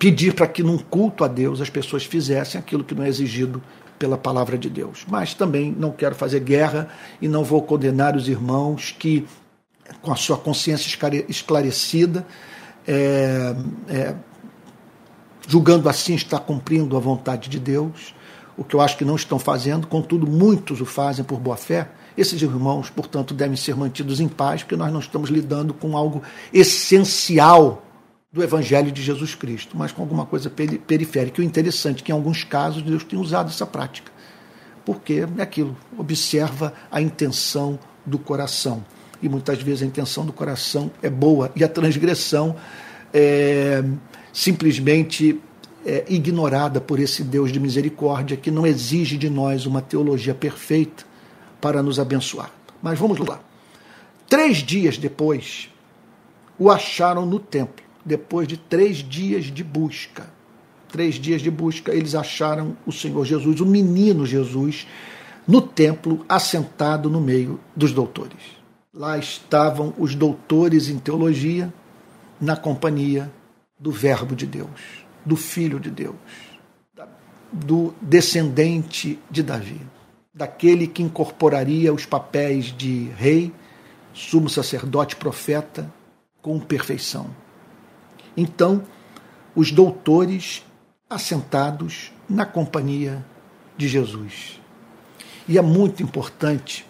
pedir 0.00 0.34
para 0.34 0.48
que 0.48 0.64
num 0.64 0.78
culto 0.78 1.22
a 1.22 1.28
Deus 1.28 1.60
as 1.60 1.70
pessoas 1.70 2.04
fizessem 2.04 2.58
aquilo 2.58 2.82
que 2.82 2.94
não 2.94 3.04
é 3.04 3.08
exigido 3.08 3.62
pela 4.00 4.18
palavra 4.18 4.58
de 4.58 4.68
Deus. 4.68 5.04
Mas 5.08 5.32
também 5.32 5.70
não 5.78 5.92
quero 5.92 6.16
fazer 6.16 6.40
guerra 6.40 6.88
e 7.20 7.28
não 7.28 7.44
vou 7.44 7.62
condenar 7.62 8.16
os 8.16 8.28
irmãos 8.28 8.96
que 8.98 9.28
com 10.00 10.12
a 10.12 10.16
sua 10.16 10.36
consciência 10.36 10.88
esclarecida, 11.28 12.26
é, 12.86 13.54
é, 13.88 14.14
julgando 15.46 15.88
assim 15.88 16.14
estar 16.14 16.40
cumprindo 16.40 16.96
a 16.96 17.00
vontade 17.00 17.48
de 17.48 17.58
Deus, 17.58 18.14
o 18.56 18.64
que 18.64 18.74
eu 18.74 18.80
acho 18.80 18.96
que 18.96 19.04
não 19.04 19.16
estão 19.16 19.38
fazendo, 19.38 19.86
contudo, 19.86 20.26
muitos 20.26 20.80
o 20.80 20.86
fazem 20.86 21.24
por 21.24 21.38
boa 21.40 21.56
fé. 21.56 21.88
Esses 22.16 22.40
irmãos, 22.42 22.90
portanto, 22.90 23.32
devem 23.32 23.56
ser 23.56 23.74
mantidos 23.74 24.20
em 24.20 24.28
paz, 24.28 24.62
porque 24.62 24.76
nós 24.76 24.92
não 24.92 25.00
estamos 25.00 25.30
lidando 25.30 25.72
com 25.72 25.96
algo 25.96 26.22
essencial 26.52 27.82
do 28.32 28.42
Evangelho 28.42 28.92
de 28.92 29.02
Jesus 29.02 29.34
Cristo, 29.34 29.76
mas 29.76 29.92
com 29.92 30.02
alguma 30.02 30.26
coisa 30.26 30.50
periférica. 30.50 31.40
E 31.40 31.44
o 31.44 31.46
interessante 31.46 32.02
é 32.02 32.04
que, 32.04 32.12
em 32.12 32.14
alguns 32.14 32.44
casos, 32.44 32.82
Deus 32.82 33.02
tem 33.02 33.18
usado 33.18 33.48
essa 33.48 33.66
prática, 33.66 34.12
porque 34.84 35.26
é 35.36 35.42
aquilo, 35.42 35.76
observa 35.96 36.74
a 36.90 37.00
intenção 37.00 37.78
do 38.04 38.18
coração 38.18 38.84
e 39.22 39.28
muitas 39.28 39.62
vezes 39.62 39.82
a 39.82 39.86
intenção 39.86 40.24
do 40.24 40.32
coração 40.32 40.90
é 41.02 41.10
boa 41.10 41.50
e 41.54 41.62
a 41.62 41.68
transgressão 41.68 42.56
é 43.12 43.82
simplesmente 44.32 45.40
é, 45.84 46.04
ignorada 46.08 46.80
por 46.80 46.98
esse 46.98 47.22
Deus 47.22 47.50
de 47.50 47.58
misericórdia 47.58 48.36
que 48.36 48.50
não 48.50 48.66
exige 48.66 49.16
de 49.16 49.28
nós 49.28 49.66
uma 49.66 49.80
teologia 49.80 50.34
perfeita 50.34 51.04
para 51.60 51.82
nos 51.82 51.98
abençoar. 51.98 52.50
Mas 52.82 52.98
vamos 52.98 53.18
lá. 53.18 53.40
Três 54.28 54.58
dias 54.58 54.96
depois, 54.96 55.68
o 56.58 56.70
acharam 56.70 57.26
no 57.26 57.38
templo. 57.38 57.84
Depois 58.04 58.48
de 58.48 58.56
três 58.56 58.98
dias 58.98 59.46
de 59.46 59.62
busca, 59.62 60.26
três 60.90 61.16
dias 61.16 61.42
de 61.42 61.50
busca, 61.50 61.92
eles 61.92 62.14
acharam 62.14 62.76
o 62.86 62.92
Senhor 62.92 63.24
Jesus, 63.24 63.60
o 63.60 63.66
menino 63.66 64.24
Jesus, 64.24 64.86
no 65.46 65.60
templo, 65.60 66.24
assentado 66.28 67.10
no 67.10 67.20
meio 67.20 67.60
dos 67.76 67.92
doutores. 67.92 68.59
Lá 68.92 69.16
estavam 69.16 69.94
os 69.96 70.16
doutores 70.16 70.88
em 70.88 70.98
teologia, 70.98 71.72
na 72.40 72.56
companhia 72.56 73.30
do 73.78 73.92
Verbo 73.92 74.34
de 74.34 74.46
Deus, 74.46 75.04
do 75.24 75.36
Filho 75.36 75.78
de 75.78 75.90
Deus, 75.90 76.16
do 77.52 77.94
descendente 78.02 79.16
de 79.30 79.44
Davi, 79.44 79.80
daquele 80.34 80.88
que 80.88 81.04
incorporaria 81.04 81.94
os 81.94 82.04
papéis 82.04 82.76
de 82.76 83.04
rei, 83.16 83.52
sumo 84.12 84.50
sacerdote, 84.50 85.14
profeta, 85.14 85.88
com 86.42 86.58
perfeição. 86.58 87.30
Então, 88.36 88.82
os 89.54 89.70
doutores 89.70 90.64
assentados 91.08 92.12
na 92.28 92.44
companhia 92.44 93.24
de 93.76 93.86
Jesus. 93.86 94.60
E 95.46 95.56
é 95.58 95.62
muito 95.62 96.02
importante 96.02 96.89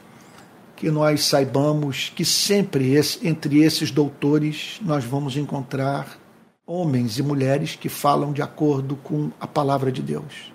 que 0.81 0.91
nós 0.91 1.27
saibamos 1.27 2.11
que 2.17 2.25
sempre 2.25 2.95
esse, 2.95 3.29
entre 3.29 3.63
esses 3.63 3.91
doutores 3.91 4.81
nós 4.81 5.05
vamos 5.05 5.37
encontrar 5.37 6.19
homens 6.67 7.19
e 7.19 7.23
mulheres 7.23 7.77
que 7.77 7.91
falam 7.91 8.33
de 8.33 8.41
acordo 8.41 8.97
com 8.97 9.31
a 9.39 9.47
palavra 9.47 9.93
de 9.93 10.01
Deus. 10.01 10.51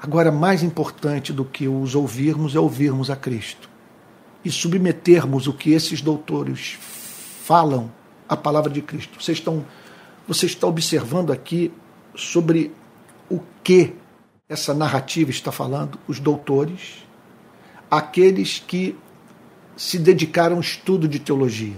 Agora, 0.00 0.32
mais 0.32 0.64
importante 0.64 1.32
do 1.32 1.44
que 1.44 1.68
os 1.68 1.94
ouvirmos 1.94 2.56
é 2.56 2.58
ouvirmos 2.58 3.10
a 3.10 3.14
Cristo 3.16 3.70
e 4.44 4.50
submetermos 4.50 5.46
o 5.46 5.52
que 5.52 5.70
esses 5.70 6.02
doutores 6.02 6.76
falam 7.44 7.92
à 8.28 8.36
palavra 8.36 8.72
de 8.72 8.82
Cristo. 8.82 9.22
Vocês 9.22 9.38
estão 9.38 9.64
você 10.26 10.46
está 10.46 10.66
observando 10.66 11.30
aqui 11.32 11.72
sobre 12.16 12.72
o 13.30 13.38
que 13.62 13.94
essa 14.48 14.74
narrativa 14.74 15.30
está 15.30 15.52
falando, 15.52 15.96
os 16.08 16.18
doutores, 16.18 17.04
aqueles 17.92 18.58
que 18.58 18.96
se 19.76 19.98
dedicaram 19.98 20.56
ao 20.56 20.62
estudo 20.62 21.06
de 21.06 21.18
teologia, 21.18 21.76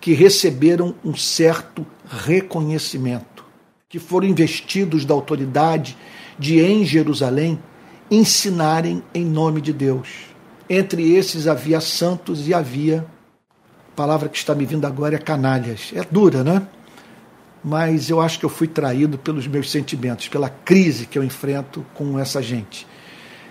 que 0.00 0.12
receberam 0.12 0.94
um 1.04 1.12
certo 1.12 1.84
reconhecimento, 2.08 3.44
que 3.88 3.98
foram 3.98 4.28
investidos 4.28 5.04
da 5.04 5.12
autoridade 5.12 5.98
de 6.38 6.60
em 6.60 6.84
Jerusalém 6.84 7.58
ensinarem 8.08 9.02
em 9.12 9.24
nome 9.24 9.60
de 9.60 9.72
Deus. 9.72 10.08
Entre 10.70 11.14
esses 11.16 11.48
havia 11.48 11.80
santos 11.80 12.46
e 12.46 12.54
havia, 12.54 13.04
a 13.92 13.96
palavra 13.96 14.28
que 14.28 14.38
está 14.38 14.54
me 14.54 14.64
vindo 14.64 14.86
agora 14.86 15.16
é 15.16 15.18
canalhas. 15.18 15.92
É 15.96 16.04
dura, 16.08 16.44
né? 16.44 16.64
Mas 17.64 18.08
eu 18.08 18.20
acho 18.20 18.38
que 18.38 18.44
eu 18.44 18.50
fui 18.50 18.68
traído 18.68 19.18
pelos 19.18 19.48
meus 19.48 19.68
sentimentos, 19.68 20.28
pela 20.28 20.48
crise 20.48 21.06
que 21.06 21.18
eu 21.18 21.24
enfrento 21.24 21.84
com 21.92 22.16
essa 22.16 22.40
gente. 22.40 22.86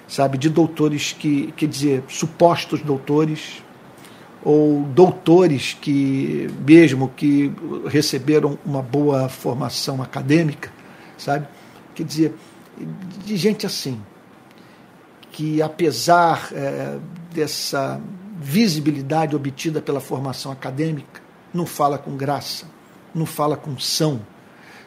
Sabe, 0.07 0.37
de 0.37 0.49
doutores 0.49 1.13
que, 1.13 1.51
quer 1.57 1.67
dizer, 1.67 2.03
supostos 2.07 2.81
doutores, 2.81 3.63
ou 4.45 4.83
doutores 4.83 5.73
que, 5.73 6.47
mesmo 6.65 7.09
que 7.09 7.51
receberam 7.87 8.59
uma 8.63 8.83
boa 8.83 9.27
formação 9.27 10.03
acadêmica, 10.03 10.71
sabe? 11.17 11.47
Quer 11.95 12.03
dizer, 12.03 12.35
de 13.25 13.35
gente 13.37 13.65
assim, 13.65 13.99
que 15.31 15.63
apesar 15.63 16.49
é, 16.53 16.99
dessa 17.33 17.99
visibilidade 18.39 19.35
obtida 19.35 19.81
pela 19.81 19.99
formação 19.99 20.51
acadêmica, 20.51 21.21
não 21.51 21.65
fala 21.65 21.97
com 21.97 22.15
graça, 22.15 22.67
não 23.15 23.25
fala 23.25 23.57
com 23.57 23.79
são, 23.79 24.21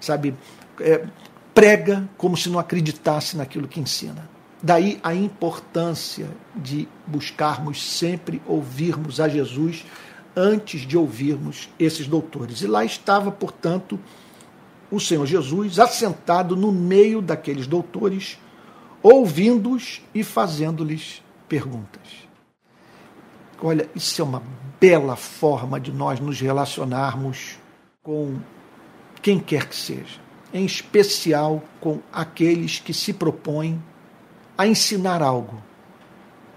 sabe? 0.00 0.36
É, 0.80 1.04
prega 1.52 2.08
como 2.16 2.36
se 2.36 2.48
não 2.48 2.60
acreditasse 2.60 3.36
naquilo 3.36 3.66
que 3.66 3.80
ensina. 3.80 4.30
Daí 4.62 4.98
a 5.02 5.14
importância 5.14 6.28
de 6.54 6.88
buscarmos 7.06 7.82
sempre 7.82 8.42
ouvirmos 8.46 9.20
a 9.20 9.28
Jesus 9.28 9.84
antes 10.34 10.82
de 10.82 10.96
ouvirmos 10.96 11.68
esses 11.78 12.06
doutores. 12.06 12.60
E 12.60 12.66
lá 12.66 12.84
estava, 12.84 13.30
portanto, 13.30 13.98
o 14.90 14.98
Senhor 14.98 15.26
Jesus 15.26 15.78
assentado 15.78 16.56
no 16.56 16.72
meio 16.72 17.20
daqueles 17.20 17.66
doutores 17.66 18.38
ouvindo-os 19.02 20.02
e 20.14 20.24
fazendo-lhes 20.24 21.22
perguntas. 21.48 22.02
Olha, 23.60 23.88
isso 23.94 24.20
é 24.20 24.24
uma 24.24 24.42
bela 24.80 25.16
forma 25.16 25.80
de 25.80 25.92
nós 25.92 26.20
nos 26.20 26.40
relacionarmos 26.40 27.58
com 28.02 28.38
quem 29.20 29.38
quer 29.38 29.66
que 29.66 29.74
seja, 29.74 30.20
em 30.52 30.64
especial 30.64 31.62
com 31.80 32.00
aqueles 32.12 32.78
que 32.78 32.94
se 32.94 33.12
propõem 33.12 33.82
a 34.58 34.66
ensinar 34.66 35.22
algo. 35.22 35.62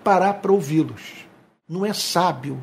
Parar 0.03 0.33
para 0.35 0.51
ouvi-los. 0.51 1.27
Não 1.69 1.85
é 1.85 1.93
sábio 1.93 2.61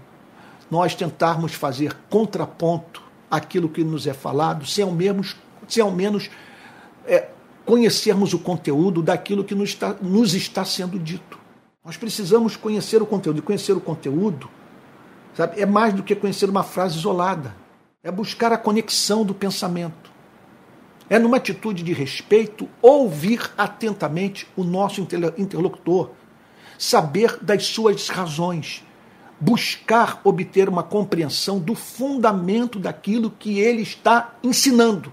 nós 0.69 0.95
tentarmos 0.95 1.55
fazer 1.55 1.97
contraponto 2.11 3.03
àquilo 3.31 3.69
que 3.69 3.83
nos 3.83 4.07
é 4.07 4.13
falado, 4.13 4.67
sem 4.67 4.85
ao 4.85 4.91
menos, 4.91 5.37
sem 5.67 5.83
ao 5.83 5.91
menos 5.91 6.29
é, 7.07 7.29
conhecermos 7.65 8.35
o 8.35 8.39
conteúdo 8.39 9.01
daquilo 9.03 9.45
que 9.45 9.55
nos 9.55 9.71
está, 9.71 9.95
nos 10.03 10.35
está 10.35 10.65
sendo 10.65 10.99
dito. 10.99 11.39
Nós 11.85 11.97
precisamos 11.97 12.57
conhecer 12.57 13.01
o 13.01 13.07
conteúdo. 13.07 13.39
E 13.39 13.43
conhecer 13.43 13.73
o 13.73 13.81
conteúdo 13.81 14.51
sabe, 15.35 15.61
é 15.61 15.65
mais 15.65 15.95
do 15.95 16.03
que 16.03 16.15
conhecer 16.15 16.51
uma 16.51 16.63
frase 16.63 16.99
isolada. 16.99 17.55
É 18.03 18.11
buscar 18.11 18.53
a 18.53 18.59
conexão 18.59 19.25
do 19.25 19.35
pensamento. 19.35 20.11
É, 21.11 21.19
numa 21.19 21.39
atitude 21.39 21.83
de 21.83 21.93
respeito, 21.93 22.69
ouvir 22.83 23.51
atentamente 23.57 24.47
o 24.57 24.63
nosso 24.63 25.01
interlocutor, 25.01 26.11
saber 26.79 27.39
das 27.41 27.67
suas 27.67 28.09
razões, 28.09 28.85
buscar 29.41 30.21
obter 30.25 30.69
uma 30.69 30.83
compreensão 30.83 31.59
do 31.59 31.75
fundamento 31.75 32.79
daquilo 32.79 33.31
que 33.31 33.59
ele 33.59 33.83
está 33.83 34.35
ensinando. 34.43 35.13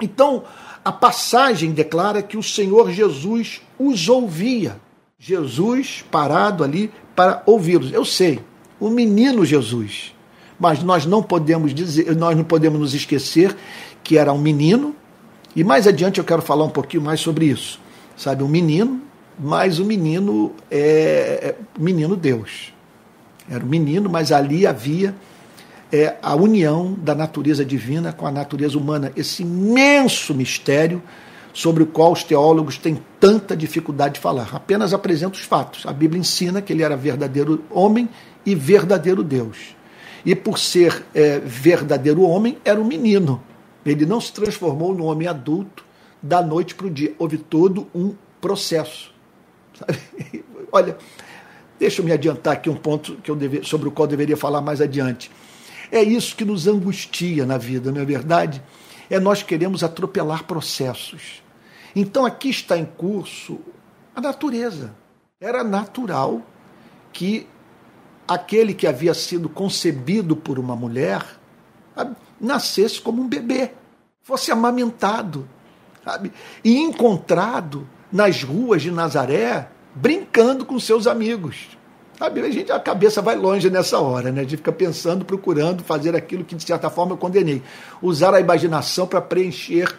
Então, 0.00 0.44
a 0.84 0.92
passagem 0.92 1.72
declara 1.72 2.22
que 2.22 2.36
o 2.36 2.42
Senhor 2.42 2.90
Jesus 2.90 3.60
os 3.78 4.08
ouvia. 4.08 4.80
Jesus 5.18 6.04
parado 6.10 6.62
ali 6.62 6.92
para 7.14 7.42
ouvi-los. 7.46 7.92
Eu 7.92 8.04
sei, 8.04 8.40
o 8.78 8.90
menino 8.90 9.44
Jesus. 9.44 10.14
Mas 10.58 10.82
nós 10.82 11.04
não 11.04 11.22
podemos 11.22 11.74
dizer, 11.74 12.14
nós 12.16 12.36
não 12.36 12.44
podemos 12.44 12.78
nos 12.78 12.94
esquecer 12.94 13.56
que 14.06 14.16
era 14.16 14.32
um 14.32 14.38
menino, 14.38 14.94
e 15.56 15.64
mais 15.64 15.84
adiante 15.84 16.20
eu 16.20 16.24
quero 16.24 16.40
falar 16.40 16.64
um 16.64 16.70
pouquinho 16.70 17.02
mais 17.02 17.18
sobre 17.18 17.46
isso. 17.46 17.80
Sabe, 18.16 18.44
um 18.44 18.48
menino, 18.48 19.02
mas 19.36 19.80
o 19.80 19.84
menino 19.84 20.54
é, 20.70 20.78
é 21.42 21.54
menino 21.76 22.14
Deus. 22.14 22.72
Era 23.50 23.64
um 23.64 23.66
menino, 23.68 24.08
mas 24.08 24.30
ali 24.30 24.64
havia 24.64 25.12
é 25.92 26.16
a 26.22 26.36
união 26.36 26.94
da 26.96 27.16
natureza 27.16 27.64
divina 27.64 28.12
com 28.12 28.28
a 28.28 28.30
natureza 28.30 28.78
humana, 28.78 29.10
esse 29.16 29.42
imenso 29.42 30.32
mistério 30.32 31.02
sobre 31.52 31.82
o 31.82 31.86
qual 31.86 32.12
os 32.12 32.22
teólogos 32.22 32.78
têm 32.78 33.00
tanta 33.18 33.56
dificuldade 33.56 34.14
de 34.14 34.20
falar. 34.20 34.50
Apenas 34.52 34.94
apresento 34.94 35.36
os 35.36 35.44
fatos. 35.44 35.84
A 35.84 35.92
Bíblia 35.92 36.20
ensina 36.20 36.62
que 36.62 36.72
ele 36.72 36.84
era 36.84 36.96
verdadeiro 36.96 37.64
homem 37.70 38.08
e 38.44 38.54
verdadeiro 38.54 39.24
Deus. 39.24 39.74
E 40.24 40.34
por 40.34 40.58
ser 40.60 41.04
é, 41.12 41.40
verdadeiro 41.40 42.22
homem, 42.22 42.58
era 42.64 42.80
um 42.80 42.84
menino. 42.84 43.42
Ele 43.86 44.04
não 44.04 44.20
se 44.20 44.32
transformou 44.32 44.94
no 44.94 45.04
homem 45.04 45.28
adulto 45.28 45.84
da 46.22 46.42
noite 46.42 46.74
para 46.74 46.86
o 46.86 46.90
dia. 46.90 47.14
Houve 47.18 47.38
todo 47.38 47.86
um 47.94 48.14
processo. 48.40 49.14
Sabe? 49.74 49.98
Olha, 50.72 50.98
deixa 51.78 52.00
eu 52.00 52.04
me 52.04 52.12
adiantar 52.12 52.54
aqui 52.54 52.68
um 52.68 52.74
ponto 52.74 53.16
que 53.16 53.30
eu 53.30 53.36
deve, 53.36 53.62
sobre 53.62 53.88
o 53.88 53.92
qual 53.92 54.08
deveria 54.08 54.36
falar 54.36 54.60
mais 54.60 54.80
adiante. 54.80 55.30
É 55.90 56.02
isso 56.02 56.34
que 56.34 56.44
nos 56.44 56.66
angustia 56.66 57.46
na 57.46 57.56
vida, 57.56 57.92
não 57.92 58.00
é 58.00 58.04
verdade? 58.04 58.62
É 59.08 59.20
nós 59.20 59.42
queremos 59.42 59.84
atropelar 59.84 60.44
processos. 60.44 61.42
Então 61.94 62.26
aqui 62.26 62.50
está 62.50 62.76
em 62.76 62.84
curso 62.84 63.60
a 64.14 64.20
natureza. 64.20 64.92
Era 65.40 65.62
natural 65.62 66.42
que 67.12 67.46
aquele 68.26 68.74
que 68.74 68.86
havia 68.86 69.14
sido 69.14 69.48
concebido 69.48 70.34
por 70.34 70.58
uma 70.58 70.74
mulher 70.74 71.24
nascesse 72.40 73.00
como 73.00 73.22
um 73.22 73.28
bebê, 73.28 73.72
fosse 74.22 74.50
amamentado, 74.50 75.48
sabe? 76.04 76.32
E 76.64 76.78
encontrado 76.78 77.86
nas 78.12 78.42
ruas 78.42 78.82
de 78.82 78.90
Nazaré 78.90 79.68
brincando 79.94 80.64
com 80.64 80.78
seus 80.78 81.06
amigos. 81.06 81.76
Sabe, 82.18 82.40
a, 82.40 82.50
gente, 82.50 82.72
a 82.72 82.80
cabeça 82.80 83.20
vai 83.20 83.36
longe 83.36 83.68
nessa 83.68 83.98
hora, 83.98 84.32
né? 84.32 84.44
De 84.44 84.56
ficar 84.56 84.72
pensando, 84.72 85.24
procurando 85.24 85.84
fazer 85.84 86.16
aquilo 86.16 86.44
que, 86.44 86.54
de 86.54 86.64
certa 86.64 86.88
forma, 86.88 87.12
eu 87.12 87.18
condenei. 87.18 87.62
Usar 88.00 88.34
a 88.34 88.40
imaginação 88.40 89.06
para 89.06 89.20
preencher 89.20 89.94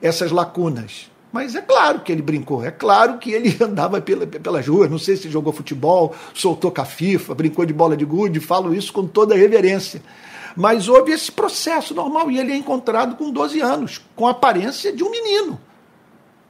essas 0.00 0.30
lacunas. 0.30 1.10
Mas 1.32 1.54
é 1.54 1.62
claro 1.62 2.00
que 2.00 2.12
ele 2.12 2.20
brincou, 2.20 2.62
é 2.62 2.70
claro 2.70 3.16
que 3.16 3.32
ele 3.32 3.56
andava 3.64 4.02
pela, 4.02 4.26
pelas 4.26 4.68
ruas, 4.68 4.90
não 4.90 4.98
sei 4.98 5.16
se 5.16 5.30
jogou 5.30 5.50
futebol, 5.50 6.14
soltou 6.34 6.70
cafifa, 6.70 7.34
brincou 7.34 7.64
de 7.64 7.72
bola 7.72 7.96
de 7.96 8.04
gude, 8.04 8.38
falo 8.38 8.74
isso 8.74 8.92
com 8.92 9.06
toda 9.06 9.34
reverência. 9.34 10.02
Mas 10.56 10.88
houve 10.88 11.12
esse 11.12 11.30
processo 11.30 11.94
normal 11.94 12.30
e 12.30 12.38
ele 12.38 12.52
é 12.52 12.56
encontrado 12.56 13.16
com 13.16 13.30
12 13.30 13.60
anos, 13.60 14.00
com 14.14 14.26
a 14.26 14.32
aparência 14.32 14.92
de 14.92 15.02
um 15.02 15.10
menino. 15.10 15.60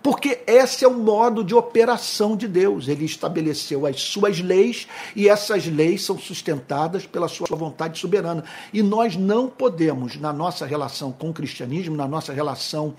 Porque 0.03 0.43
esse 0.47 0.85
é 0.85 0.89
o 0.89 0.95
modo 0.95 1.45
de 1.45 1.55
operação 1.55 2.37
de 2.37 2.49
Deus. 2.49 2.89
Ele 2.89 3.05
estabeleceu 3.05 3.87
as 3.87 4.03
suas 4.03 4.41
leis 4.41 4.89
e 5.15 5.29
essas 5.29 5.67
leis 5.67 6.05
são 6.05 6.19
sustentadas 6.19 7.07
pela 7.07 7.29
sua 7.29 7.47
vontade 7.51 8.01
soberana. 8.01 8.43
E 8.73 8.83
nós 8.83 9.15
não 9.15 9.49
podemos, 9.49 10.17
na 10.17 10.33
nossa 10.33 10.67
relação 10.67 11.13
com 11.13 11.31
o 11.31 11.33
cristianismo, 11.33 11.97
na 11.97 12.09
nossa 12.09 12.33
relação 12.33 12.95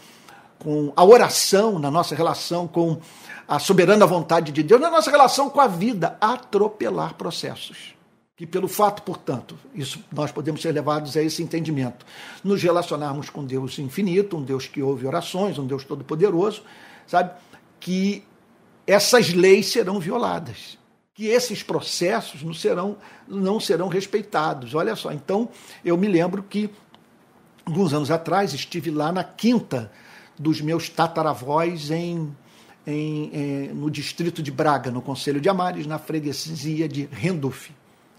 com 0.57 0.93
a 0.95 1.03
oração, 1.03 1.77
na 1.77 1.91
nossa 1.91 2.15
relação 2.15 2.67
com 2.67 2.97
a 3.45 3.59
soberana 3.59 4.05
vontade 4.05 4.53
de 4.53 4.63
Deus, 4.63 4.79
na 4.79 4.89
nossa 4.89 5.11
relação 5.11 5.49
com 5.49 5.59
a 5.59 5.67
vida, 5.67 6.17
atropelar 6.21 7.15
processos. 7.15 7.93
Que 8.35 8.47
pelo 8.47 8.67
fato, 8.67 9.03
portanto, 9.03 9.55
isso 9.75 10.03
nós 10.11 10.31
podemos 10.31 10.59
ser 10.61 10.71
levados 10.71 11.15
a 11.15 11.21
esse 11.21 11.43
entendimento, 11.43 12.03
nos 12.43 12.63
relacionarmos 12.63 13.29
com 13.29 13.45
Deus 13.45 13.77
infinito, 13.77 14.37
um 14.37 14.43
Deus 14.43 14.65
que 14.65 14.81
ouve 14.81 15.05
orações, 15.05 15.59
um 15.59 15.67
Deus 15.67 15.83
todo-poderoso, 15.83 16.63
sabe? 17.05 17.31
Que 17.79 18.23
essas 18.87 19.31
leis 19.31 19.67
serão 19.67 19.99
violadas, 19.99 20.79
que 21.13 21.27
esses 21.27 21.61
processos 21.61 22.41
não 22.41 22.55
serão, 22.55 22.97
não 23.27 23.59
serão 23.59 23.87
respeitados. 23.87 24.73
Olha 24.73 24.95
só, 24.95 25.11
então 25.11 25.47
eu 25.85 25.95
me 25.95 26.07
lembro 26.07 26.41
que 26.41 26.71
alguns 27.63 27.93
anos 27.93 28.09
atrás 28.09 28.51
estive 28.51 28.89
lá 28.89 29.11
na 29.11 29.23
quinta 29.23 29.91
dos 30.39 30.59
meus 30.59 30.89
tataravós 30.89 31.91
em, 31.91 32.35
em, 32.87 33.29
em, 33.31 33.67
no 33.75 33.91
distrito 33.91 34.41
de 34.41 34.51
Braga, 34.51 34.89
no 34.89 35.03
Conselho 35.03 35.39
de 35.39 35.49
Amares, 35.49 35.85
na 35.85 35.99
freguesia 35.99 36.89
de 36.89 37.07
Rendulf. 37.11 37.69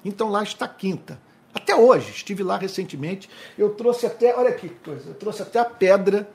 Então 0.05 0.28
lá 0.28 0.42
está 0.42 0.68
quinta. 0.68 1.18
Até 1.55 1.74
hoje, 1.74 2.11
estive 2.11 2.42
lá 2.42 2.57
recentemente, 2.57 3.30
eu 3.57 3.70
trouxe 3.70 4.07
até, 4.07 4.36
olha 4.36 4.52
que 4.52 4.68
coisa, 4.68 5.11
eu 5.11 5.14
trouxe 5.14 5.42
até 5.42 5.61
a 5.61 5.64
pedra 5.64 6.28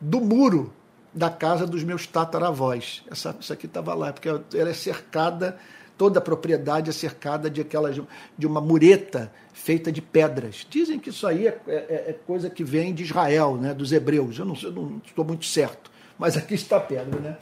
do 0.00 0.20
muro 0.20 0.72
da 1.12 1.28
casa 1.28 1.66
dos 1.66 1.84
meus 1.84 2.06
tataravós. 2.06 3.02
Essa, 3.10 3.36
isso 3.38 3.52
aqui 3.52 3.66
estava 3.66 3.92
lá, 3.92 4.12
porque 4.12 4.28
ela 4.28 4.70
é 4.70 4.74
cercada, 4.74 5.58
toda 5.98 6.18
a 6.18 6.22
propriedade 6.22 6.88
é 6.88 6.92
cercada 6.92 7.50
de 7.50 7.60
aquelas 7.60 8.00
de 8.36 8.46
uma 8.46 8.62
mureta 8.62 9.30
feita 9.52 9.92
de 9.92 10.00
pedras. 10.00 10.66
Dizem 10.70 10.98
que 10.98 11.10
isso 11.10 11.26
aí 11.26 11.46
é, 11.46 11.60
é, 11.66 12.04
é 12.08 12.18
coisa 12.26 12.48
que 12.48 12.64
vem 12.64 12.94
de 12.94 13.02
Israel, 13.02 13.56
né, 13.56 13.74
dos 13.74 13.92
hebreus. 13.92 14.38
Eu 14.38 14.46
não, 14.46 14.56
eu 14.62 14.72
não 14.72 15.02
estou 15.04 15.24
muito 15.24 15.44
certo, 15.44 15.90
mas 16.18 16.34
aqui 16.34 16.54
está 16.54 16.78
a 16.78 16.80
pedra, 16.80 17.20
né? 17.20 17.36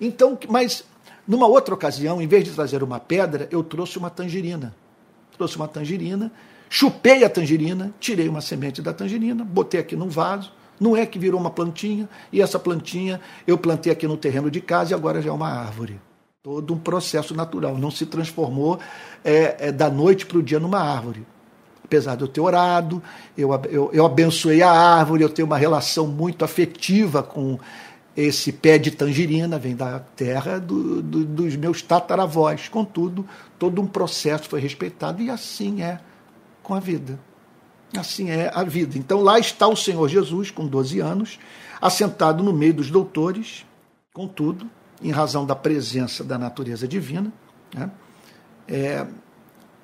Então, 0.00 0.36
mas 0.48 0.84
numa 1.26 1.46
outra 1.46 1.72
ocasião, 1.72 2.20
em 2.20 2.26
vez 2.26 2.44
de 2.44 2.50
trazer 2.50 2.82
uma 2.82 2.98
pedra, 2.98 3.48
eu 3.52 3.62
trouxe 3.62 3.96
uma 3.96 4.10
tangerina. 4.10 4.74
Trouxe 5.36 5.56
uma 5.56 5.68
tangerina, 5.68 6.30
chupei 6.68 7.24
a 7.24 7.30
tangerina, 7.30 7.92
tirei 7.98 8.28
uma 8.28 8.40
semente 8.40 8.80
da 8.80 8.92
tangerina, 8.92 9.44
botei 9.44 9.80
aqui 9.80 9.96
num 9.96 10.08
vaso 10.08 10.52
não 10.80 10.96
é 10.96 11.06
que 11.06 11.18
virou 11.18 11.40
uma 11.40 11.50
plantinha 11.50 12.08
e 12.32 12.42
essa 12.42 12.58
plantinha 12.58 13.20
eu 13.46 13.56
plantei 13.56 13.92
aqui 13.92 14.06
no 14.06 14.16
terreno 14.16 14.50
de 14.50 14.60
casa 14.60 14.92
e 14.92 14.94
agora 14.94 15.22
já 15.22 15.30
é 15.30 15.32
uma 15.32 15.48
árvore. 15.48 16.00
Todo 16.42 16.74
um 16.74 16.78
processo 16.78 17.34
natural. 17.34 17.78
Não 17.78 17.90
se 17.90 18.04
transformou 18.04 18.78
é, 19.24 19.68
é, 19.68 19.72
da 19.72 19.88
noite 19.88 20.26
para 20.26 20.38
o 20.38 20.42
dia 20.42 20.60
numa 20.60 20.78
árvore. 20.78 21.26
Apesar 21.82 22.16
de 22.16 22.22
eu 22.22 22.28
ter 22.28 22.40
orado, 22.40 23.02
eu, 23.36 23.50
eu, 23.70 23.90
eu 23.92 24.04
abençoei 24.04 24.62
a 24.62 24.70
árvore, 24.70 25.22
eu 25.22 25.28
tenho 25.28 25.46
uma 25.46 25.56
relação 25.56 26.06
muito 26.06 26.44
afetiva 26.44 27.22
com 27.22 27.58
esse 28.16 28.52
pé 28.52 28.78
de 28.78 28.90
tangerina, 28.90 29.58
vem 29.58 29.74
da 29.74 29.98
terra 29.98 30.58
do, 30.58 31.02
do, 31.02 31.24
dos 31.24 31.56
meus 31.56 31.82
tataravós. 31.82 32.68
Contudo, 32.68 33.26
todo 33.58 33.82
um 33.82 33.86
processo 33.86 34.48
foi 34.48 34.60
respeitado 34.60 35.20
e 35.20 35.30
assim 35.30 35.82
é 35.82 36.00
com 36.62 36.74
a 36.74 36.80
vida. 36.80 37.18
Assim 37.96 38.30
é 38.30 38.50
a 38.54 38.62
vida. 38.62 38.96
Então 38.98 39.20
lá 39.20 39.38
está 39.38 39.66
o 39.66 39.76
Senhor 39.76 40.08
Jesus, 40.08 40.50
com 40.50 40.66
12 40.66 41.00
anos, 41.00 41.38
assentado 41.80 42.42
no 42.42 42.52
meio 42.52 42.74
dos 42.74 42.90
doutores, 42.90 43.64
contudo, 44.12 44.68
em 45.02 45.10
razão 45.10 45.44
da 45.44 45.56
presença 45.56 46.24
da 46.24 46.38
natureza 46.38 46.88
divina, 46.88 47.32
né, 47.74 47.90
é 48.66 49.06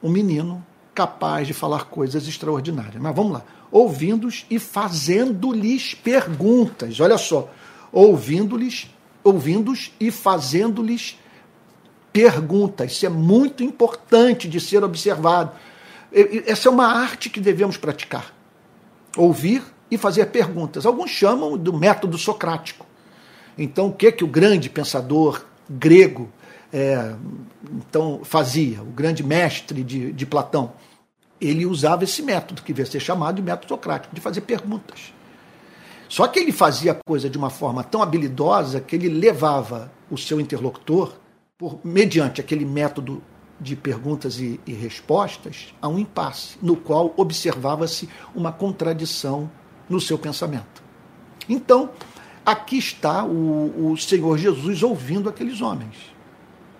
um 0.02 0.08
menino 0.08 0.64
capaz 0.94 1.46
de 1.46 1.52
falar 1.52 1.84
coisas 1.84 2.26
extraordinárias. 2.26 3.00
Mas 3.00 3.14
vamos 3.14 3.32
lá. 3.32 3.44
Ouvindo-os 3.70 4.46
e 4.50 4.58
fazendo-lhes 4.58 5.94
perguntas. 5.94 6.98
Olha 7.00 7.18
só. 7.18 7.48
Ouvindo-lhes, 7.92 8.88
ouvindo-os 9.22 9.92
e 9.98 10.10
fazendo-lhes 10.10 11.18
perguntas. 12.12 12.92
Isso 12.92 13.06
é 13.06 13.08
muito 13.08 13.62
importante 13.62 14.48
de 14.48 14.60
ser 14.60 14.82
observado 14.82 15.52
essa 16.12 16.68
é 16.68 16.70
uma 16.70 16.86
arte 16.86 17.30
que 17.30 17.40
devemos 17.40 17.76
praticar. 17.76 18.34
Ouvir 19.16 19.62
e 19.90 19.96
fazer 19.96 20.26
perguntas. 20.26 20.84
Alguns 20.84 21.10
chamam 21.10 21.56
do 21.56 21.72
método 21.72 22.18
socrático. 22.18 22.86
Então, 23.56 23.88
o 23.88 23.92
que 23.92 24.10
que 24.10 24.24
o 24.24 24.28
grande 24.28 24.68
pensador 24.68 25.44
grego 25.68 26.28
é, 26.72 27.14
então 27.72 28.20
fazia, 28.24 28.80
o 28.82 28.86
grande 28.86 29.22
mestre 29.22 29.82
de, 29.82 30.12
de 30.12 30.26
Platão? 30.26 30.72
Ele 31.40 31.64
usava 31.64 32.04
esse 32.04 32.22
método, 32.22 32.62
que 32.62 32.72
devia 32.72 32.90
ser 32.90 33.00
chamado 33.00 33.36
de 33.36 33.42
método 33.42 33.68
socrático, 33.68 34.14
de 34.14 34.20
fazer 34.20 34.42
perguntas. 34.42 35.12
Só 36.10 36.26
que 36.26 36.40
ele 36.40 36.50
fazia 36.50 36.90
a 36.90 36.94
coisa 37.06 37.30
de 37.30 37.38
uma 37.38 37.50
forma 37.50 37.84
tão 37.84 38.02
habilidosa 38.02 38.80
que 38.80 38.96
ele 38.96 39.08
levava 39.08 39.92
o 40.10 40.18
seu 40.18 40.40
interlocutor, 40.40 41.12
por, 41.56 41.78
mediante 41.84 42.40
aquele 42.40 42.64
método 42.64 43.22
de 43.60 43.76
perguntas 43.76 44.40
e, 44.40 44.58
e 44.66 44.72
respostas 44.72 45.72
a 45.80 45.86
um 45.86 46.00
impasse, 46.00 46.58
no 46.60 46.74
qual 46.74 47.14
observava-se 47.16 48.08
uma 48.34 48.50
contradição 48.50 49.48
no 49.88 50.00
seu 50.00 50.18
pensamento. 50.18 50.82
Então, 51.48 51.90
aqui 52.44 52.76
está 52.76 53.24
o, 53.24 53.92
o 53.92 53.96
Senhor 53.96 54.36
Jesus 54.36 54.82
ouvindo 54.82 55.28
aqueles 55.28 55.60
homens. 55.60 55.94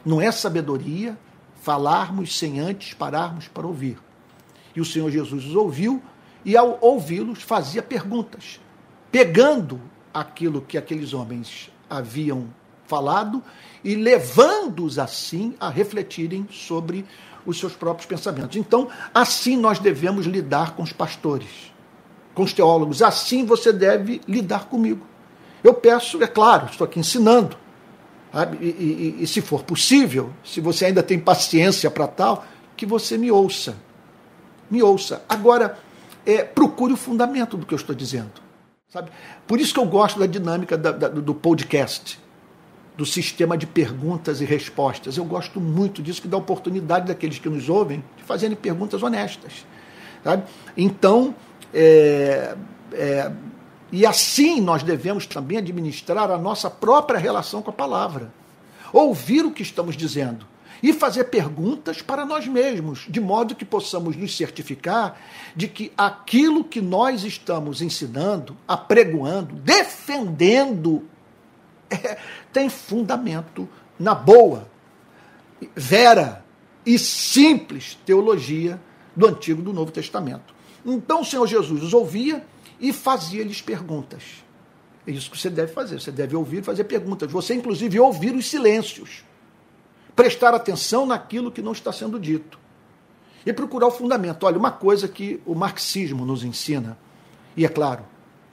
Não 0.05 0.20
é 0.20 0.33
sabedoria 0.33 1.16
falarmos 1.62 2.37
sem 2.37 2.59
antes 2.59 2.95
pararmos 2.95 3.47
para 3.47 3.64
ouvir. 3.64 3.97
E 4.74 4.81
o 4.81 4.85
Senhor 4.85 5.09
Jesus 5.09 5.45
os 5.45 5.55
ouviu 5.55 6.03
e, 6.45 6.57
ao 6.57 6.78
ouvi-los, 6.81 7.43
fazia 7.43 7.81
perguntas, 7.81 8.59
pegando 9.11 9.80
aquilo 10.12 10.61
que 10.61 10.78
aqueles 10.78 11.12
homens 11.12 11.70
haviam 11.88 12.48
falado 12.86 13.42
e 13.84 13.94
levando-os 13.94 14.98
assim 14.98 15.54
a 15.61 15.68
refletirem 15.68 16.46
sobre 16.50 17.04
os 17.46 17.58
seus 17.58 17.74
próprios 17.74 18.06
pensamentos. 18.06 18.56
Então, 18.56 18.88
assim 19.14 19.56
nós 19.56 19.78
devemos 19.78 20.26
lidar 20.26 20.74
com 20.74 20.82
os 20.82 20.92
pastores, 20.92 21.72
com 22.34 22.42
os 22.42 22.52
teólogos, 22.52 23.02
assim 23.02 23.44
você 23.44 23.72
deve 23.72 24.20
lidar 24.26 24.66
comigo. 24.66 25.06
Eu 25.62 25.74
peço, 25.74 26.22
é 26.22 26.26
claro, 26.26 26.66
estou 26.66 26.84
aqui 26.84 26.98
ensinando, 26.98 27.56
e, 28.61 28.64
e, 28.64 29.16
e, 29.20 29.26
se 29.26 29.40
for 29.40 29.64
possível, 29.64 30.30
se 30.44 30.61
você 30.61 30.86
ainda 30.86 31.02
tem 31.02 31.18
paciência 31.18 31.90
para 31.90 32.06
tal, 32.06 32.44
que 32.76 32.86
você 32.86 33.18
me 33.18 33.30
ouça. 33.30 33.76
Me 34.70 34.80
ouça. 34.82 35.22
Agora, 35.28 35.76
é, 36.24 36.44
procure 36.44 36.92
o 36.92 36.96
fundamento 36.96 37.56
do 37.56 37.66
que 37.66 37.74
eu 37.74 37.76
estou 37.76 37.94
dizendo. 37.94 38.49
Sabe? 38.91 39.11
Por 39.47 39.61
isso 39.61 39.72
que 39.72 39.78
eu 39.78 39.86
gosto 39.86 40.18
da 40.18 40.26
dinâmica 40.26 40.76
da, 40.76 40.91
da, 40.91 41.09
do 41.09 41.32
podcast 41.32 42.18
do 42.97 43.07
sistema 43.07 43.57
de 43.57 43.66
perguntas 43.66 44.41
e 44.41 44.45
respostas. 44.45 45.16
Eu 45.16 45.24
gosto 45.24 45.61
muito 45.61 46.03
disso, 46.03 46.20
que 46.20 46.28
dá 46.28 46.36
oportunidade 46.36 47.07
daqueles 47.07 47.38
que 47.38 47.49
nos 47.49 47.68
ouvem 47.68 48.05
de 48.16 48.24
fazerem 48.24 48.57
perguntas 48.57 49.03
honestas. 49.03 49.64
Sabe? 50.22 50.43
Então, 50.76 51.34
é, 51.72 52.55
é, 52.93 53.32
e 53.93 54.05
assim 54.05 54.61
nós 54.61 54.82
devemos 54.82 55.24
também 55.24 55.57
administrar 55.57 56.30
a 56.30 56.36
nossa 56.36 56.68
própria 56.68 57.18
relação 57.18 57.62
com 57.62 57.70
a 57.70 57.72
palavra. 57.72 58.32
Ouvir 58.93 59.47
o 59.47 59.53
que 59.53 59.62
estamos 59.62 59.97
dizendo 59.97 60.49
e 60.83 60.93
fazer 60.93 61.24
perguntas 61.24 62.01
para 62.01 62.24
nós 62.24 62.47
mesmos, 62.47 63.07
de 63.09 63.20
modo 63.20 63.55
que 63.55 63.64
possamos 63.64 64.16
nos 64.16 64.37
certificar 64.37 65.20
de 65.55 65.68
que 65.68 65.93
aquilo 65.97 66.64
que 66.64 66.81
nós 66.81 67.24
estamos 67.24 67.83
ensinando, 67.83 68.57
apregoando, 68.66 69.55
defendendo 69.57 71.05
é, 71.91 72.18
tem 72.53 72.68
fundamento 72.68 73.68
na 73.99 74.14
boa, 74.14 74.68
vera 75.74 76.45
e 76.87 76.99
simples 76.99 77.99
teologia 78.07 78.81
do 79.14 79.26
Antigo 79.26 79.61
e 79.61 79.64
do 79.64 79.72
Novo 79.72 79.93
Testamento. 79.93 80.55
Então 80.85 81.20
o 81.20 81.24
Senhor 81.24 81.47
Jesus 81.47 81.83
os 81.83 81.93
ouvia 81.93 82.45
e 82.81 82.93
fazia-lhes 82.93 83.61
perguntas. 83.61 84.43
É 85.07 85.11
isso 85.11 85.31
que 85.31 85.39
você 85.39 85.51
deve 85.51 85.72
fazer. 85.72 86.01
Você 86.01 86.11
deve 86.11 86.37
ouvir 86.37 86.59
e 86.59 86.62
fazer 86.62 86.85
perguntas. 86.85 87.31
Você, 87.31 87.55
inclusive, 87.55 87.99
ouvir 87.99 88.35
os 88.35 88.49
silêncios. 88.49 89.24
Prestar 90.14 90.54
atenção 90.54 91.06
naquilo 91.06 91.50
que 91.50 91.62
não 91.62 91.72
está 91.72 91.92
sendo 91.92 92.18
dito. 92.18 92.58
E 93.44 93.52
procurar 93.52 93.86
o 93.86 93.90
fundamento. 93.90 94.44
Olha, 94.44 94.58
uma 94.58 94.70
coisa 94.70 95.08
que 95.08 95.40
o 95.46 95.54
marxismo 95.54 96.26
nos 96.26 96.44
ensina, 96.44 96.98
e 97.56 97.64
é 97.64 97.68
claro, 97.68 98.04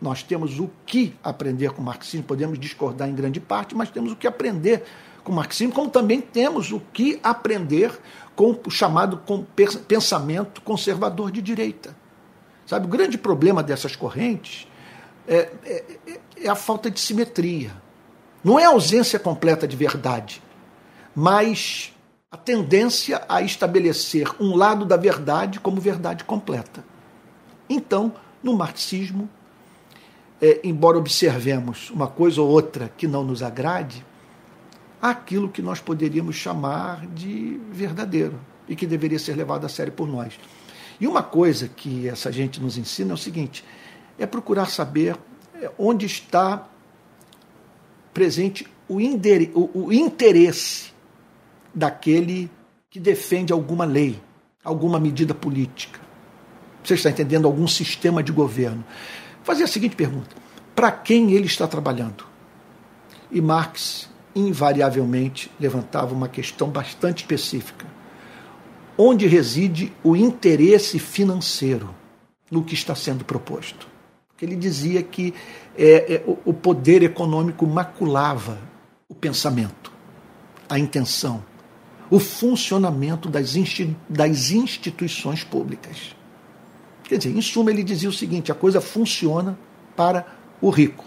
nós 0.02 0.24
temos 0.24 0.60
o 0.60 0.70
que 0.86 1.16
aprender 1.24 1.72
com 1.72 1.82
o 1.82 1.86
marxismo, 1.86 2.24
podemos 2.24 2.60
discordar 2.60 3.10
em 3.10 3.16
grande 3.16 3.40
parte, 3.40 3.76
mas 3.76 3.90
temos 3.90 4.12
o 4.12 4.16
que 4.16 4.28
aprender 4.28 4.84
com 5.24 5.32
o 5.32 5.36
marxismo, 5.36 5.74
como 5.74 5.90
também 5.90 6.22
temos 6.22 6.72
o 6.72 6.80
que 6.80 7.20
aprender 7.24 7.92
com 8.36 8.58
o 8.66 8.72
chamado 8.72 9.22
pensamento 9.88 10.62
conservador 10.62 11.32
de 11.32 11.42
direita. 11.42 11.96
Sabe, 12.66 12.86
o 12.86 12.90
grande 12.90 13.18
problema 13.18 13.64
dessas 13.64 13.96
correntes 13.96 14.68
é, 15.28 15.52
é, 15.66 15.84
é 16.44 16.50
a 16.50 16.56
falta 16.56 16.92
de 16.92 17.00
simetria. 17.00 17.72
Não 18.44 18.60
é 18.60 18.66
a 18.66 18.70
ausência 18.70 19.18
completa 19.18 19.68
de 19.68 19.76
verdade, 19.76 20.42
mas 21.20 21.92
a 22.30 22.38
tendência 22.38 23.26
a 23.28 23.42
estabelecer 23.42 24.30
um 24.40 24.56
lado 24.56 24.86
da 24.86 24.96
verdade 24.96 25.60
como 25.60 25.82
verdade 25.82 26.24
completa. 26.24 26.86
Então, 27.68 28.14
no 28.44 28.56
marxismo, 28.56 29.28
é, 30.40 30.60
embora 30.64 30.96
observemos 30.96 31.90
uma 31.90 32.06
coisa 32.06 32.40
ou 32.40 32.48
outra 32.48 32.92
que 32.96 33.08
não 33.08 33.24
nos 33.24 33.42
agrade, 33.42 34.06
aquilo 35.02 35.50
que 35.50 35.60
nós 35.60 35.80
poderíamos 35.80 36.36
chamar 36.36 37.08
de 37.08 37.60
verdadeiro 37.72 38.40
e 38.70 38.76
que 38.76 38.86
deveria 38.86 39.18
ser 39.18 39.36
levado 39.36 39.66
a 39.66 39.70
sério 39.70 39.94
por 39.94 40.08
nós. 40.08 40.40
E 41.00 41.08
uma 41.08 41.24
coisa 41.24 41.68
que 41.68 42.08
essa 42.08 42.32
gente 42.32 42.62
nos 42.62 42.78
ensina 42.78 43.14
é 43.14 43.16
o 43.16 43.18
seguinte: 43.18 43.66
é 44.20 44.28
procurar 44.28 44.68
saber 44.68 45.18
é, 45.60 45.72
onde 45.80 46.06
está 46.06 46.68
presente 48.14 48.68
o, 48.88 48.98
o 49.74 49.92
interesse 49.92 50.96
daquele 51.78 52.50
que 52.90 53.00
defende 53.00 53.54
alguma 53.54 53.86
lei, 53.86 54.20
alguma 54.64 55.00
medida 55.00 55.34
política. 55.34 56.00
Você 56.84 56.96
está 56.96 57.10
entendendo? 57.10 57.46
Algum 57.46 57.68
sistema 57.68 58.24
de 58.24 58.32
governo 58.32 58.84
fazer 59.44 59.64
a 59.64 59.68
seguinte 59.68 59.96
pergunta: 59.96 60.36
para 60.76 60.92
quem 60.92 61.32
ele 61.32 61.46
está 61.46 61.68
trabalhando? 61.68 62.26
E 63.32 63.40
Marx 63.40 64.10
invariavelmente 64.36 65.52
levantava 65.60 66.14
uma 66.14 66.28
questão 66.28 66.70
bastante 66.70 67.20
específica. 67.20 67.86
onde 69.00 69.28
reside 69.28 69.94
o 70.04 70.16
interesse 70.16 70.98
financeiro 70.98 71.94
no 72.50 72.64
que 72.64 72.74
está 72.74 72.96
sendo 72.96 73.24
proposto. 73.24 73.88
Porque 74.28 74.44
ele 74.44 74.56
dizia 74.56 75.04
que 75.04 75.36
é, 75.78 76.16
é, 76.16 76.24
o 76.44 76.52
poder 76.52 77.04
econômico 77.04 77.68
maculava 77.68 78.58
o 79.08 79.14
pensamento, 79.14 79.92
a 80.68 80.80
intenção, 80.80 81.44
o 82.10 82.20
funcionamento 82.20 83.30
das, 83.30 83.54
das 84.10 84.52
instituições 84.52 85.44
públicas. 85.44 86.16
Quer 87.04 87.18
dizer, 87.18 87.36
em 87.36 87.42
suma, 87.42 87.72
ele 87.72 87.84
dizia 87.84 88.10
o 88.10 88.14
seguinte: 88.14 88.52
a 88.52 88.56
coisa 88.56 88.82
funciona 88.82 89.58
para 89.96 90.26
o 90.62 90.70
rico. 90.70 91.06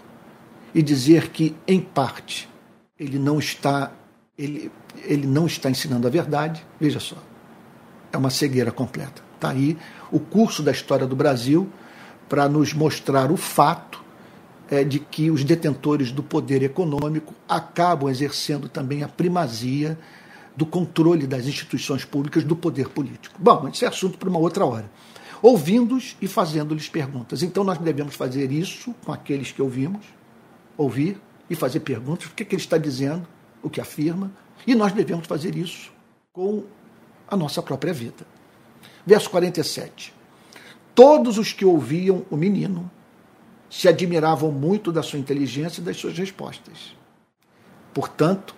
E 0.73 0.81
dizer 0.81 1.29
que, 1.29 1.55
em 1.67 1.81
parte, 1.81 2.49
ele 2.97 3.19
não 3.19 3.39
está, 3.39 3.91
ele, 4.37 4.71
ele 5.03 5.27
não 5.27 5.45
está 5.45 5.69
ensinando 5.69 6.07
a 6.07 6.09
verdade, 6.09 6.65
veja 6.79 6.99
só, 6.99 7.17
é 8.11 8.17
uma 8.17 8.29
cegueira 8.29 8.71
completa. 8.71 9.21
Está 9.35 9.49
aí 9.49 9.77
o 10.11 10.19
curso 10.19 10.63
da 10.63 10.71
história 10.71 11.05
do 11.05 11.15
Brasil 11.15 11.67
para 12.29 12.47
nos 12.47 12.73
mostrar 12.73 13.31
o 13.31 13.35
fato 13.35 14.01
é, 14.69 14.85
de 14.85 14.99
que 14.99 15.29
os 15.29 15.43
detentores 15.43 16.11
do 16.11 16.23
poder 16.23 16.63
econômico 16.63 17.33
acabam 17.49 18.09
exercendo 18.09 18.69
também 18.69 19.03
a 19.03 19.07
primazia 19.07 19.99
do 20.55 20.65
controle 20.65 21.25
das 21.25 21.45
instituições 21.45 22.05
públicas 22.05 22.43
do 22.43 22.55
poder 22.55 22.89
político. 22.89 23.35
Bom, 23.39 23.67
isso 23.69 23.85
é 23.85 23.87
assunto 23.87 24.17
para 24.17 24.29
uma 24.29 24.39
outra 24.39 24.65
hora. 24.65 24.89
Ouvindo-os 25.41 26.15
e 26.21 26.27
fazendo-lhes 26.27 26.87
perguntas. 26.87 27.41
Então 27.41 27.63
nós 27.63 27.77
devemos 27.77 28.15
fazer 28.15 28.51
isso 28.51 28.93
com 29.03 29.11
aqueles 29.11 29.51
que 29.51 29.61
ouvimos, 29.61 30.05
ouvir 30.77 31.19
e 31.49 31.55
fazer 31.55 31.79
perguntas. 31.79 32.27
O 32.27 32.31
que, 32.31 32.43
é 32.43 32.45
que 32.45 32.55
ele 32.55 32.61
está 32.61 32.77
dizendo, 32.77 33.27
o 33.63 33.69
que 33.69 33.81
afirma, 33.81 34.31
e 34.67 34.75
nós 34.75 34.91
devemos 34.91 35.25
fazer 35.25 35.55
isso 35.55 35.91
com 36.31 36.63
a 37.27 37.35
nossa 37.35 37.61
própria 37.61 37.93
vida. 37.93 38.25
Verso 39.05 39.29
47. 39.29 40.13
Todos 40.93 41.37
os 41.37 41.53
que 41.53 41.65
ouviam 41.65 42.25
o 42.29 42.37
menino 42.37 42.91
se 43.69 43.87
admiravam 43.87 44.51
muito 44.51 44.91
da 44.91 45.01
sua 45.01 45.17
inteligência 45.17 45.81
e 45.81 45.83
das 45.83 45.97
suas 45.97 46.17
respostas. 46.17 46.95
Portanto, 47.93 48.53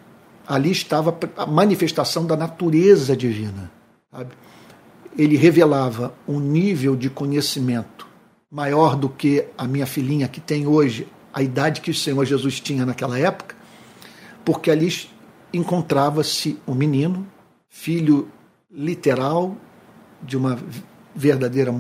ali 0.47 0.71
estava 0.71 1.17
a 1.37 1.45
manifestação 1.45 2.25
da 2.25 2.35
natureza 2.35 3.15
divina. 3.15 3.71
Sabe? 4.11 4.31
Ele 5.17 5.37
revelava 5.37 6.13
um 6.27 6.39
nível 6.39 6.95
de 6.95 7.09
conhecimento 7.09 8.07
maior 8.51 8.95
do 8.95 9.09
que 9.09 9.45
a 9.57 9.65
minha 9.67 9.85
filhinha, 9.85 10.27
que 10.27 10.39
tem 10.39 10.67
hoje 10.67 11.07
a 11.33 11.41
idade 11.41 11.81
que 11.81 11.89
o 11.89 11.95
Senhor 11.95 12.23
Jesus 12.25 12.59
tinha 12.59 12.85
naquela 12.85 13.17
época, 13.17 13.55
porque 14.45 14.69
ali 14.69 14.93
encontrava-se 15.51 16.59
um 16.67 16.75
menino, 16.75 17.25
filho 17.69 18.27
literal 18.71 19.55
de 20.21 20.37
uma 20.37 20.59
verdadeira 21.15 21.73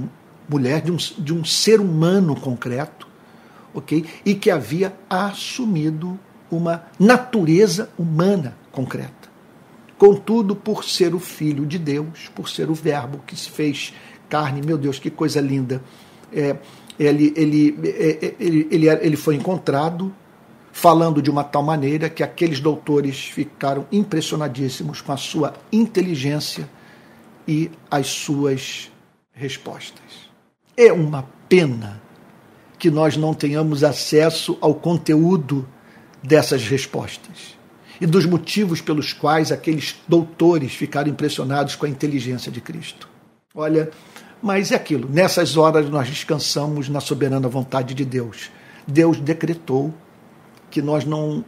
mulher, 0.49 0.81
de 0.81 0.91
um, 0.91 0.97
de 0.97 1.33
um 1.33 1.45
ser 1.45 1.79
humano 1.79 2.35
concreto, 2.35 3.07
ok? 3.73 4.05
E 4.25 4.35
que 4.35 4.49
havia 4.49 4.93
assumido 5.09 6.19
uma 6.55 6.85
natureza 6.99 7.89
humana 7.97 8.55
concreta. 8.71 9.31
Contudo, 9.97 10.55
por 10.55 10.83
ser 10.83 11.15
o 11.15 11.19
Filho 11.19 11.65
de 11.65 11.77
Deus, 11.77 12.29
por 12.35 12.49
ser 12.49 12.69
o 12.69 12.73
Verbo 12.73 13.21
que 13.25 13.35
se 13.35 13.49
fez 13.49 13.93
carne, 14.27 14.61
meu 14.61 14.77
Deus, 14.77 14.99
que 14.99 15.09
coisa 15.09 15.39
linda, 15.39 15.81
é, 16.31 16.55
ele, 16.99 17.33
ele, 17.35 17.79
é, 17.83 18.25
é, 18.25 18.35
ele, 18.39 18.67
ele, 18.71 18.89
ele 18.89 19.15
foi 19.15 19.35
encontrado 19.35 20.13
falando 20.71 21.21
de 21.21 21.29
uma 21.29 21.43
tal 21.43 21.61
maneira 21.61 22.09
que 22.09 22.23
aqueles 22.23 22.59
doutores 22.59 23.25
ficaram 23.25 23.85
impressionadíssimos 23.91 25.01
com 25.01 25.11
a 25.11 25.17
sua 25.17 25.53
inteligência 25.71 26.67
e 27.47 27.69
as 27.89 28.07
suas 28.07 28.91
respostas. 29.31 30.29
É 30.75 30.91
uma 30.91 31.29
pena 31.47 32.01
que 32.79 32.89
nós 32.89 33.15
não 33.15 33.33
tenhamos 33.33 33.83
acesso 33.83 34.57
ao 34.59 34.73
conteúdo 34.73 35.67
dessas 36.23 36.63
respostas 36.67 37.57
e 37.99 38.07
dos 38.07 38.25
motivos 38.25 38.81
pelos 38.81 39.13
quais 39.13 39.51
aqueles 39.51 39.95
doutores 40.07 40.73
ficaram 40.73 41.09
impressionados 41.09 41.75
com 41.75 41.85
a 41.85 41.89
inteligência 41.89 42.51
de 42.51 42.61
Cristo. 42.61 43.07
Olha, 43.53 43.91
mas 44.41 44.71
é 44.71 44.75
aquilo, 44.75 45.07
nessas 45.09 45.55
horas 45.57 45.89
nós 45.89 46.09
descansamos 46.09 46.89
na 46.89 46.99
soberana 46.99 47.47
vontade 47.47 47.93
de 47.93 48.03
Deus. 48.03 48.49
Deus 48.87 49.19
decretou 49.19 49.93
que 50.71 50.81
nós 50.81 51.05
não 51.05 51.45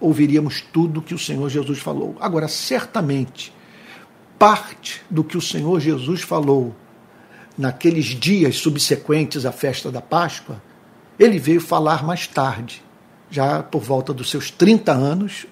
ouviríamos 0.00 0.62
tudo 0.72 1.02
que 1.02 1.14
o 1.14 1.18
Senhor 1.18 1.48
Jesus 1.50 1.78
falou. 1.78 2.16
Agora, 2.18 2.48
certamente, 2.48 3.52
parte 4.38 5.02
do 5.10 5.22
que 5.22 5.36
o 5.36 5.42
Senhor 5.42 5.78
Jesus 5.78 6.22
falou 6.22 6.74
naqueles 7.56 8.06
dias 8.06 8.56
subsequentes 8.56 9.44
à 9.44 9.52
festa 9.52 9.90
da 9.90 10.00
Páscoa, 10.00 10.62
ele 11.18 11.38
veio 11.38 11.60
falar 11.60 12.02
mais 12.02 12.26
tarde, 12.26 12.82
já 13.30 13.62
por 13.62 13.80
volta 13.80 14.12
dos 14.12 14.30
seus 14.30 14.50
30 14.50 14.92
anos, 14.92 15.46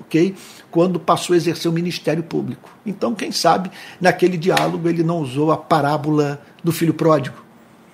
ok? 0.00 0.34
Quando 0.70 1.00
passou 1.00 1.34
a 1.34 1.36
exercer 1.36 1.70
o 1.70 1.74
ministério 1.74 2.22
público. 2.22 2.70
Então, 2.86 3.14
quem 3.14 3.32
sabe, 3.32 3.70
naquele 4.00 4.36
diálogo 4.36 4.88
ele 4.88 5.02
não 5.02 5.18
usou 5.18 5.50
a 5.50 5.56
parábola 5.56 6.40
do 6.62 6.72
filho 6.72 6.94
pródigo. 6.94 7.42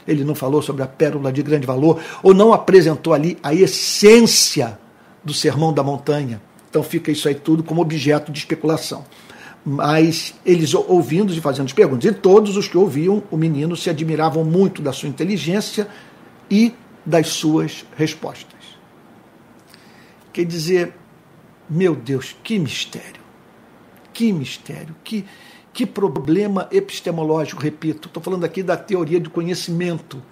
Ele 0.06 0.24
não 0.24 0.34
falou 0.34 0.62
sobre 0.62 0.82
a 0.82 0.86
pérola 0.86 1.32
de 1.32 1.42
grande 1.42 1.66
valor, 1.66 2.00
ou 2.22 2.34
não 2.34 2.52
apresentou 2.52 3.12
ali 3.12 3.38
a 3.42 3.54
essência 3.54 4.78
do 5.22 5.32
sermão 5.32 5.72
da 5.72 5.82
montanha. 5.82 6.40
Então 6.68 6.82
fica 6.82 7.10
isso 7.10 7.28
aí 7.28 7.34
tudo 7.34 7.62
como 7.62 7.80
objeto 7.80 8.30
de 8.30 8.38
especulação 8.38 9.04
mas 9.64 10.34
eles 10.44 10.72
ouvindo 10.74 11.32
e 11.32 11.40
fazendo 11.40 11.66
as 11.66 11.72
perguntas. 11.72 12.10
E 12.10 12.14
todos 12.14 12.56
os 12.56 12.66
que 12.66 12.78
ouviam 12.78 13.22
o 13.30 13.36
menino 13.36 13.76
se 13.76 13.90
admiravam 13.90 14.44
muito 14.44 14.80
da 14.80 14.92
sua 14.92 15.08
inteligência 15.08 15.86
e 16.50 16.74
das 17.04 17.28
suas 17.28 17.84
respostas. 17.96 18.59
Quer 20.32 20.44
dizer, 20.44 20.94
meu 21.68 21.94
Deus, 21.94 22.36
que 22.42 22.58
mistério, 22.58 23.20
que 24.12 24.32
mistério, 24.32 24.94
que, 25.02 25.24
que 25.72 25.84
problema 25.84 26.68
epistemológico, 26.70 27.62
repito, 27.62 28.08
estou 28.08 28.22
falando 28.22 28.44
aqui 28.44 28.62
da 28.62 28.76
teoria 28.76 29.20
do 29.20 29.30
conhecimento, 29.30 30.22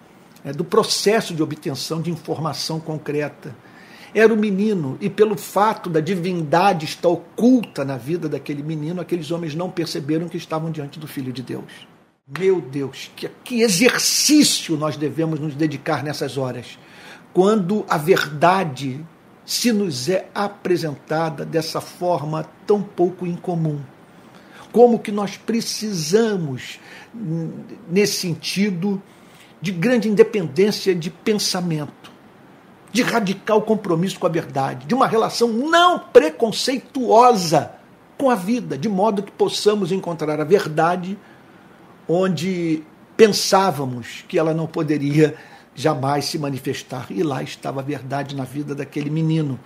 é, 0.45 0.53
do 0.53 0.65
processo 0.65 1.35
de 1.35 1.43
obtenção 1.43 2.01
de 2.01 2.11
informação 2.11 2.79
concreta. 2.81 3.55
Era 4.15 4.33
o 4.33 4.37
menino, 4.37 4.97
e 5.01 5.11
pelo 5.11 5.37
fato 5.37 5.91
da 5.91 6.01
divindade 6.01 6.87
estar 6.87 7.09
oculta 7.09 7.85
na 7.85 7.97
vida 7.97 8.29
daquele 8.29 8.63
menino, 8.63 9.01
aqueles 9.01 9.31
homens 9.31 9.55
não 9.55 9.71
perceberam 9.71 10.29
que 10.29 10.37
estavam 10.37 10.71
diante 10.71 10.99
do 10.99 11.07
Filho 11.07 11.33
de 11.33 11.43
Deus. 11.43 11.87
Meu 12.39 12.61
Deus, 12.61 13.11
que, 13.17 13.29
que 13.43 13.63
exercício 13.63 14.77
nós 14.77 14.97
devemos 14.97 15.41
nos 15.41 15.55
dedicar 15.55 16.03
nessas 16.05 16.37
horas, 16.37 16.79
quando 17.33 17.85
a 17.89 17.97
verdade 17.97 19.05
se 19.49 19.73
nos 19.73 20.11
é 20.11 20.29
apresentada 20.35 21.43
dessa 21.43 21.81
forma 21.81 22.47
tão 22.67 22.83
pouco 22.83 23.27
incomum. 23.27 23.81
Como 24.71 24.99
que 24.99 25.11
nós 25.11 25.39
precisamos, 25.39 26.79
nesse 27.91 28.21
sentido, 28.21 29.03
de 29.59 29.73
grande 29.73 30.07
independência 30.07 30.95
de 30.95 31.09
pensamento 31.09 32.13
de 32.93 33.01
radical 33.03 33.63
compromisso 33.63 34.21
com 34.21 34.27
a 34.27 34.31
verdade, 34.31 34.87
de 34.87 34.95
uma 34.95 35.07
relação 35.07 35.49
não 35.49 35.99
preconceituosa 35.99 37.73
com 38.19 38.29
a 38.29 38.35
vida, 38.35 38.77
de 38.77 38.89
modo 38.89 39.23
que 39.23 39.33
possamos 39.33 39.91
encontrar 39.91 40.39
a 40.43 40.45
verdade 40.45 41.19
onde 42.07 42.83
pensávamos 43.17 44.27
que 44.29 44.39
ela 44.39 44.53
não 44.53 44.67
poderia 44.67 45.37
jamais 45.79 46.25
se 46.25 46.39
manifestar. 46.39 47.07
E 47.11 47.23
lá 47.23 47.43
estava 47.43 47.81
a 47.81 47.85
verdade 47.85 48.35
na 48.35 48.45
vida 48.45 48.75
daquele 48.75 49.09
menino, 49.09 49.59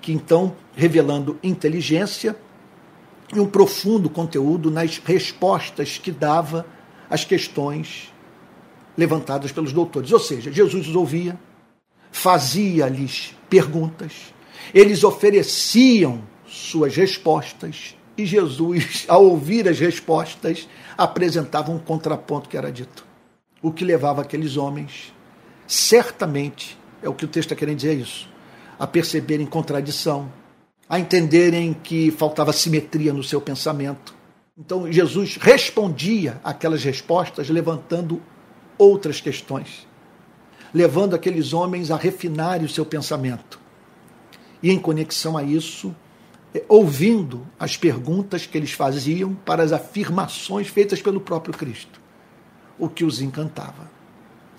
que 0.00 0.12
então, 0.12 0.54
revelando 0.74 1.38
inteligência 1.42 2.36
e 3.34 3.40
um 3.40 3.46
profundo 3.46 4.08
conteúdo 4.08 4.70
nas 4.70 4.98
respostas 4.98 5.98
que 5.98 6.10
dava 6.10 6.64
às 7.08 7.24
questões 7.24 8.12
levantadas 8.96 9.50
pelos 9.50 9.72
doutores. 9.72 10.12
Ou 10.12 10.20
seja, 10.20 10.52
Jesus 10.52 10.88
os 10.88 10.94
ouvia, 10.94 11.38
fazia-lhes 12.12 13.34
perguntas, 13.48 14.32
eles 14.72 15.02
ofereciam 15.02 16.22
suas 16.46 16.94
respostas 16.96 17.96
e 18.16 18.24
Jesus, 18.26 19.04
ao 19.08 19.24
ouvir 19.24 19.68
as 19.68 19.78
respostas, 19.78 20.68
apresentava 20.96 21.72
um 21.72 21.78
contraponto 21.78 22.48
que 22.48 22.56
era 22.56 22.70
dito. 22.70 23.04
O 23.62 23.72
que 23.72 23.84
levava 23.84 24.22
aqueles 24.22 24.56
homens, 24.56 25.12
certamente, 25.72 26.78
é 27.02 27.08
o 27.08 27.14
que 27.14 27.24
o 27.24 27.28
texto 27.28 27.48
está 27.48 27.56
querendo 27.56 27.76
dizer 27.76 27.98
isso, 27.98 28.28
a 28.78 28.86
perceberem 28.86 29.46
contradição, 29.46 30.32
a 30.88 30.98
entenderem 30.98 31.72
que 31.74 32.10
faltava 32.10 32.52
simetria 32.52 33.12
no 33.12 33.22
seu 33.22 33.40
pensamento. 33.40 34.14
Então 34.58 34.90
Jesus 34.90 35.36
respondia 35.36 36.40
aquelas 36.42 36.82
respostas 36.82 37.48
levantando 37.48 38.20
outras 38.76 39.20
questões 39.20 39.88
levando 40.72 41.14
aqueles 41.14 41.52
homens 41.52 41.90
a 41.90 41.96
refinarem 41.96 42.66
o 42.66 42.68
seu 42.68 42.86
pensamento. 42.86 43.60
E 44.62 44.70
em 44.70 44.78
conexão 44.78 45.36
a 45.36 45.42
isso, 45.42 45.94
é, 46.54 46.62
ouvindo 46.68 47.46
as 47.58 47.76
perguntas 47.76 48.46
que 48.46 48.56
eles 48.56 48.72
faziam 48.72 49.34
para 49.34 49.62
as 49.62 49.72
afirmações 49.72 50.68
feitas 50.68 51.02
pelo 51.02 51.20
próprio 51.20 51.54
Cristo, 51.54 52.00
o 52.78 52.88
que 52.88 53.04
os 53.04 53.20
encantava. 53.20 53.90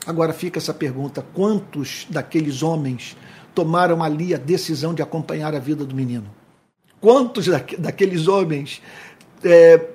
Agora 0.05 0.33
fica 0.33 0.59
essa 0.59 0.73
pergunta: 0.73 1.25
quantos 1.33 2.07
daqueles 2.09 2.63
homens 2.63 3.15
tomaram 3.53 4.03
ali 4.03 4.33
a 4.33 4.37
decisão 4.37 4.93
de 4.93 5.01
acompanhar 5.01 5.53
a 5.55 5.59
vida 5.59 5.85
do 5.85 5.95
menino? 5.95 6.25
Quantos 6.99 7.47
daqueles 7.77 8.27
homens 8.27 8.81
é, 9.43 9.87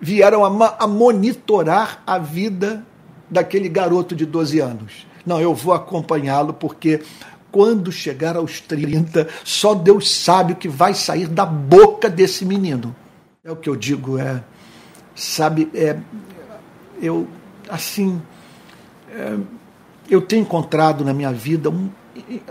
vieram 0.00 0.44
a, 0.44 0.76
a 0.78 0.86
monitorar 0.86 2.02
a 2.06 2.18
vida 2.18 2.84
daquele 3.28 3.68
garoto 3.68 4.14
de 4.14 4.24
12 4.24 4.60
anos? 4.60 5.06
Não, 5.26 5.40
eu 5.40 5.54
vou 5.54 5.74
acompanhá-lo 5.74 6.54
porque 6.54 7.02
quando 7.50 7.90
chegar 7.90 8.36
aos 8.36 8.60
30, 8.60 9.28
só 9.44 9.74
Deus 9.74 10.10
sabe 10.10 10.52
o 10.52 10.56
que 10.56 10.68
vai 10.68 10.94
sair 10.94 11.26
da 11.26 11.44
boca 11.44 12.08
desse 12.08 12.44
menino. 12.44 12.94
É 13.42 13.50
o 13.50 13.56
que 13.56 13.68
eu 13.68 13.76
digo, 13.76 14.18
é, 14.18 14.42
sabe, 15.14 15.70
é, 15.74 15.98
eu, 17.00 17.26
assim, 17.68 18.20
eu 20.08 20.20
tenho 20.22 20.42
encontrado 20.42 21.04
na 21.04 21.12
minha 21.12 21.32
vida, 21.32 21.70
um, 21.70 21.90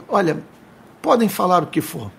olha, 0.07 0.43
podem 1.01 1.27
falar 1.27 1.63
o 1.63 1.67
que 1.67 1.81
for, 1.81 2.11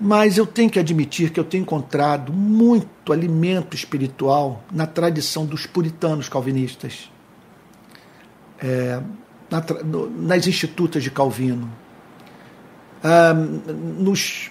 mas 0.00 0.38
eu 0.38 0.46
tenho 0.46 0.70
que 0.70 0.78
admitir 0.78 1.30
que 1.30 1.40
eu 1.40 1.44
tenho 1.44 1.62
encontrado 1.62 2.32
muito 2.32 3.12
alimento 3.12 3.74
espiritual 3.74 4.62
na 4.70 4.86
tradição 4.86 5.44
dos 5.44 5.66
puritanos 5.66 6.28
calvinistas. 6.28 7.10
É, 8.60 9.00
na, 9.50 9.64
no, 9.84 10.10
nas 10.10 10.46
institutas 10.46 11.02
de 11.02 11.10
Calvino, 11.10 11.70
ah, 13.02 13.32
nos, 13.32 14.50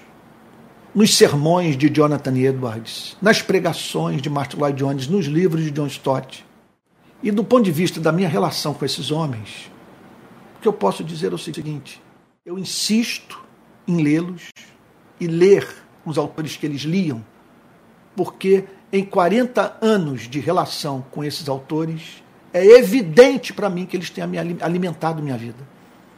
nos 0.94 1.16
sermões 1.16 1.78
de 1.78 1.90
Jonathan 1.90 2.36
Edwards, 2.38 3.18
nas 3.22 3.42
pregações 3.42 4.22
de 4.22 4.30
Martin 4.30 4.58
Lloyd 4.58 4.78
Jones, 4.78 5.08
nos 5.08 5.26
livros 5.26 5.64
de 5.64 5.72
John 5.72 5.88
Stott. 5.88 6.47
E 7.22 7.32
do 7.32 7.44
ponto 7.44 7.64
de 7.64 7.72
vista 7.72 8.00
da 8.00 8.12
minha 8.12 8.30
relação 8.30 8.74
com 8.74 8.86
esses 8.86 9.12
homens, 9.12 9.72
o 10.58 10.62
que 10.62 10.68
eu 10.68 10.74
posso 10.74 11.04
dizer 11.04 11.32
é 11.32 11.36
o 11.36 11.38
seguinte: 11.38 12.02
eu 12.46 12.58
insisto 12.58 13.44
em 13.88 14.02
lê-los 14.02 14.50
e 15.20 15.28
ler 15.28 15.68
os 16.06 16.18
autores 16.18 16.56
que 16.56 16.66
eles 16.66 16.82
liam, 16.82 17.24
porque 18.16 18.66
em 18.92 19.04
40 19.04 19.78
anos 19.82 20.30
de 20.30 20.40
relação 20.40 21.06
com 21.12 21.24
esses 21.24 21.50
autores, 21.50 22.24
é 22.54 22.66
evidente 22.66 23.54
para 23.54 23.70
mim 23.70 23.86
que 23.86 23.98
eles 23.98 24.10
têm 24.10 24.24
alimentado 24.62 25.22
minha 25.22 25.38
vida. 25.38 25.68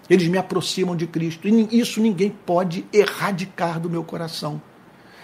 Eles 0.10 0.28
me 0.28 0.38
aproximam 0.38 0.96
de 0.96 1.06
Cristo. 1.08 1.48
E 1.48 1.80
isso 1.80 2.00
ninguém 2.02 2.30
pode 2.30 2.86
erradicar 2.94 3.80
do 3.80 3.90
meu 3.90 4.04
coração. 4.04 4.62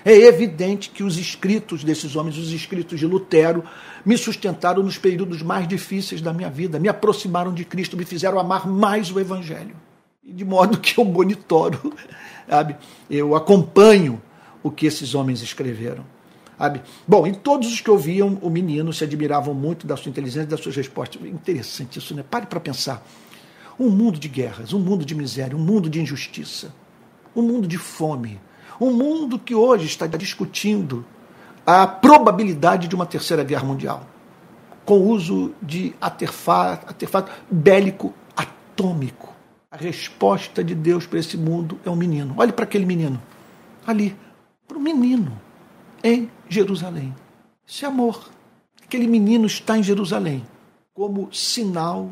É 0.05 0.13
evidente 0.15 0.91
que 0.91 1.03
os 1.03 1.17
escritos 1.17 1.83
desses 1.83 2.15
homens, 2.15 2.37
os 2.37 2.51
escritos 2.51 2.99
de 2.99 3.07
Lutero, 3.07 3.63
me 4.05 4.15
sustentaram 4.15 4.83
nos 4.83 4.99
períodos 4.99 5.41
mais 5.41 5.67
difíceis 5.67 6.21
da 6.21 6.31
minha 6.31 6.47
vida, 6.47 6.77
me 6.77 6.87
aproximaram 6.87 7.51
de 7.51 7.65
Cristo, 7.65 7.97
me 7.97 8.05
fizeram 8.05 8.37
amar 8.37 8.67
mais 8.67 9.11
o 9.11 9.19
Evangelho. 9.19 9.75
De 10.23 10.45
modo 10.45 10.77
que 10.79 10.99
eu 10.99 11.05
monitoro, 11.05 11.91
sabe? 12.47 12.75
eu 13.09 13.35
acompanho 13.35 14.21
o 14.61 14.69
que 14.69 14.85
esses 14.85 15.15
homens 15.15 15.41
escreveram. 15.41 16.05
Sabe? 16.55 16.83
Bom, 17.07 17.25
em 17.25 17.33
todos 17.33 17.73
os 17.73 17.81
que 17.81 17.89
ouviam 17.89 18.37
o 18.43 18.49
menino 18.49 18.93
se 18.93 19.03
admiravam 19.03 19.55
muito 19.55 19.87
da 19.87 19.97
sua 19.97 20.11
inteligência 20.11 20.43
e 20.43 20.49
das 20.49 20.59
suas 20.59 20.75
respostas. 20.75 21.19
Interessante 21.25 21.97
isso, 21.97 22.13
né? 22.13 22.23
Pare 22.23 22.45
para 22.45 22.59
pensar. 22.59 23.05
Um 23.77 23.89
mundo 23.89 24.19
de 24.19 24.27
guerras, 24.27 24.71
um 24.71 24.79
mundo 24.79 25.03
de 25.03 25.15
miséria, 25.15 25.57
um 25.57 25.59
mundo 25.59 25.89
de 25.89 25.99
injustiça, 25.99 26.73
um 27.35 27.41
mundo 27.41 27.67
de 27.67 27.77
fome, 27.77 28.39
um 28.79 28.91
mundo 28.91 29.39
que 29.39 29.55
hoje 29.55 29.85
está 29.85 30.07
discutindo 30.07 31.05
a 31.65 31.87
probabilidade 31.87 32.87
de 32.87 32.95
uma 32.95 33.05
terceira 33.05 33.43
guerra 33.43 33.63
mundial, 33.63 34.05
com 34.85 34.99
o 34.99 35.09
uso 35.09 35.53
de 35.61 35.95
artefato, 35.99 36.87
artefato 36.87 37.31
bélico 37.49 38.13
atômico. 38.35 39.33
A 39.71 39.77
resposta 39.77 40.63
de 40.63 40.75
Deus 40.75 41.05
para 41.05 41.19
esse 41.19 41.37
mundo 41.37 41.79
é 41.83 41.89
um 41.89 41.95
menino. 41.95 42.35
Olhe 42.37 42.53
para 42.53 42.63
aquele 42.63 42.85
menino, 42.85 43.21
ali, 43.85 44.15
para 44.67 44.77
o 44.77 44.81
menino 44.81 45.39
em 46.03 46.29
Jerusalém. 46.47 47.13
Isso 47.65 47.83
é 47.83 47.87
amor. 47.87 48.29
Aquele 48.83 49.07
menino 49.07 49.47
está 49.47 49.77
em 49.77 49.83
Jerusalém 49.83 50.45
como 50.93 51.33
sinal 51.33 52.11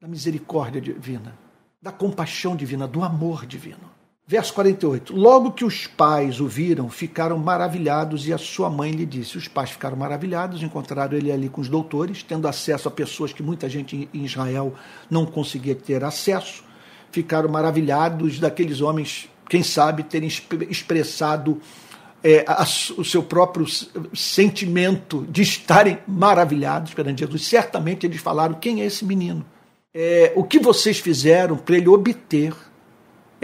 da 0.00 0.08
misericórdia 0.08 0.80
divina, 0.80 1.38
da 1.80 1.92
compaixão 1.92 2.56
divina, 2.56 2.88
do 2.88 3.04
amor 3.04 3.46
divino. 3.46 3.93
Verso 4.26 4.54
48. 4.54 5.14
Logo 5.14 5.52
que 5.52 5.66
os 5.66 5.86
pais 5.86 6.40
o 6.40 6.46
viram, 6.46 6.88
ficaram 6.88 7.36
maravilhados 7.36 8.26
e 8.26 8.32
a 8.32 8.38
sua 8.38 8.70
mãe 8.70 8.90
lhe 8.90 9.04
disse. 9.04 9.36
Os 9.36 9.48
pais 9.48 9.70
ficaram 9.70 9.98
maravilhados, 9.98 10.62
encontraram 10.62 11.14
ele 11.14 11.30
ali 11.30 11.50
com 11.50 11.60
os 11.60 11.68
doutores, 11.68 12.22
tendo 12.22 12.48
acesso 12.48 12.88
a 12.88 12.90
pessoas 12.90 13.34
que 13.34 13.42
muita 13.42 13.68
gente 13.68 14.08
em 14.14 14.24
Israel 14.24 14.72
não 15.10 15.26
conseguia 15.26 15.74
ter 15.74 16.02
acesso. 16.02 16.64
Ficaram 17.12 17.50
maravilhados 17.50 18.40
daqueles 18.40 18.80
homens, 18.80 19.28
quem 19.48 19.62
sabe, 19.62 20.02
terem 20.02 20.30
expressado 20.70 21.60
é, 22.22 22.46
a, 22.48 22.62
o 22.96 23.04
seu 23.04 23.22
próprio 23.22 23.66
sentimento 24.14 25.26
de 25.28 25.42
estarem 25.42 25.98
maravilhados 26.08 26.94
perante 26.94 27.20
Jesus. 27.20 27.46
Certamente 27.46 28.06
eles 28.06 28.22
falaram: 28.22 28.54
quem 28.54 28.80
é 28.80 28.86
esse 28.86 29.04
menino? 29.04 29.44
É, 29.92 30.32
o 30.34 30.42
que 30.42 30.58
vocês 30.58 30.98
fizeram 30.98 31.58
para 31.58 31.76
ele 31.76 31.88
obter 31.88 32.54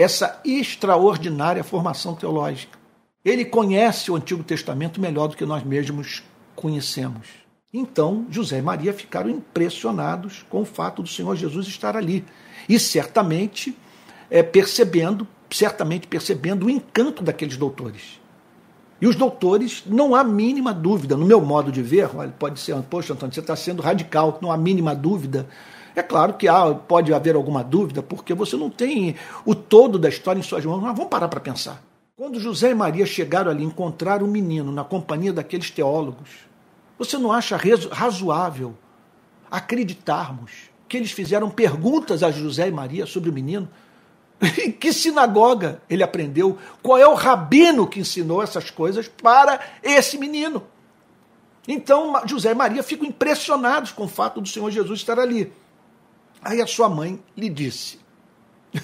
essa 0.01 0.39
extraordinária 0.43 1.63
formação 1.63 2.15
teológica? 2.15 2.79
Ele 3.23 3.45
conhece 3.45 4.09
o 4.09 4.15
Antigo 4.15 4.43
Testamento 4.43 4.99
melhor 4.99 5.27
do 5.27 5.37
que 5.37 5.45
nós 5.45 5.63
mesmos 5.63 6.23
conhecemos. 6.55 7.27
Então, 7.73 8.25
José 8.29 8.59
e 8.59 8.61
Maria 8.61 8.93
ficaram 8.93 9.29
impressionados 9.29 10.45
com 10.49 10.61
o 10.61 10.65
fato 10.65 11.01
do 11.01 11.07
Senhor 11.07 11.35
Jesus 11.35 11.67
estar 11.67 11.95
ali. 11.95 12.25
E 12.67 12.77
certamente 12.79 13.77
é, 14.29 14.43
percebendo, 14.43 15.27
certamente 15.49 16.07
percebendo 16.07 16.65
o 16.65 16.69
encanto 16.69 17.23
daqueles 17.23 17.55
doutores. 17.55 18.19
E 18.99 19.07
os 19.07 19.15
doutores, 19.15 19.83
não 19.87 20.13
há 20.13 20.23
mínima 20.23 20.73
dúvida, 20.73 21.17
no 21.17 21.25
meu 21.25 21.41
modo 21.41 21.71
de 21.71 21.81
ver, 21.81 22.09
olha, 22.15 22.31
pode 22.37 22.59
ser, 22.59 22.75
poxa, 22.83 23.13
Antônio, 23.13 23.33
você 23.33 23.39
está 23.39 23.55
sendo 23.55 23.81
radical, 23.81 24.37
não 24.41 24.51
há 24.51 24.57
mínima 24.57 24.93
dúvida. 24.93 25.47
É 25.95 26.01
claro 26.01 26.33
que 26.33 26.47
há, 26.47 26.73
pode 26.73 27.13
haver 27.13 27.35
alguma 27.35 27.63
dúvida, 27.63 28.01
porque 28.01 28.33
você 28.33 28.55
não 28.55 28.69
tem 28.69 29.15
o 29.45 29.53
todo 29.53 29.99
da 29.99 30.09
história 30.09 30.39
em 30.39 30.43
suas 30.43 30.65
mãos, 30.65 30.81
mas 30.81 30.95
vamos 30.95 31.09
parar 31.09 31.27
para 31.27 31.39
pensar. 31.39 31.81
Quando 32.15 32.39
José 32.39 32.71
e 32.71 32.75
Maria 32.75 33.05
chegaram 33.05 33.49
ali, 33.49 33.63
encontraram 33.63 34.25
o 34.25 34.29
menino 34.29 34.71
na 34.71 34.83
companhia 34.83 35.33
daqueles 35.33 35.71
teólogos, 35.71 36.29
você 36.97 37.17
não 37.17 37.31
acha 37.31 37.59
razoável 37.91 38.75
acreditarmos 39.49 40.69
que 40.87 40.97
eles 40.97 41.11
fizeram 41.11 41.49
perguntas 41.49 42.21
a 42.21 42.29
José 42.29 42.67
e 42.67 42.71
Maria 42.71 43.05
sobre 43.05 43.29
o 43.29 43.33
menino? 43.33 43.67
Em 44.63 44.71
que 44.71 44.93
sinagoga 44.93 45.81
ele 45.89 46.03
aprendeu? 46.03 46.57
Qual 46.83 46.97
é 46.97 47.07
o 47.07 47.15
rabino 47.15 47.87
que 47.87 47.99
ensinou 47.99 48.41
essas 48.41 48.69
coisas 48.69 49.07
para 49.07 49.59
esse 49.81 50.17
menino? 50.17 50.63
Então 51.67 52.21
José 52.25 52.51
e 52.51 52.55
Maria 52.55 52.83
ficam 52.83 53.07
impressionados 53.07 53.91
com 53.91 54.05
o 54.05 54.07
fato 54.07 54.41
do 54.41 54.47
Senhor 54.47 54.69
Jesus 54.69 54.99
estar 54.99 55.19
ali. 55.19 55.51
Aí 56.41 56.61
a 56.61 56.67
sua 56.67 56.89
mãe 56.89 57.21
lhe 57.35 57.49
disse: 57.49 57.99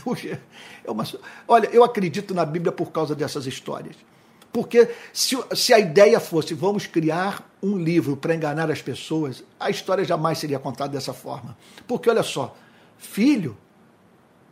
é 0.83 0.91
uma, 0.91 1.03
Olha, 1.47 1.67
eu 1.67 1.83
acredito 1.83 2.33
na 2.33 2.45
Bíblia 2.45 2.71
por 2.71 2.91
causa 2.91 3.15
dessas 3.15 3.45
histórias. 3.45 3.95
Porque 4.51 4.89
se, 5.13 5.37
se 5.55 5.73
a 5.73 5.79
ideia 5.79 6.19
fosse 6.19 6.53
vamos 6.53 6.87
criar 6.87 7.47
um 7.61 7.77
livro 7.77 8.15
para 8.17 8.33
enganar 8.33 8.71
as 8.71 8.81
pessoas, 8.81 9.43
a 9.59 9.69
história 9.69 10.03
jamais 10.03 10.37
seria 10.37 10.59
contada 10.59 10.93
dessa 10.93 11.13
forma. 11.13 11.57
Porque 11.87 12.09
olha 12.09 12.23
só, 12.23 12.55
filho, 12.97 13.57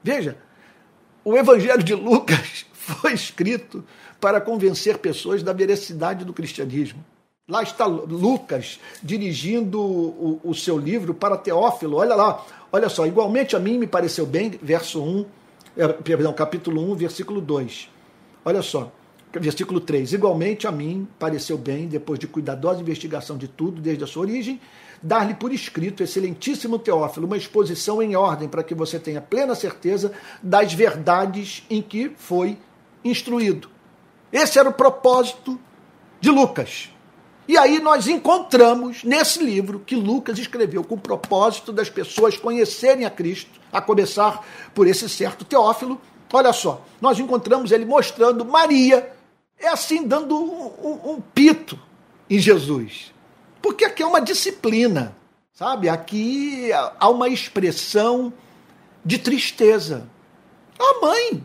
veja, 0.04 0.38
o 1.24 1.36
Evangelho 1.36 1.84
de 1.84 1.96
Lucas 1.96 2.66
foi 2.74 3.14
escrito 3.14 3.84
para 4.20 4.40
convencer 4.42 4.98
pessoas 4.98 5.42
da 5.42 5.54
veracidade 5.54 6.26
do 6.26 6.34
cristianismo. 6.34 7.04
Lá 7.48 7.62
está 7.62 7.86
Lucas 7.86 8.80
dirigindo 9.04 9.80
o, 9.80 10.42
o, 10.44 10.56
seu 10.56 10.80
livro 10.80 11.14
para 11.14 11.38
Teófilo. 11.38 11.98
Olha 11.98 12.16
lá, 12.16 12.44
olha 12.76 12.90
só. 12.90 13.06
Igualmente 13.06 13.56
a 13.56 13.60
mim 13.60 13.78
me 13.78 13.88
pareceu 13.88 14.26
bem, 14.26 14.52
verso 14.62 15.02
1, 15.02 15.26
é, 15.78 15.88
perdão, 15.88 16.34
capítulo 16.34 16.82
1, 16.92 16.96
versículo 16.96 17.42
2. 17.42 17.90
Olha 18.44 18.62
só, 18.62 18.92
versículo 19.34 19.80
3. 19.80 20.14
Igualmente 20.14 20.68
a 20.68 20.72
mim 20.72 21.08
pareceu 21.18 21.58
bem, 21.58 21.88
depois 21.88 22.20
de 22.20 22.28
cuidadosa 22.28 22.82
investigação 22.82 23.38
de 23.38 23.48
tudo, 23.48 23.82
desde 23.82 24.04
a 24.04 24.08
sua 24.08 24.24
origem, 24.24 24.60
dar-lhe 25.02 25.34
por 25.34 25.54
escrito, 25.54 26.04
excelentíssimo 26.04 26.78
Teófilo, 26.78 27.26
uma 27.26 27.38
exposição 27.38 28.02
em 28.02 28.16
ordem 28.16 28.48
para 28.48 28.64
que 28.64 28.76
você 28.76 29.00
tenha 29.00 29.22
plena 29.22 29.56
certeza 29.56 30.12
das 30.44 30.74
verdades 30.74 31.64
em 31.70 31.82
que 31.82 32.12
foi 32.18 32.58
instruído. 33.04 33.70
Esse 34.32 34.60
era 34.60 34.70
o 34.70 34.74
propósito 34.74 35.60
de 36.20 36.30
Lucas. 36.30 36.90
E 37.48 37.58
aí 37.58 37.80
nós 37.80 38.08
encontramos 38.08 39.04
nesse 39.04 39.44
livro 39.44 39.80
que 39.80 39.96
Lucas 39.96 40.40
escreveu 40.40 40.84
com 40.84 40.96
o 40.96 41.00
propósito 41.00 41.72
das 41.72 41.90
pessoas 41.90 42.38
conhecerem 42.38 43.06
a 43.06 43.10
Cristo, 43.10 43.60
a 43.72 43.80
começar 43.80 44.44
por 44.74 44.88
esse 44.88 45.08
certo 45.08 45.46
Teófilo. 45.46 46.02
Olha 46.34 46.52
só, 46.52 46.84
nós 47.00 47.20
encontramos 47.20 47.72
ele 47.72 47.86
mostrando 47.86 48.44
Maria 48.44 49.14
é 49.60 49.68
assim 49.70 50.06
dando 50.06 50.36
um, 50.36 50.66
um, 50.84 51.12
um 51.14 51.22
pito 51.22 51.80
em 52.30 52.40
Jesus. 52.40 53.14
Porque 53.62 53.86
aqui 53.86 54.04
é 54.04 54.06
uma 54.06 54.22
disciplina, 54.22 55.16
sabe? 55.54 55.90
Aqui 55.90 56.70
há 57.00 57.10
uma 57.10 57.30
expressão 57.30 58.34
de 59.04 59.18
tristeza. 59.18 60.10
A 60.78 61.02
mãe 61.02 61.44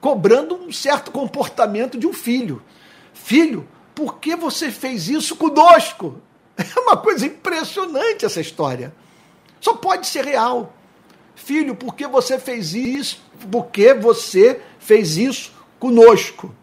cobrando 0.00 0.54
um 0.54 0.72
certo 0.72 1.10
comportamento 1.10 1.98
de 1.98 2.06
um 2.06 2.12
filho. 2.12 2.62
Filho, 3.12 3.68
por 4.00 4.18
que 4.18 4.34
você 4.34 4.70
fez 4.70 5.10
isso 5.10 5.36
conosco? 5.36 6.16
É 6.56 6.80
uma 6.80 6.96
coisa 6.96 7.26
impressionante 7.26 8.24
essa 8.24 8.40
história. 8.40 8.94
Só 9.60 9.74
pode 9.74 10.06
ser 10.06 10.24
real. 10.24 10.74
Filho, 11.34 11.74
por 11.74 11.94
que 11.94 12.06
você 12.06 12.38
fez 12.38 12.74
isso? 12.74 13.22
Por 13.50 13.66
que 13.66 13.94
você 13.94 14.60
fez 14.78 15.16
isso 15.16 15.52
conosco? 15.78 16.54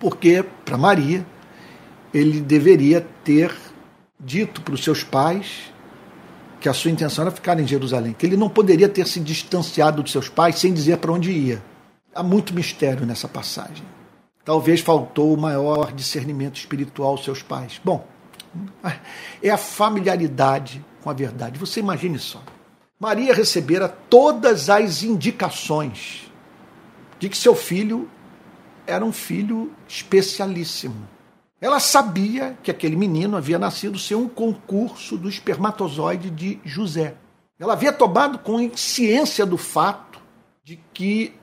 Porque 0.00 0.44
para 0.64 0.76
Maria, 0.76 1.24
ele 2.12 2.40
deveria 2.40 3.06
ter 3.22 3.54
dito 4.18 4.60
para 4.60 4.74
os 4.74 4.82
seus 4.82 5.04
pais 5.04 5.72
que 6.60 6.68
a 6.68 6.72
sua 6.72 6.90
intenção 6.90 7.22
era 7.22 7.30
ficar 7.30 7.60
em 7.60 7.66
Jerusalém, 7.66 8.12
que 8.12 8.26
ele 8.26 8.36
não 8.36 8.48
poderia 8.48 8.88
ter 8.88 9.06
se 9.06 9.20
distanciado 9.20 10.02
dos 10.02 10.10
seus 10.10 10.28
pais 10.28 10.58
sem 10.58 10.72
dizer 10.74 10.98
para 10.98 11.12
onde 11.12 11.30
ia. 11.30 11.62
Há 12.12 12.22
muito 12.22 12.52
mistério 12.52 13.06
nessa 13.06 13.28
passagem. 13.28 13.84
Talvez 14.48 14.80
faltou 14.80 15.34
o 15.34 15.36
maior 15.36 15.92
discernimento 15.92 16.56
espiritual 16.56 17.10
aos 17.10 17.22
seus 17.22 17.42
pais. 17.42 17.78
Bom, 17.84 18.06
é 19.42 19.50
a 19.50 19.58
familiaridade 19.58 20.82
com 21.02 21.10
a 21.10 21.12
verdade. 21.12 21.58
Você 21.58 21.80
imagine 21.80 22.18
só. 22.18 22.42
Maria 22.98 23.34
recebera 23.34 23.90
todas 23.90 24.70
as 24.70 25.02
indicações 25.02 26.32
de 27.18 27.28
que 27.28 27.36
seu 27.36 27.54
filho 27.54 28.08
era 28.86 29.04
um 29.04 29.12
filho 29.12 29.70
especialíssimo. 29.86 31.06
Ela 31.60 31.78
sabia 31.78 32.56
que 32.62 32.70
aquele 32.70 32.96
menino 32.96 33.36
havia 33.36 33.58
nascido 33.58 33.98
sem 33.98 34.16
um 34.16 34.30
concurso 34.30 35.18
do 35.18 35.28
espermatozoide 35.28 36.30
de 36.30 36.58
José. 36.64 37.16
Ela 37.60 37.74
havia 37.74 37.92
tomado 37.92 38.38
consciência 38.38 39.44
do 39.44 39.58
fato 39.58 40.18
de 40.64 40.80
que 40.94 41.34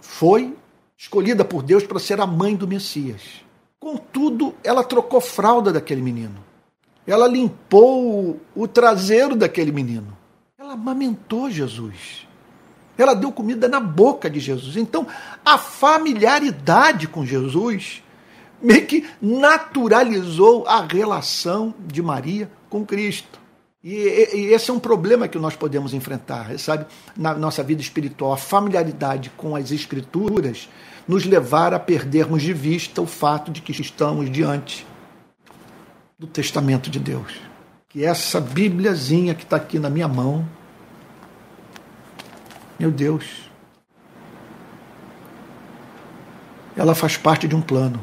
foi 0.00 0.56
escolhida 1.02 1.44
por 1.44 1.64
Deus 1.64 1.82
para 1.82 1.98
ser 1.98 2.20
a 2.20 2.26
mãe 2.26 2.54
do 2.54 2.68
Messias. 2.68 3.22
Contudo, 3.80 4.54
ela 4.62 4.84
trocou 4.84 5.20
fralda 5.20 5.72
daquele 5.72 6.00
menino. 6.00 6.36
Ela 7.04 7.26
limpou 7.26 8.40
o 8.54 8.68
traseiro 8.68 9.34
daquele 9.34 9.72
menino. 9.72 10.16
Ela 10.56 10.74
amamentou 10.74 11.50
Jesus. 11.50 12.28
Ela 12.96 13.14
deu 13.14 13.32
comida 13.32 13.66
na 13.66 13.80
boca 13.80 14.30
de 14.30 14.38
Jesus. 14.38 14.76
Então, 14.76 15.04
a 15.44 15.58
familiaridade 15.58 17.08
com 17.08 17.26
Jesus 17.26 18.00
meio 18.62 18.86
que 18.86 19.04
naturalizou 19.20 20.64
a 20.68 20.82
relação 20.82 21.74
de 21.80 22.00
Maria 22.00 22.48
com 22.70 22.86
Cristo. 22.86 23.40
E, 23.82 23.96
esse 24.52 24.70
é 24.70 24.72
um 24.72 24.78
problema 24.78 25.26
que 25.26 25.36
nós 25.36 25.56
podemos 25.56 25.92
enfrentar, 25.92 26.56
sabe, 26.60 26.86
na 27.16 27.34
nossa 27.34 27.64
vida 27.64 27.80
espiritual. 27.80 28.32
A 28.32 28.36
familiaridade 28.36 29.32
com 29.36 29.56
as 29.56 29.72
Escrituras 29.72 30.68
nos 31.06 31.24
levar 31.24 31.74
a 31.74 31.78
perdermos 31.78 32.42
de 32.42 32.52
vista 32.52 33.00
o 33.02 33.06
fato 33.06 33.50
de 33.50 33.60
que 33.60 33.72
estamos 33.72 34.30
diante 34.30 34.86
do 36.18 36.26
testamento 36.26 36.88
de 36.88 36.98
Deus. 36.98 37.32
Que 37.88 38.04
essa 38.04 38.40
Bíbliazinha 38.40 39.34
que 39.34 39.42
está 39.42 39.56
aqui 39.56 39.78
na 39.78 39.90
minha 39.90 40.08
mão, 40.08 40.48
meu 42.78 42.90
Deus, 42.90 43.50
ela 46.76 46.94
faz 46.94 47.16
parte 47.16 47.46
de 47.46 47.54
um 47.54 47.60
plano 47.60 48.00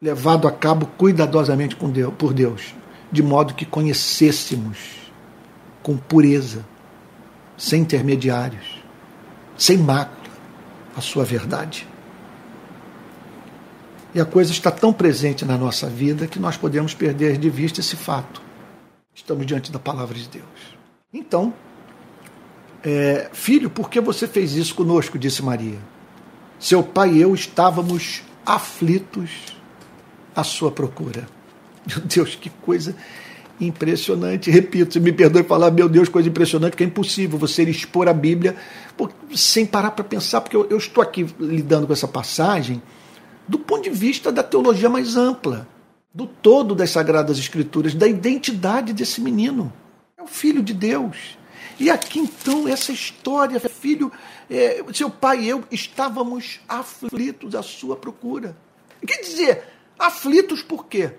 levado 0.00 0.46
a 0.46 0.52
cabo 0.52 0.86
cuidadosamente 0.98 1.76
por 1.76 2.32
Deus, 2.32 2.74
de 3.10 3.22
modo 3.22 3.54
que 3.54 3.64
conhecêssemos 3.64 4.78
com 5.82 5.96
pureza, 5.96 6.64
sem 7.56 7.82
intermediários, 7.82 8.82
sem 9.56 9.78
mácula, 9.78 10.32
a 10.96 11.00
sua 11.00 11.24
verdade. 11.24 11.86
E 14.14 14.20
a 14.20 14.24
coisa 14.24 14.52
está 14.52 14.70
tão 14.70 14.92
presente 14.92 15.44
na 15.44 15.56
nossa 15.56 15.88
vida 15.88 16.26
que 16.26 16.38
nós 16.38 16.56
podemos 16.56 16.92
perder 16.92 17.38
de 17.38 17.48
vista 17.48 17.80
esse 17.80 17.96
fato. 17.96 18.42
Estamos 19.14 19.46
diante 19.46 19.72
da 19.72 19.78
palavra 19.78 20.14
de 20.14 20.28
Deus. 20.28 20.44
Então, 21.12 21.54
é, 22.84 23.30
filho, 23.32 23.70
por 23.70 23.88
que 23.88 24.00
você 24.00 24.26
fez 24.26 24.52
isso 24.52 24.74
conosco? 24.74 25.18
disse 25.18 25.42
Maria. 25.42 25.78
Seu 26.58 26.82
pai 26.82 27.14
e 27.14 27.20
eu 27.22 27.34
estávamos 27.34 28.22
aflitos 28.44 29.56
à 30.34 30.44
sua 30.44 30.70
procura. 30.70 31.26
Meu 31.86 32.00
Deus, 32.00 32.36
que 32.36 32.50
coisa 32.50 32.94
impressionante. 33.60 34.50
Repito, 34.50 35.00
me 35.00 35.12
perdoe 35.12 35.42
falar, 35.42 35.70
meu 35.70 35.88
Deus, 35.88 36.08
coisa 36.08 36.28
impressionante, 36.28 36.72
porque 36.72 36.84
é 36.84 36.86
impossível 36.86 37.38
você 37.38 37.62
expor 37.64 38.08
a 38.08 38.12
Bíblia 38.12 38.56
sem 39.34 39.64
parar 39.64 39.92
para 39.92 40.04
pensar, 40.04 40.40
porque 40.40 40.56
eu, 40.56 40.66
eu 40.68 40.76
estou 40.76 41.02
aqui 41.02 41.26
lidando 41.38 41.86
com 41.86 41.92
essa 41.92 42.08
passagem 42.08 42.82
do 43.46 43.58
ponto 43.58 43.82
de 43.82 43.90
vista 43.90 44.30
da 44.30 44.42
teologia 44.42 44.88
mais 44.88 45.16
ampla, 45.16 45.66
do 46.14 46.26
todo 46.26 46.74
das 46.74 46.90
Sagradas 46.90 47.38
Escrituras, 47.38 47.94
da 47.94 48.06
identidade 48.06 48.92
desse 48.92 49.20
menino. 49.20 49.72
É 50.16 50.22
o 50.22 50.26
filho 50.26 50.62
de 50.62 50.74
Deus. 50.74 51.38
E 51.80 51.90
aqui 51.90 52.18
então, 52.18 52.68
essa 52.68 52.92
história, 52.92 53.58
filho, 53.58 54.12
é, 54.48 54.84
seu 54.92 55.10
pai 55.10 55.40
e 55.40 55.48
eu 55.48 55.64
estávamos 55.70 56.60
aflitos 56.68 57.54
à 57.54 57.62
sua 57.62 57.96
procura. 57.96 58.56
Quer 59.04 59.22
dizer, 59.22 59.64
aflitos 59.98 60.62
por 60.62 60.86
quê? 60.86 61.12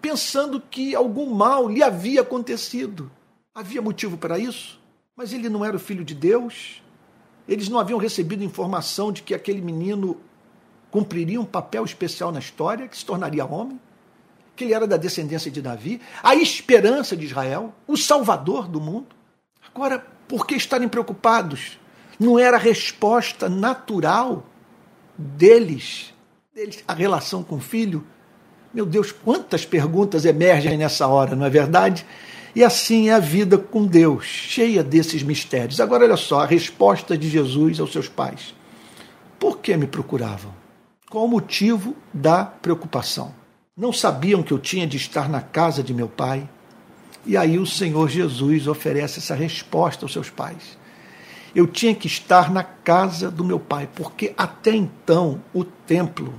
Pensando 0.00 0.60
que 0.60 0.94
algum 0.94 1.34
mal 1.34 1.68
lhe 1.68 1.82
havia 1.82 2.22
acontecido. 2.22 3.10
Havia 3.54 3.82
motivo 3.82 4.16
para 4.16 4.38
isso? 4.38 4.80
Mas 5.16 5.32
ele 5.32 5.48
não 5.48 5.64
era 5.64 5.76
o 5.76 5.80
filho 5.80 6.04
de 6.04 6.14
Deus? 6.14 6.82
Eles 7.48 7.68
não 7.68 7.78
haviam 7.78 7.98
recebido 7.98 8.44
informação 8.44 9.12
de 9.12 9.22
que 9.22 9.34
aquele 9.34 9.60
menino 9.60 10.20
cumpriria 10.96 11.38
um 11.38 11.44
papel 11.44 11.84
especial 11.84 12.32
na 12.32 12.38
história, 12.38 12.88
que 12.88 12.96
se 12.96 13.04
tornaria 13.04 13.44
homem, 13.44 13.78
que 14.56 14.64
ele 14.64 14.72
era 14.72 14.86
da 14.86 14.96
descendência 14.96 15.50
de 15.50 15.60
Davi, 15.60 16.00
a 16.22 16.34
esperança 16.34 17.14
de 17.14 17.26
Israel, 17.26 17.74
o 17.86 17.98
salvador 17.98 18.66
do 18.66 18.80
mundo. 18.80 19.08
Agora, 19.74 20.02
por 20.26 20.46
que 20.46 20.54
estarem 20.54 20.88
preocupados? 20.88 21.78
Não 22.18 22.38
era 22.38 22.56
a 22.56 22.58
resposta 22.58 23.46
natural 23.46 24.46
deles, 25.18 26.14
deles 26.54 26.82
a 26.88 26.94
relação 26.94 27.44
com 27.44 27.56
o 27.56 27.60
filho? 27.60 28.02
Meu 28.72 28.86
Deus, 28.86 29.12
quantas 29.12 29.66
perguntas 29.66 30.24
emergem 30.24 30.78
nessa 30.78 31.06
hora, 31.06 31.36
não 31.36 31.44
é 31.44 31.50
verdade? 31.50 32.06
E 32.54 32.64
assim 32.64 33.10
é 33.10 33.12
a 33.12 33.18
vida 33.18 33.58
com 33.58 33.86
Deus, 33.86 34.24
cheia 34.24 34.82
desses 34.82 35.22
mistérios. 35.22 35.78
Agora, 35.78 36.04
olha 36.04 36.16
só 36.16 36.40
a 36.40 36.46
resposta 36.46 37.18
de 37.18 37.28
Jesus 37.28 37.80
aos 37.80 37.92
seus 37.92 38.08
pais: 38.08 38.54
Por 39.38 39.58
que 39.58 39.76
me 39.76 39.86
procuravam? 39.86 40.55
Qual 41.08 41.24
o 41.24 41.28
motivo 41.28 41.94
da 42.12 42.44
preocupação? 42.44 43.32
Não 43.76 43.92
sabiam 43.92 44.42
que 44.42 44.52
eu 44.52 44.58
tinha 44.58 44.86
de 44.88 44.96
estar 44.96 45.28
na 45.28 45.40
casa 45.40 45.80
de 45.80 45.94
meu 45.94 46.08
pai? 46.08 46.48
E 47.24 47.36
aí 47.36 47.58
o 47.58 47.66
Senhor 47.66 48.08
Jesus 48.08 48.66
oferece 48.66 49.20
essa 49.20 49.34
resposta 49.34 50.04
aos 50.04 50.12
seus 50.12 50.30
pais. 50.30 50.76
Eu 51.54 51.66
tinha 51.66 51.94
que 51.94 52.08
estar 52.08 52.50
na 52.50 52.64
casa 52.64 53.30
do 53.30 53.44
meu 53.44 53.60
pai, 53.60 53.88
porque 53.94 54.34
até 54.36 54.74
então 54.74 55.40
o 55.54 55.62
templo 55.62 56.34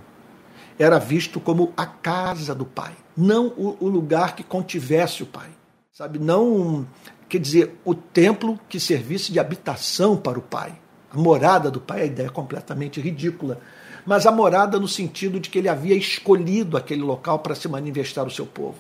era 0.78 1.00
visto 1.00 1.40
como 1.40 1.72
a 1.78 1.86
casa 1.86 2.54
do 2.54 2.66
pai, 2.66 2.94
não 3.16 3.48
o, 3.58 3.88
lugar 3.88 4.36
que 4.36 4.44
contivesse 4.44 5.24
o 5.24 5.26
pai. 5.26 5.50
Sabe, 5.94 6.20
não, 6.20 6.86
quer 7.30 7.40
dizer, 7.40 7.80
o 7.86 7.96
templo 7.96 8.60
que 8.68 8.80
servisse 8.80 9.32
de 9.32 9.40
habitação 9.40 10.18
para 10.18 10.38
o 10.38 10.42
pai. 10.42 10.78
A 11.10 11.18
morada 11.18 11.72
do 11.72 11.80
pai, 11.80 12.02
a 12.02 12.06
ideia 12.06 12.28
é 12.28 12.30
completamente 12.30 13.00
ridícula 13.00 13.60
mas 14.08 14.26
a 14.26 14.32
morada 14.32 14.80
no 14.80 14.88
sentido 14.88 15.38
de 15.38 15.50
que 15.50 15.60
ele 15.60 15.68
havia 15.68 15.94
escolhido 15.94 16.78
aquele 16.78 17.02
local 17.02 17.40
para 17.40 17.54
se 17.54 17.68
manifestar 17.68 18.26
o 18.26 18.32
seu 18.32 18.46
povo, 18.46 18.78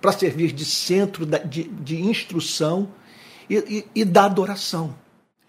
para 0.00 0.12
servir 0.12 0.52
de 0.52 0.64
centro 0.64 1.26
de, 1.26 1.64
de 1.64 2.00
instrução 2.00 2.88
e, 3.48 3.56
e, 3.56 3.86
e 3.96 4.04
da 4.04 4.26
adoração. 4.26 4.94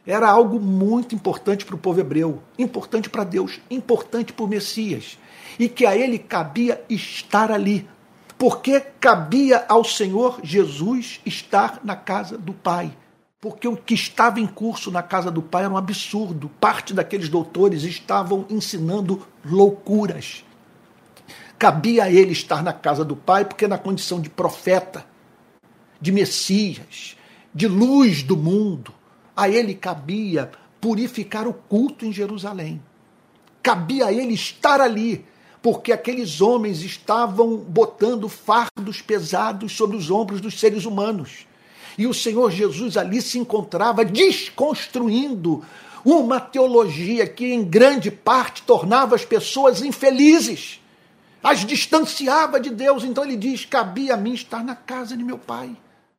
Era 0.08 0.28
algo 0.28 0.60
muito 0.60 1.14
importante 1.14 1.64
para 1.64 1.76
o 1.76 1.78
povo 1.78 2.00
hebreu, 2.00 2.42
importante 2.58 3.12
para 3.12 3.24
Deus, 3.24 3.62
importante 3.70 4.34
para 4.34 4.44
o 4.44 4.48
Messias, 4.48 5.20
e 5.60 5.70
que 5.70 5.86
a 5.86 5.96
ele 5.96 6.18
cabia 6.18 6.84
estar 6.90 7.52
ali, 7.52 7.88
porque 8.40 8.80
cabia 9.00 9.64
ao 9.70 9.84
Senhor 9.84 10.40
Jesus 10.42 11.22
estar 11.24 11.80
na 11.84 11.96
casa 11.96 12.40
do 12.40 12.54
Pai 12.54 12.92
porque 13.42 13.68
o 13.68 13.76
que 13.76 13.96
estava 13.96 14.40
em 14.40 14.46
curso 14.46 14.92
na 14.92 15.02
casa 15.02 15.32
do 15.32 15.42
pai 15.42 15.64
era 15.64 15.74
um 15.74 15.78
absurdo. 15.78 16.48
Parte 16.62 16.94
daqueles 16.94 17.28
doutores 17.28 17.82
estavam 17.84 18.46
ensinando 18.52 19.26
loucuras. 19.44 20.46
Cabia 21.58 22.04
a 22.04 22.12
ele 22.12 22.34
estar 22.34 22.62
na 22.62 22.72
casa 22.72 23.04
do 23.04 23.16
pai, 23.16 23.44
porque 23.44 23.68
na 23.68 23.80
condição 23.80 24.22
de 24.22 24.30
profeta, 24.30 25.04
de 26.00 26.12
Messias, 26.12 27.18
de 27.54 27.68
luz 27.68 28.22
do 28.22 28.38
mundo, 28.38 28.94
a 29.36 29.50
ele 29.50 29.74
cabia 29.74 30.52
purificar 30.80 31.48
o 31.48 31.54
culto 31.54 32.06
em 32.06 32.14
Jerusalém. 32.14 32.82
Cabia 33.64 34.06
a 34.08 34.14
ele 34.14 34.36
estar 34.36 34.80
ali, 34.80 35.26
porque 35.64 35.92
aqueles 35.92 36.42
homens 36.42 36.84
estavam 36.84 37.58
botando 37.58 38.30
fardos 38.30 39.02
pesados 39.02 39.72
sobre 39.72 39.98
os 39.98 40.12
ombros 40.12 40.42
dos 40.42 40.60
seres 40.60 40.86
humanos. 40.86 41.48
E 41.98 42.08
o 42.08 42.14
Senhor 42.14 42.52
Jesus 42.52 42.98
ali 42.98 43.22
se 43.22 43.38
encontrava 43.38 44.04
desconstruindo 44.04 45.64
uma 46.04 46.40
teologia 46.40 47.28
que, 47.28 47.46
em 47.46 47.64
grande 47.64 48.10
parte, 48.10 48.64
tornava 48.64 49.16
as 49.16 49.26
pessoas 49.26 49.82
infelizes, 49.82 50.80
as 51.44 51.66
distanciava 51.66 52.60
de 52.60 52.70
Deus. 52.70 53.04
Então 53.04 53.24
ele 53.24 53.36
diz: 53.36 53.66
cabia 53.66 54.14
a 54.16 54.18
mim 54.18 54.34
estar 54.34 54.64
na 54.64 54.76
casa 54.76 55.16
de 55.16 55.24
meu 55.24 55.38
pai. 55.38 55.76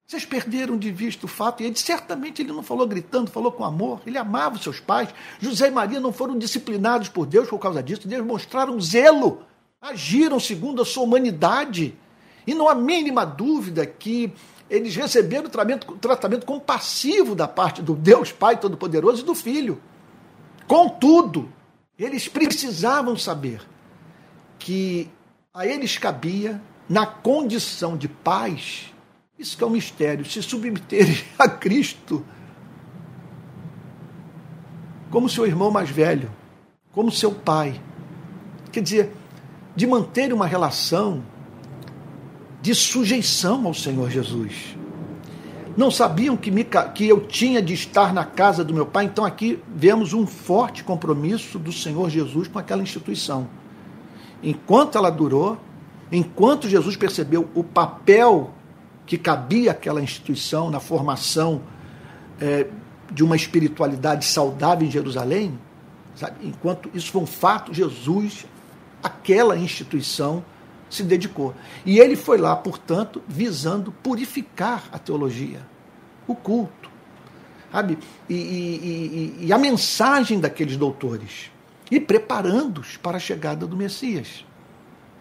Vocês 0.07 0.25
perderam 0.27 0.77
de 0.77 0.91
vista 0.91 1.25
o 1.25 1.29
fato, 1.29 1.63
e 1.63 1.67
ele 1.67 1.77
certamente 1.77 2.43
ele 2.43 2.53
não 2.53 2.63
falou 2.63 2.87
gritando, 2.87 3.31
falou 3.31 3.51
com 3.51 3.65
amor, 3.65 4.03
ele 4.07 4.19
amava 4.19 4.57
os 4.57 4.63
seus 4.63 4.79
pais. 4.79 5.09
José 5.41 5.69
e 5.69 5.71
Maria 5.71 6.01
não 6.01 6.13
foram 6.13 6.37
disciplinados 6.37 7.09
por 7.09 7.25
Deus 7.25 7.49
por 7.49 7.59
causa 7.59 7.83
disso, 7.83 8.07
Deus 8.07 8.27
mostraram 8.27 8.79
zelo, 8.79 9.43
agiram 9.81 10.39
segundo 10.39 10.83
a 10.83 10.85
sua 10.85 11.05
humanidade. 11.05 11.95
E 12.47 12.53
não 12.53 12.69
há 12.69 12.75
mínima 12.75 13.25
dúvida 13.25 13.87
que 13.87 14.33
eles 14.73 14.97
receberam 14.97 15.51
tratamento, 15.51 15.95
tratamento 15.99 16.47
compassivo 16.47 17.35
da 17.35 17.47
parte 17.47 17.83
do 17.83 17.95
Deus 17.95 18.33
Pai 18.33 18.59
Todo-Poderoso 18.59 19.21
e 19.21 19.25
do 19.27 19.35
Filho. 19.35 19.79
Contudo, 20.67 21.53
eles 21.99 22.27
precisavam 22.27 23.15
saber 23.15 23.61
que 24.59 25.11
a 25.53 25.67
eles 25.67 25.99
cabia, 25.99 26.59
na 26.89 27.05
condição 27.05 27.99
de 27.99 28.09
paz, 28.09 28.95
isso 29.39 29.59
que 29.59 29.63
é 29.63 29.67
um 29.67 29.71
mistério. 29.71 30.25
Se 30.25 30.43
submeterem 30.43 31.23
a 31.39 31.47
Cristo 31.47 32.25
como 35.11 35.29
seu 35.29 35.47
irmão 35.47 35.71
mais 35.71 35.91
velho, 35.91 36.33
como 36.93 37.13
seu 37.13 37.31
pai. 37.31 37.79
Quer 38.73 38.81
dizer, 38.83 39.13
de 39.77 39.87
manter 39.87 40.33
uma 40.33 40.47
relação 40.47 41.23
de 42.63 42.75
sujeição 42.75 43.67
ao 43.67 43.75
Senhor 43.75 44.09
Jesus. 44.09 44.77
Não 45.77 45.91
sabiam 45.91 46.37
que, 46.37 46.51
me, 46.51 46.65
que 46.95 47.09
eu 47.09 47.27
tinha 47.27 47.61
de 47.61 47.75
estar 47.75 48.15
na 48.15 48.25
casa 48.25 48.63
do 48.65 48.73
meu 48.73 48.87
pai, 48.87 49.07
então 49.07 49.25
aqui 49.25 49.59
vemos 49.75 50.13
um 50.13 50.27
forte 50.27 50.85
compromisso 50.85 51.59
do 51.59 51.73
Senhor 51.73 52.09
Jesus 52.09 52.47
com 52.47 52.59
aquela 52.59 52.83
instituição. 52.83 53.49
Enquanto 54.43 54.97
ela 54.97 55.11
durou, 55.11 55.59
enquanto 56.11 56.69
Jesus 56.69 56.97
percebeu 56.97 57.49
o 57.55 57.65
papel 57.65 58.53
que 59.07 59.19
cabia 59.19 59.73
àquela 59.73 60.01
instituição 60.01 60.71
na 60.71 60.79
formação 60.79 61.63
é, 62.41 62.67
de 63.11 63.25
uma 63.25 63.35
espiritualidade 63.35 64.25
saudável 64.25 64.87
em 64.87 64.91
Jerusalém, 64.91 65.59
sabe? 66.15 66.47
enquanto 66.47 66.91
isso 66.95 67.11
foi 67.11 67.23
um 67.23 67.27
fato, 67.27 67.75
Jesus, 67.75 68.47
aquela 69.03 69.57
instituição, 69.57 70.45
se 70.93 71.03
dedicou. 71.03 71.55
E 71.85 71.99
ele 71.99 72.17
foi 72.17 72.39
lá, 72.39 72.55
portanto, 72.55 73.23
visando 73.27 73.93
purificar 73.93 74.89
a 74.93 74.99
teologia, 74.99 75.61
o 76.27 76.35
culto, 76.35 76.91
sabe? 77.71 77.99
E, 78.29 78.35
e, 78.35 79.37
e, 79.41 79.47
e 79.47 79.53
a 79.53 79.59
mensagem 79.59 80.39
daqueles 80.41 80.77
doutores, 80.77 81.51
e 81.91 82.01
preparando-os 82.01 82.97
para 82.97 83.17
a 83.17 83.21
chegada 83.21 83.67
do 83.67 83.77
Messias, 83.77 84.45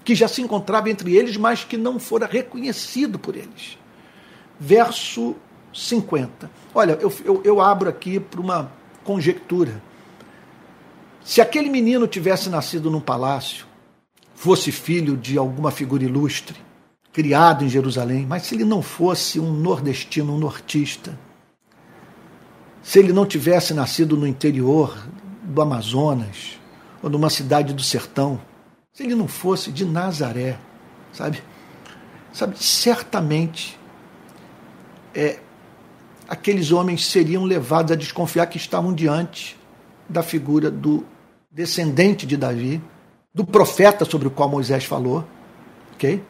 que 0.04 0.16
já 0.16 0.28
se 0.28 0.42
encontrava 0.42 0.90
entre 0.90 1.16
eles, 1.16 1.38
mas 1.38 1.64
que 1.64 1.78
não 1.78 2.00
fora 2.00 2.26
reconhecido 2.26 3.20
por 3.20 3.36
eles 3.36 3.78
verso 4.62 5.36
50. 5.74 6.52
Olha, 6.76 6.92
eu, 7.02 7.12
eu, 7.26 7.42
eu 7.44 7.60
abro 7.60 7.90
aqui 7.90 8.20
para 8.20 8.40
uma 8.40 8.72
conjectura. 9.04 9.82
Se 11.24 11.42
aquele 11.42 11.68
menino 11.68 12.06
tivesse 12.06 12.48
nascido 12.48 12.92
num 12.92 13.02
palácio, 13.02 13.66
fosse 14.42 14.72
filho 14.72 15.16
de 15.16 15.38
alguma 15.38 15.70
figura 15.70 16.04
ilustre, 16.04 16.58
criado 17.14 17.64
em 17.64 17.70
Jerusalém, 17.70 18.26
mas 18.26 18.42
se 18.42 18.56
ele 18.56 18.66
não 18.66 18.82
fosse 18.82 19.40
um 19.40 19.54
nordestino, 19.54 20.34
um 20.34 20.40
nortista, 20.40 21.16
se 22.82 22.98
ele 22.98 23.14
não 23.14 23.24
tivesse 23.24 23.72
nascido 23.72 24.18
no 24.18 24.26
interior 24.26 24.98
do 25.44 25.62
Amazonas, 25.62 26.60
ou 27.04 27.08
numa 27.08 27.30
cidade 27.30 27.72
do 27.72 27.84
sertão, 27.84 28.42
se 28.92 29.04
ele 29.04 29.14
não 29.14 29.28
fosse 29.28 29.72
de 29.72 29.86
Nazaré, 29.86 30.58
sabe? 31.14 31.44
Sabe, 32.34 32.58
certamente 32.58 33.78
é, 35.14 35.38
aqueles 36.28 36.72
homens 36.72 37.06
seriam 37.06 37.44
levados 37.44 37.92
a 37.92 37.96
desconfiar 37.96 38.48
que 38.48 38.58
estavam 38.58 38.92
diante 38.92 39.56
da 40.10 40.24
figura 40.24 40.72
do 40.72 41.06
descendente 41.52 42.26
de 42.26 42.36
Davi, 42.36 42.82
do 43.34 43.46
profeta 43.46 44.06
sobre 44.06 44.28
o 44.28 44.32
qual 44.32 44.50
Moisés 44.50 44.84
falou, 44.84 45.26
ok? 45.94 46.22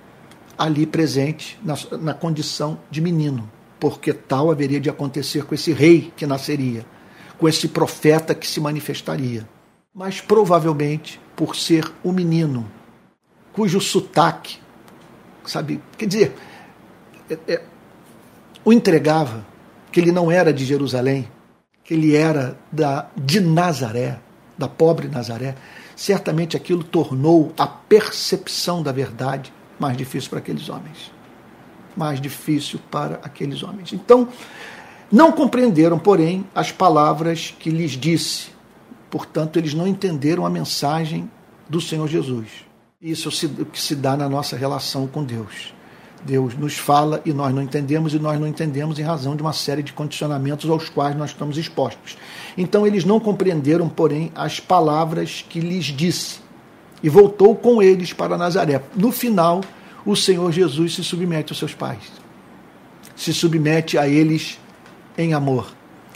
Ali 0.58 0.86
presente 0.86 1.60
na, 1.64 1.76
na 2.00 2.14
condição 2.14 2.80
de 2.90 3.02
menino, 3.02 3.50
porque 3.80 4.14
tal 4.14 4.52
haveria 4.52 4.80
de 4.80 4.90
acontecer 4.90 5.46
com 5.46 5.56
esse 5.56 5.74
rei 5.74 6.14
que 6.16 6.28
nasceria, 6.28 6.86
com 7.38 7.48
esse 7.48 7.68
profeta 7.68 8.36
que 8.36 8.48
se 8.48 8.60
manifestaria. 8.60 9.48
Mas 9.94 10.22
provavelmente 10.22 11.20
por 11.36 11.56
ser 11.56 11.92
um 12.04 12.12
menino 12.12 12.70
cujo 13.52 13.82
sotaque, 13.82 14.60
sabe, 15.46 15.82
quer 15.98 16.06
dizer, 16.06 16.36
é, 17.30 17.38
é, 17.48 17.62
o 18.64 18.72
entregava 18.72 19.46
que 19.92 20.00
ele 20.00 20.12
não 20.12 20.32
era 20.32 20.54
de 20.54 20.64
Jerusalém, 20.64 21.28
que 21.84 21.94
ele 21.94 22.16
era 22.16 22.58
da, 22.72 23.10
de 23.18 23.40
Nazaré, 23.40 24.20
da 24.58 24.68
pobre 24.68 25.08
Nazaré, 25.08 25.56
certamente 26.02 26.58
aquilo 26.58 26.84
tornou 26.84 27.54
a 27.56 27.68
percepção 27.68 28.82
da 28.82 28.92
verdade 28.92 29.54
mais 29.80 29.96
difícil 29.96 30.32
para 30.32 30.40
aqueles 30.40 30.68
homens. 30.68 31.12
Mais 31.96 32.20
difícil 32.20 32.80
para 32.90 33.20
aqueles 33.22 33.62
homens. 33.62 33.94
Então, 33.94 34.28
não 35.12 35.32
compreenderam, 35.32 36.00
porém, 36.00 36.44
as 36.56 36.72
palavras 36.72 37.54
que 37.60 37.70
lhes 37.70 37.92
disse. 37.92 38.50
Portanto, 39.12 39.60
eles 39.60 39.76
não 39.76 39.86
entenderam 39.86 40.44
a 40.44 40.50
mensagem 40.50 41.30
do 41.70 41.80
Senhor 41.80 42.08
Jesus. 42.08 42.48
Isso 43.00 43.30
é 43.30 43.62
o 43.62 43.66
que 43.66 43.80
se 43.80 43.94
dá 43.96 44.18
na 44.18 44.28
nossa 44.28 44.58
relação 44.58 45.06
com 45.06 45.24
Deus. 45.24 45.72
Deus 46.24 46.56
nos 46.56 46.78
fala 46.78 47.22
e 47.26 47.34
nós 47.34 47.54
não 47.54 47.62
entendemos, 47.62 48.14
e 48.14 48.20
nós 48.20 48.40
não 48.40 48.48
entendemos 48.48 49.00
em 49.00 49.04
razão 49.04 49.36
de 49.36 49.42
uma 49.42 49.54
série 49.54 49.82
de 49.82 49.94
condicionamentos 49.94 50.70
aos 50.70 50.90
quais 50.90 51.16
nós 51.16 51.32
estamos 51.32 51.58
expostos. 51.58 52.18
Então 52.58 52.86
eles 52.86 53.04
não 53.04 53.20
compreenderam, 53.20 53.90
porém, 53.90 54.32
as 54.36 54.60
palavras 54.60 55.44
que 55.48 55.60
lhes 55.60 55.86
disse, 55.86 56.40
e 57.02 57.10
voltou 57.10 57.56
com 57.56 57.82
eles 57.82 58.14
para 58.14 58.38
Nazaré. 58.38 58.82
No 58.96 59.12
final, 59.12 59.62
o 60.06 60.16
Senhor 60.16 60.52
Jesus 60.52 60.96
se 60.96 61.04
submete 61.04 61.52
aos 61.52 61.60
seus 61.60 61.74
pais, 61.74 62.12
se 63.16 63.34
submete 63.34 63.98
a 63.98 64.08
eles 64.08 64.60
em 65.18 65.34
amor, 65.34 65.74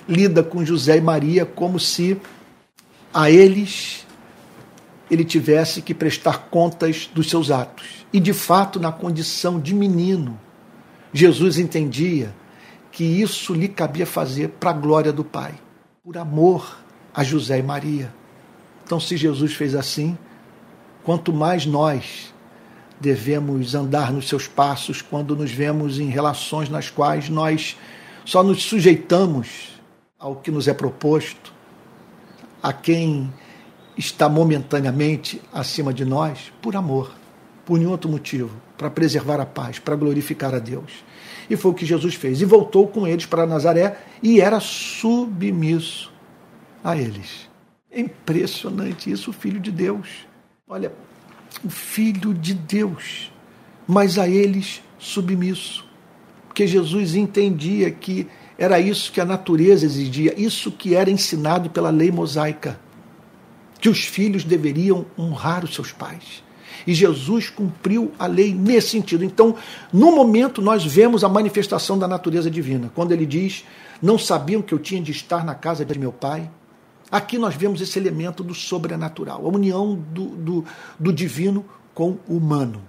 lida 0.07 0.43
com 0.43 0.63
José 0.63 0.97
e 0.97 1.01
Maria 1.01 1.45
como 1.45 1.79
se 1.79 2.17
a 3.13 3.31
eles 3.31 4.04
ele 5.09 5.23
tivesse 5.23 5.81
que 5.81 5.93
prestar 5.93 6.47
contas 6.49 7.09
dos 7.13 7.29
seus 7.29 7.51
atos 7.51 8.05
e 8.15 8.19
de 8.21 8.31
fato, 8.31 8.79
na 8.79 8.93
condição 8.93 9.59
de 9.59 9.73
menino, 9.73 10.39
Jesus 11.11 11.57
entendia 11.57 12.33
que 12.89 13.03
isso 13.03 13.53
lhe 13.53 13.67
cabia 13.67 14.05
fazer 14.05 14.51
para 14.51 14.69
a 14.69 14.73
glória 14.73 15.11
do 15.11 15.21
Pai, 15.21 15.53
por 16.01 16.17
amor 16.17 16.77
a 17.13 17.25
José 17.25 17.59
e 17.59 17.61
Maria. 17.61 18.13
Então, 18.85 19.01
se 19.01 19.17
Jesus 19.17 19.53
fez 19.53 19.75
assim, 19.75 20.17
quanto 21.03 21.33
mais 21.33 21.65
nós 21.65 22.33
devemos 23.01 23.75
andar 23.75 24.13
nos 24.13 24.29
seus 24.29 24.47
passos 24.47 25.01
quando 25.01 25.35
nos 25.35 25.51
vemos 25.51 25.99
em 25.99 26.07
relações 26.07 26.69
nas 26.69 26.89
quais 26.89 27.27
nós 27.27 27.75
só 28.23 28.41
nos 28.41 28.63
sujeitamos 28.63 29.77
ao 30.17 30.37
que 30.37 30.49
nos 30.49 30.69
é 30.69 30.73
proposto, 30.73 31.53
a 32.63 32.71
quem 32.71 33.29
está 33.97 34.27
momentaneamente 34.27 35.41
acima 35.53 35.93
de 35.93 36.05
nós, 36.05 36.51
por 36.61 36.75
amor 36.75 37.11
por 37.65 37.79
nenhum 37.79 37.91
outro 37.91 38.09
motivo, 38.09 38.51
para 38.77 38.89
preservar 38.89 39.41
a 39.41 39.45
paz, 39.45 39.79
para 39.79 39.95
glorificar 39.95 40.53
a 40.53 40.59
Deus. 40.59 41.03
E 41.49 41.57
foi 41.57 41.71
o 41.71 41.73
que 41.73 41.85
Jesus 41.85 42.13
fez. 42.13 42.39
E 42.39 42.45
voltou 42.45 42.87
com 42.87 43.07
eles 43.07 43.25
para 43.25 43.45
Nazaré 43.45 43.97
e 44.21 44.39
era 44.39 44.59
submisso 44.59 46.13
a 46.83 46.95
eles. 46.95 47.49
É 47.91 47.99
impressionante 47.99 49.11
isso, 49.11 49.31
o 49.31 49.33
Filho 49.33 49.59
de 49.59 49.71
Deus. 49.71 50.27
Olha, 50.67 50.93
o 51.63 51.69
Filho 51.69 52.33
de 52.33 52.53
Deus, 52.53 53.31
mas 53.87 54.19
a 54.19 54.27
eles 54.27 54.81
submisso. 54.99 55.85
Porque 56.47 56.67
Jesus 56.67 57.15
entendia 57.15 57.89
que 57.91 58.27
era 58.57 58.79
isso 58.79 59.11
que 59.11 59.19
a 59.19 59.25
natureza 59.25 59.85
exigia, 59.85 60.33
isso 60.39 60.71
que 60.71 60.95
era 60.95 61.09
ensinado 61.09 61.69
pela 61.69 61.89
lei 61.89 62.11
mosaica, 62.11 62.79
que 63.85 63.89
os 63.89 64.03
filhos 64.03 64.43
deveriam 64.43 65.05
honrar 65.15 65.63
os 65.63 65.75
seus 65.75 65.91
pais. 65.91 66.43
E 66.87 66.93
Jesus 66.95 67.51
cumpriu 67.51 68.11
a 68.17 68.25
lei 68.25 68.51
nesse 68.51 68.89
sentido. 68.89 69.23
Então, 69.23 69.55
no 69.93 70.11
momento, 70.11 70.59
nós 70.59 70.83
vemos 70.83 71.23
a 71.23 71.29
manifestação 71.29 71.95
da 71.95 72.07
natureza 72.07 72.49
divina. 72.49 72.91
Quando 72.95 73.11
ele 73.11 73.27
diz: 73.27 73.63
Não 74.01 74.17
sabiam 74.17 74.63
que 74.63 74.73
eu 74.73 74.79
tinha 74.79 74.99
de 74.99 75.11
estar 75.11 75.45
na 75.45 75.53
casa 75.53 75.85
de 75.85 75.99
meu 75.99 76.11
pai. 76.11 76.49
Aqui 77.11 77.37
nós 77.37 77.53
vemos 77.53 77.79
esse 77.79 77.99
elemento 77.99 78.43
do 78.43 78.55
sobrenatural, 78.55 79.45
a 79.45 79.49
união 79.49 79.93
do, 79.93 80.25
do, 80.29 80.65
do 80.99 81.13
divino 81.13 81.63
com 81.93 82.17
o 82.27 82.37
humano. 82.37 82.81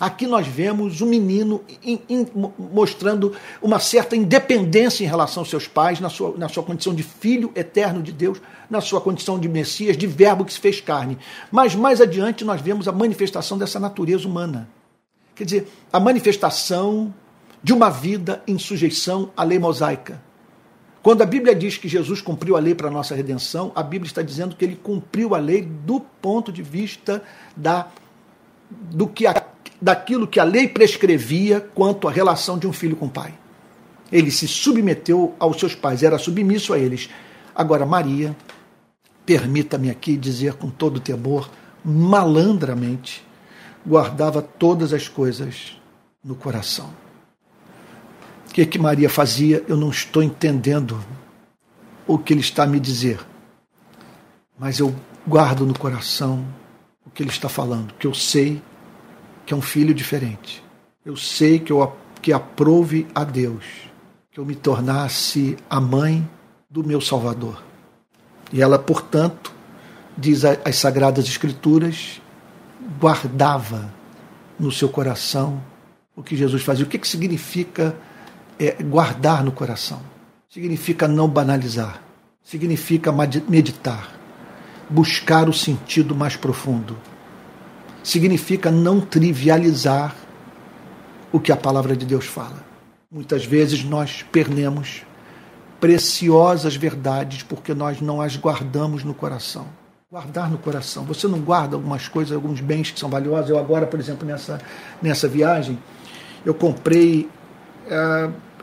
Aqui 0.00 0.26
nós 0.26 0.46
vemos 0.46 1.02
um 1.02 1.06
menino 1.06 1.62
in, 1.84 2.00
in, 2.08 2.26
mostrando 2.58 3.34
uma 3.60 3.78
certa 3.78 4.16
independência 4.16 5.04
em 5.04 5.06
relação 5.06 5.42
aos 5.42 5.50
seus 5.50 5.68
pais, 5.68 6.00
na 6.00 6.08
sua, 6.08 6.34
na 6.38 6.48
sua 6.48 6.62
condição 6.62 6.94
de 6.94 7.02
filho 7.02 7.52
eterno 7.54 8.02
de 8.02 8.10
Deus, 8.10 8.40
na 8.70 8.80
sua 8.80 8.98
condição 8.98 9.38
de 9.38 9.46
Messias, 9.46 9.98
de 9.98 10.06
verbo 10.06 10.46
que 10.46 10.54
se 10.54 10.58
fez 10.58 10.80
carne. 10.80 11.18
Mas 11.52 11.74
mais 11.74 12.00
adiante 12.00 12.46
nós 12.46 12.62
vemos 12.62 12.88
a 12.88 12.92
manifestação 12.92 13.58
dessa 13.58 13.78
natureza 13.78 14.26
humana. 14.26 14.70
Quer 15.34 15.44
dizer, 15.44 15.68
a 15.92 16.00
manifestação 16.00 17.12
de 17.62 17.74
uma 17.74 17.90
vida 17.90 18.42
em 18.46 18.58
sujeição 18.58 19.30
à 19.36 19.44
lei 19.44 19.58
mosaica. 19.58 20.22
Quando 21.02 21.20
a 21.20 21.26
Bíblia 21.26 21.54
diz 21.54 21.76
que 21.76 21.88
Jesus 21.88 22.22
cumpriu 22.22 22.56
a 22.56 22.60
lei 22.60 22.74
para 22.74 22.88
a 22.88 22.90
nossa 22.90 23.14
redenção, 23.14 23.70
a 23.74 23.82
Bíblia 23.82 24.08
está 24.08 24.22
dizendo 24.22 24.56
que 24.56 24.64
ele 24.64 24.76
cumpriu 24.76 25.34
a 25.34 25.38
lei 25.38 25.60
do 25.60 26.00
ponto 26.00 26.50
de 26.50 26.62
vista 26.62 27.22
da, 27.54 27.88
do 28.70 29.06
que 29.06 29.26
a, 29.26 29.42
daquilo 29.80 30.26
que 30.26 30.38
a 30.38 30.44
lei 30.44 30.68
prescrevia 30.68 31.60
quanto 31.60 32.06
à 32.06 32.10
relação 32.10 32.58
de 32.58 32.66
um 32.66 32.72
filho 32.72 32.96
com 32.96 33.06
o 33.06 33.10
pai. 33.10 33.34
Ele 34.12 34.30
se 34.30 34.46
submeteu 34.46 35.34
aos 35.38 35.58
seus 35.58 35.74
pais, 35.74 36.02
era 36.02 36.18
submisso 36.18 36.74
a 36.74 36.78
eles. 36.78 37.08
Agora, 37.54 37.86
Maria, 37.86 38.36
permita-me 39.24 39.88
aqui 39.88 40.16
dizer 40.16 40.54
com 40.54 40.68
todo 40.68 41.00
temor, 41.00 41.50
malandramente, 41.84 43.24
guardava 43.86 44.42
todas 44.42 44.92
as 44.92 45.08
coisas 45.08 45.76
no 46.22 46.34
coração. 46.34 46.90
O 48.48 48.52
que, 48.52 48.66
que 48.66 48.78
Maria 48.78 49.08
fazia? 49.08 49.64
Eu 49.68 49.76
não 49.76 49.90
estou 49.90 50.22
entendendo 50.22 51.02
o 52.06 52.18
que 52.18 52.32
ele 52.32 52.40
está 52.40 52.66
me 52.66 52.80
dizer. 52.80 53.20
Mas 54.58 54.80
eu 54.80 54.94
guardo 55.26 55.64
no 55.64 55.78
coração 55.78 56.44
o 57.06 57.10
que 57.10 57.22
ele 57.22 57.30
está 57.30 57.48
falando, 57.48 57.94
que 57.94 58.06
eu 58.06 58.12
sei 58.12 58.60
que 59.50 59.54
é 59.54 59.56
um 59.56 59.60
filho 59.60 59.92
diferente. 59.92 60.62
Eu 61.04 61.16
sei 61.16 61.58
que 61.58 61.72
eu 61.72 61.92
que 62.22 62.32
aprove 62.32 63.08
a 63.12 63.24
Deus 63.24 63.64
que 64.30 64.38
eu 64.38 64.46
me 64.46 64.54
tornasse 64.54 65.56
a 65.68 65.80
mãe 65.80 66.24
do 66.70 66.84
meu 66.84 67.00
Salvador. 67.00 67.60
E 68.52 68.62
ela, 68.62 68.78
portanto, 68.78 69.52
diz 70.16 70.44
as 70.44 70.76
sagradas 70.76 71.26
escrituras, 71.26 72.22
guardava 73.00 73.92
no 74.56 74.70
seu 74.70 74.88
coração 74.88 75.60
o 76.14 76.22
que 76.22 76.36
Jesus 76.36 76.62
fazia. 76.62 76.84
O 76.84 76.88
que, 76.88 76.98
que 76.98 77.08
significa 77.08 77.96
é 78.56 78.80
guardar 78.80 79.42
no 79.42 79.50
coração. 79.50 80.00
Significa 80.48 81.08
não 81.08 81.26
banalizar. 81.28 82.00
Significa 82.44 83.10
meditar. 83.48 84.16
Buscar 84.88 85.48
o 85.48 85.52
sentido 85.52 86.14
mais 86.14 86.36
profundo. 86.36 86.96
Significa 88.02 88.70
não 88.70 89.00
trivializar 89.00 90.14
o 91.32 91.38
que 91.38 91.52
a 91.52 91.56
palavra 91.56 91.96
de 91.96 92.04
Deus 92.04 92.26
fala. 92.26 92.64
Muitas 93.10 93.44
vezes 93.44 93.84
nós 93.84 94.24
perdemos 94.30 95.02
preciosas 95.80 96.76
verdades 96.76 97.42
porque 97.42 97.74
nós 97.74 98.00
não 98.00 98.20
as 98.20 98.36
guardamos 98.36 99.04
no 99.04 99.14
coração. 99.14 99.66
Guardar 100.10 100.50
no 100.50 100.58
coração. 100.58 101.04
Você 101.04 101.28
não 101.28 101.40
guarda 101.40 101.76
algumas 101.76 102.08
coisas, 102.08 102.34
alguns 102.34 102.60
bens 102.60 102.90
que 102.90 102.98
são 102.98 103.08
valiosos. 103.08 103.50
Eu 103.50 103.58
agora, 103.58 103.86
por 103.86 103.98
exemplo, 104.00 104.26
nessa, 104.26 104.60
nessa 105.00 105.28
viagem, 105.28 105.78
eu 106.44 106.52
comprei 106.52 107.28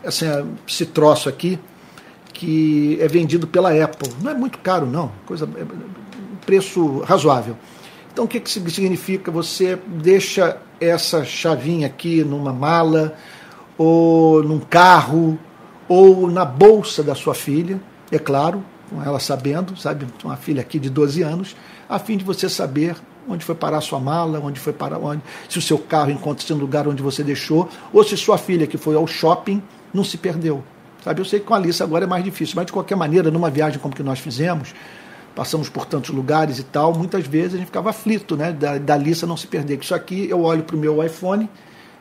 assim, 0.04 0.26
esse 0.66 0.86
troço 0.86 1.28
aqui, 1.28 1.58
que 2.32 2.98
é 3.00 3.08
vendido 3.08 3.46
pela 3.46 3.70
Apple. 3.70 4.12
Não 4.22 4.30
é 4.30 4.34
muito 4.34 4.58
caro, 4.58 4.86
não. 4.86 5.10
Coisa, 5.26 5.48
é, 5.56 5.64
preço 6.46 7.00
razoável. 7.00 7.56
Então, 8.18 8.26
o 8.26 8.28
que, 8.28 8.40
que 8.40 8.50
significa? 8.50 9.30
Você 9.30 9.78
deixa 9.86 10.56
essa 10.80 11.24
chavinha 11.24 11.86
aqui 11.86 12.24
numa 12.24 12.52
mala, 12.52 13.14
ou 13.78 14.42
num 14.42 14.58
carro, 14.58 15.38
ou 15.88 16.28
na 16.28 16.44
bolsa 16.44 17.00
da 17.00 17.14
sua 17.14 17.32
filha, 17.32 17.80
é 18.10 18.18
claro, 18.18 18.64
com 18.90 19.00
ela 19.00 19.20
sabendo, 19.20 19.76
sabe, 19.76 20.04
uma 20.24 20.36
filha 20.36 20.60
aqui 20.60 20.80
de 20.80 20.90
12 20.90 21.22
anos, 21.22 21.54
a 21.88 21.96
fim 22.00 22.16
de 22.16 22.24
você 22.24 22.48
saber 22.48 22.96
onde 23.28 23.44
foi 23.44 23.54
parar 23.54 23.80
sua 23.80 24.00
mala, 24.00 24.40
onde 24.40 24.58
foi 24.58 24.72
parar 24.72 24.98
onde, 24.98 25.22
se 25.48 25.56
o 25.56 25.62
seu 25.62 25.78
carro 25.78 26.10
encontra-se 26.10 26.52
no 26.52 26.58
lugar 26.58 26.88
onde 26.88 27.00
você 27.00 27.22
deixou, 27.22 27.68
ou 27.92 28.02
se 28.02 28.16
sua 28.16 28.36
filha 28.36 28.66
que 28.66 28.76
foi 28.76 28.96
ao 28.96 29.06
shopping 29.06 29.62
não 29.94 30.02
se 30.02 30.16
perdeu. 30.16 30.64
Sabe? 31.04 31.20
Eu 31.20 31.24
sei 31.24 31.38
que 31.38 31.46
com 31.46 31.54
a 31.54 31.56
Alice 31.56 31.80
agora 31.80 32.02
é 32.04 32.08
mais 32.08 32.24
difícil, 32.24 32.56
mas 32.56 32.66
de 32.66 32.72
qualquer 32.72 32.96
maneira, 32.96 33.30
numa 33.30 33.48
viagem 33.48 33.78
como 33.78 33.94
que 33.94 34.02
nós 34.02 34.18
fizemos, 34.18 34.74
passamos 35.38 35.68
por 35.68 35.86
tantos 35.86 36.10
lugares 36.10 36.58
e 36.58 36.64
tal, 36.64 36.92
muitas 36.92 37.24
vezes 37.24 37.54
a 37.54 37.58
gente 37.58 37.66
ficava 37.66 37.90
aflito, 37.90 38.36
né, 38.36 38.50
da, 38.50 38.76
da 38.76 38.94
Alissa 38.94 39.24
não 39.24 39.36
se 39.36 39.46
perder. 39.46 39.78
Isso 39.80 39.94
aqui 39.94 40.28
eu 40.28 40.42
olho 40.42 40.64
para 40.64 40.74
o 40.74 40.78
meu 40.80 41.00
iPhone, 41.00 41.48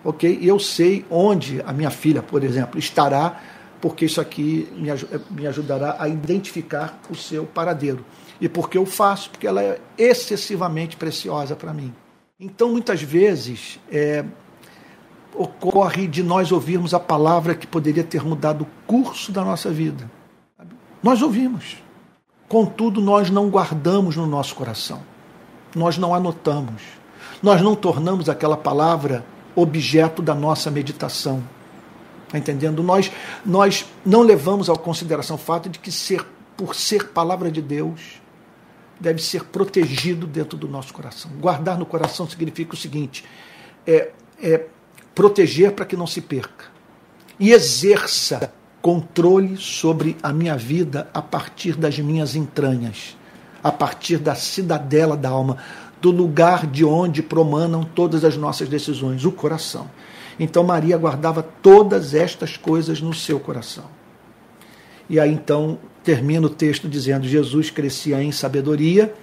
ok, 0.03 0.39
e 0.41 0.47
eu 0.47 0.57
sei 0.57 1.05
onde 1.07 1.61
a 1.63 1.71
minha 1.71 1.91
filha, 1.91 2.23
por 2.23 2.43
exemplo, 2.43 2.79
estará, 2.79 3.39
porque 3.79 4.05
isso 4.05 4.19
aqui 4.19 4.67
me, 4.75 4.89
me 5.29 5.45
ajudará 5.45 5.97
a 5.99 6.09
identificar 6.09 6.99
o 7.11 7.15
seu 7.15 7.45
paradeiro. 7.45 8.03
E 8.41 8.49
por 8.49 8.71
que 8.71 8.75
eu 8.75 8.87
faço? 8.87 9.29
Porque 9.29 9.45
ela 9.45 9.61
é 9.61 9.79
excessivamente 9.99 10.97
preciosa 10.97 11.55
para 11.55 11.71
mim. 11.71 11.93
Então, 12.39 12.71
muitas 12.71 13.03
vezes, 13.03 13.79
é, 13.91 14.25
ocorre 15.35 16.07
de 16.07 16.23
nós 16.23 16.51
ouvirmos 16.51 16.91
a 16.91 16.99
palavra 16.99 17.53
que 17.53 17.67
poderia 17.67 18.03
ter 18.03 18.23
mudado 18.23 18.63
o 18.63 18.67
curso 18.87 19.31
da 19.31 19.43
nossa 19.43 19.69
vida. 19.69 20.09
Nós 21.03 21.21
ouvimos. 21.21 21.85
Contudo, 22.47 23.01
nós 23.01 23.29
não 23.29 23.49
guardamos 23.49 24.15
no 24.15 24.25
nosso 24.25 24.55
coração. 24.55 25.01
Nós 25.75 25.97
não 25.97 26.15
anotamos. 26.15 26.81
Nós 27.43 27.61
não 27.61 27.75
tornamos 27.75 28.29
aquela 28.29 28.55
palavra 28.55 29.25
objeto 29.55 30.21
da 30.21 30.33
nossa 30.33 30.71
meditação. 30.71 31.43
Está 32.25 32.37
entendendo? 32.37 32.81
Nós, 32.83 33.11
nós 33.45 33.85
não 34.05 34.21
levamos 34.21 34.69
ao 34.69 34.77
consideração 34.77 35.35
o 35.35 35.39
fato 35.39 35.69
de 35.69 35.79
que, 35.79 35.91
ser, 35.91 36.25
por 36.55 36.75
ser 36.75 37.09
palavra 37.09 37.51
de 37.51 37.61
Deus, 37.61 38.21
deve 38.99 39.21
ser 39.21 39.45
protegido 39.45 40.25
dentro 40.25 40.57
do 40.57 40.67
nosso 40.67 40.93
coração. 40.93 41.31
Guardar 41.39 41.77
no 41.77 41.85
coração 41.85 42.27
significa 42.29 42.73
o 42.73 42.77
seguinte: 42.77 43.23
é, 43.85 44.11
é 44.41 44.65
proteger 45.13 45.71
para 45.71 45.85
que 45.85 45.95
não 45.95 46.07
se 46.07 46.21
perca. 46.21 46.65
E 47.39 47.51
exerça 47.51 48.53
controle 48.87 49.57
sobre 49.57 50.15
a 50.23 50.31
minha 50.31 50.55
vida 50.55 51.09
a 51.13 51.21
partir 51.21 51.75
das 51.75 51.99
minhas 51.99 52.37
entranhas, 52.37 53.17
a 53.61 53.69
partir 53.69 54.17
da 54.17 54.33
cidadela 54.33 55.17
da 55.17 55.27
alma, 55.27 55.57
do 55.99 56.09
lugar 56.09 56.65
de 56.65 56.85
onde 56.85 57.21
promanam 57.21 57.83
todas 57.83 58.23
as 58.23 58.37
nossas 58.37 58.69
decisões, 58.69 59.25
o 59.25 59.31
coração. 59.33 59.89
Então 60.39 60.63
Maria 60.63 60.97
guardava 60.97 61.43
todas 61.43 62.13
estas 62.13 62.55
coisas 62.55 63.01
no 63.01 63.13
seu 63.13 63.41
coração. 63.41 63.83
E 65.09 65.19
aí 65.19 65.33
então 65.33 65.77
termina 66.01 66.47
o 66.47 66.49
texto 66.49 66.87
dizendo: 66.87 67.27
Jesus 67.27 67.69
crescia 67.69 68.23
em 68.23 68.31
sabedoria, 68.31 69.13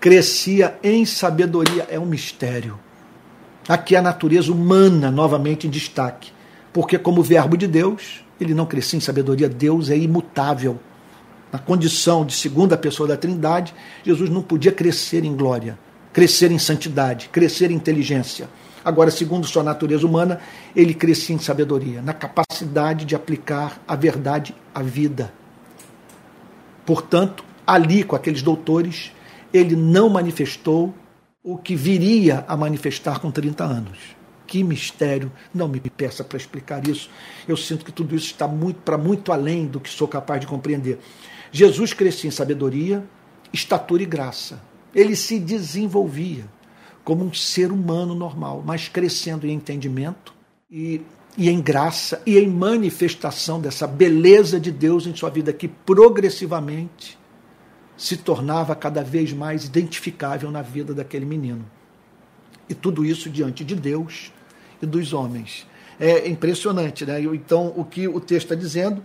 crescia 0.00 0.76
em 0.82 1.06
sabedoria, 1.06 1.86
é 1.88 1.96
um 1.96 2.06
mistério. 2.06 2.76
Aqui 3.68 3.94
a 3.94 4.02
natureza 4.02 4.50
humana 4.50 5.12
novamente 5.12 5.68
em 5.68 5.70
destaque, 5.70 6.32
porque, 6.72 6.98
como 6.98 7.22
Verbo 7.22 7.56
de 7.56 7.68
Deus, 7.68 8.24
ele 8.40 8.54
não 8.54 8.66
crescia 8.66 8.96
em 8.96 9.00
sabedoria, 9.00 9.48
Deus 9.48 9.90
é 9.90 9.96
imutável. 9.96 10.78
Na 11.52 11.58
condição 11.58 12.24
de 12.24 12.32
segunda 12.32 12.76
pessoa 12.76 13.08
da 13.08 13.16
Trindade, 13.16 13.74
Jesus 14.04 14.30
não 14.30 14.40
podia 14.40 14.72
crescer 14.72 15.24
em 15.24 15.34
glória, 15.36 15.78
crescer 16.12 16.50
em 16.50 16.58
santidade, 16.58 17.28
crescer 17.28 17.70
em 17.70 17.74
inteligência. 17.74 18.48
Agora, 18.84 19.10
segundo 19.10 19.46
sua 19.46 19.62
natureza 19.62 20.06
humana, 20.06 20.40
ele 20.74 20.94
crescia 20.94 21.34
em 21.34 21.38
sabedoria, 21.38 22.00
na 22.00 22.14
capacidade 22.14 23.04
de 23.04 23.14
aplicar 23.14 23.80
a 23.86 23.94
verdade 23.94 24.54
à 24.74 24.82
vida. 24.82 25.32
Portanto, 26.86 27.44
ali 27.66 28.02
com 28.02 28.16
aqueles 28.16 28.42
doutores, 28.42 29.12
ele 29.52 29.76
não 29.76 30.08
manifestou 30.08 30.94
o 31.42 31.58
que 31.58 31.74
viria 31.74 32.44
a 32.48 32.56
manifestar 32.56 33.18
com 33.18 33.30
30 33.30 33.64
anos. 33.64 33.98
Que 34.50 34.64
mistério! 34.64 35.30
Não 35.54 35.68
me 35.68 35.78
peça 35.78 36.24
para 36.24 36.36
explicar 36.36 36.84
isso. 36.88 37.08
Eu 37.46 37.56
sinto 37.56 37.84
que 37.84 37.92
tudo 37.92 38.16
isso 38.16 38.26
está 38.26 38.48
muito 38.48 38.80
para 38.80 38.98
muito 38.98 39.30
além 39.30 39.68
do 39.68 39.78
que 39.78 39.88
sou 39.88 40.08
capaz 40.08 40.40
de 40.40 40.48
compreender. 40.48 40.98
Jesus 41.52 41.92
crescia 41.92 42.26
em 42.26 42.32
sabedoria, 42.32 43.04
estatura 43.52 44.02
e 44.02 44.06
graça. 44.06 44.60
Ele 44.92 45.14
se 45.14 45.38
desenvolvia 45.38 46.46
como 47.04 47.24
um 47.24 47.32
ser 47.32 47.70
humano 47.70 48.12
normal, 48.12 48.60
mas 48.66 48.88
crescendo 48.88 49.46
em 49.46 49.52
entendimento 49.52 50.34
e, 50.68 51.00
e 51.38 51.48
em 51.48 51.60
graça 51.60 52.20
e 52.26 52.36
em 52.36 52.48
manifestação 52.48 53.60
dessa 53.60 53.86
beleza 53.86 54.58
de 54.58 54.72
Deus 54.72 55.06
em 55.06 55.14
sua 55.14 55.30
vida 55.30 55.52
que 55.52 55.68
progressivamente 55.68 57.16
se 57.96 58.16
tornava 58.16 58.74
cada 58.74 59.04
vez 59.04 59.32
mais 59.32 59.66
identificável 59.66 60.50
na 60.50 60.60
vida 60.60 60.92
daquele 60.92 61.24
menino. 61.24 61.64
E 62.68 62.74
tudo 62.74 63.04
isso 63.04 63.30
diante 63.30 63.62
de 63.62 63.76
Deus 63.76 64.32
e 64.80 64.86
dos 64.86 65.12
homens. 65.12 65.66
É 65.98 66.28
impressionante, 66.28 67.04
né? 67.04 67.20
Então, 67.20 67.72
o 67.76 67.84
que 67.84 68.08
o 68.08 68.20
texto 68.20 68.46
está 68.46 68.54
dizendo 68.54 69.04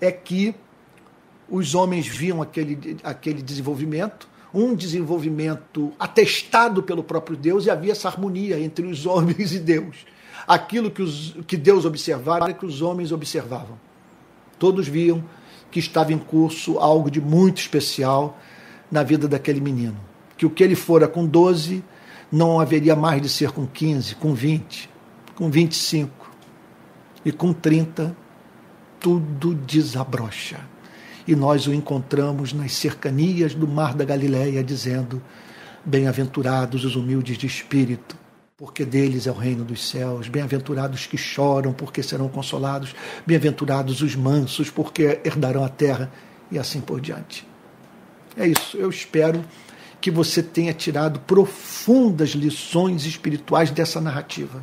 é 0.00 0.12
que 0.12 0.54
os 1.48 1.74
homens 1.74 2.06
viam 2.06 2.40
aquele, 2.42 2.96
aquele 3.02 3.42
desenvolvimento, 3.42 4.28
um 4.52 4.74
desenvolvimento 4.74 5.92
atestado 5.98 6.82
pelo 6.82 7.02
próprio 7.02 7.36
Deus, 7.36 7.66
e 7.66 7.70
havia 7.70 7.92
essa 7.92 8.08
harmonia 8.08 8.58
entre 8.60 8.86
os 8.86 9.04
homens 9.06 9.52
e 9.52 9.58
Deus. 9.58 10.06
Aquilo 10.46 10.90
que, 10.90 11.02
os, 11.02 11.36
que 11.46 11.56
Deus 11.56 11.84
observava 11.84 12.44
era 12.46 12.54
que 12.54 12.64
os 12.64 12.80
homens 12.80 13.12
observavam. 13.12 13.78
Todos 14.58 14.86
viam 14.86 15.24
que 15.70 15.78
estava 15.78 16.12
em 16.12 16.18
curso 16.18 16.78
algo 16.78 17.10
de 17.10 17.20
muito 17.20 17.58
especial 17.58 18.38
na 18.90 19.02
vida 19.02 19.28
daquele 19.28 19.60
menino. 19.60 19.96
Que 20.36 20.46
o 20.46 20.50
que 20.50 20.62
ele 20.62 20.74
fora 20.74 21.06
com 21.06 21.26
12 21.26 21.82
não 22.30 22.60
haveria 22.60 22.94
mais 22.94 23.20
de 23.20 23.28
ser 23.28 23.50
com 23.50 23.66
15, 23.66 24.14
com 24.14 24.34
20, 24.34 24.88
com 25.38 25.48
25 25.48 26.10
e 27.24 27.30
com 27.30 27.52
30, 27.52 28.14
tudo 28.98 29.54
desabrocha 29.54 30.58
e 31.28 31.36
nós 31.36 31.66
o 31.66 31.74
encontramos 31.74 32.54
nas 32.54 32.72
cercanias 32.72 33.54
do 33.54 33.68
mar 33.68 33.94
da 33.94 34.02
Galileia, 34.02 34.64
dizendo: 34.64 35.22
Bem-aventurados 35.84 36.86
os 36.86 36.96
humildes 36.96 37.36
de 37.36 37.46
espírito, 37.46 38.16
porque 38.56 38.82
deles 38.82 39.26
é 39.26 39.30
o 39.30 39.34
reino 39.34 39.62
dos 39.62 39.90
céus. 39.90 40.26
Bem-aventurados 40.26 41.06
que 41.06 41.18
choram, 41.18 41.74
porque 41.74 42.02
serão 42.02 42.30
consolados. 42.30 42.94
Bem-aventurados 43.26 44.00
os 44.00 44.16
mansos, 44.16 44.70
porque 44.70 45.20
herdarão 45.22 45.62
a 45.62 45.68
terra, 45.68 46.10
e 46.50 46.58
assim 46.58 46.80
por 46.80 46.98
diante. 46.98 47.46
É 48.34 48.46
isso. 48.46 48.78
Eu 48.78 48.88
espero 48.88 49.44
que 50.00 50.10
você 50.10 50.42
tenha 50.42 50.72
tirado 50.72 51.20
profundas 51.20 52.30
lições 52.30 53.04
espirituais 53.04 53.70
dessa 53.70 54.00
narrativa. 54.00 54.62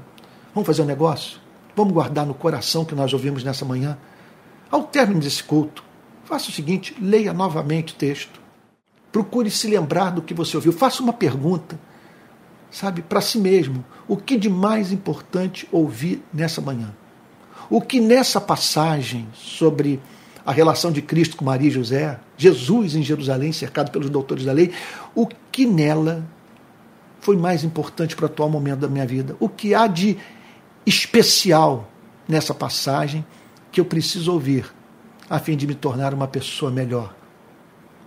Vamos 0.56 0.66
fazer 0.66 0.82
um 0.82 0.86
negócio? 0.86 1.40
Vamos 1.76 1.94
guardar 1.94 2.26
no 2.26 2.34
coração 2.34 2.84
que 2.84 2.96
nós 2.96 3.14
ouvimos 3.14 3.44
nessa 3.44 3.64
manhã? 3.64 3.96
Ao 4.72 4.82
término 4.82 5.20
desse 5.20 5.44
culto, 5.44 5.84
Faça 6.26 6.50
o 6.50 6.54
seguinte: 6.54 6.96
leia 7.00 7.32
novamente 7.32 7.94
o 7.94 7.96
texto. 7.96 8.42
Procure 9.12 9.50
se 9.50 9.68
lembrar 9.68 10.10
do 10.10 10.22
que 10.22 10.34
você 10.34 10.58
ouviu. 10.58 10.74
Faça 10.74 11.02
uma 11.02 11.14
pergunta, 11.14 11.80
sabe, 12.70 13.02
para 13.02 13.22
si 13.22 13.38
mesmo. 13.38 13.86
O 14.08 14.18
que 14.18 14.36
de 14.36 14.50
mais 14.50 14.92
importante 14.92 15.68
ouvi 15.72 16.22
nessa 16.34 16.60
manhã? 16.60 16.94
O 17.70 17.80
que 17.80 18.02
nessa 18.02 18.42
passagem 18.42 19.28
sobre 19.34 20.02
a 20.46 20.52
relação 20.52 20.92
de 20.92 21.02
Cristo 21.02 21.38
com 21.38 21.46
Maria 21.46 21.70
e 21.70 21.72
José, 21.72 22.20
Jesus 22.38 22.94
em 22.94 23.02
Jerusalém, 23.02 23.52
cercado 23.52 23.90
pelos 23.90 24.10
doutores 24.10 24.46
da 24.46 24.52
lei, 24.52 24.74
o 25.16 25.28
que 25.52 25.66
nela 25.66 26.24
foi 27.22 27.38
mais 27.38 27.64
importante 27.64 28.16
para 28.16 28.24
o 28.24 28.26
atual 28.28 28.50
momento 28.50 28.80
da 28.80 28.88
minha 28.88 29.08
vida? 29.08 29.36
O 29.40 29.48
que 29.48 29.74
há 29.74 29.88
de 29.88 30.18
especial 30.86 31.90
nessa 32.28 32.54
passagem 32.54 33.26
que 33.72 33.80
eu 33.80 33.86
preciso 33.86 34.32
ouvir 34.32 34.74
a 35.30 35.40
fim 35.40 35.58
de 35.58 35.66
me 35.66 35.76
tornar 35.76 36.14
uma 36.14 36.28
pessoa 36.28 36.72
melhor, 36.72 37.16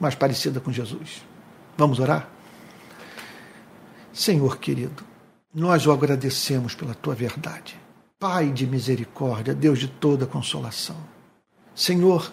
mais 0.01 0.15
parecida 0.15 0.61
com 0.61 0.73
Jesus. 0.73 1.23
Vamos 1.77 1.99
orar? 1.99 2.29
Senhor 4.13 4.59
querido, 4.59 5.05
nós 5.55 5.87
o 5.87 5.93
agradecemos 5.93 6.75
pela 6.75 6.95
tua 6.95 7.15
verdade. 7.15 7.79
Pai 8.19 8.51
de 8.51 8.67
misericórdia, 8.67 9.55
Deus 9.55 9.79
de 9.79 9.89
toda 9.89 10.27
consolação. 10.27 10.97
Senhor, 11.75 12.33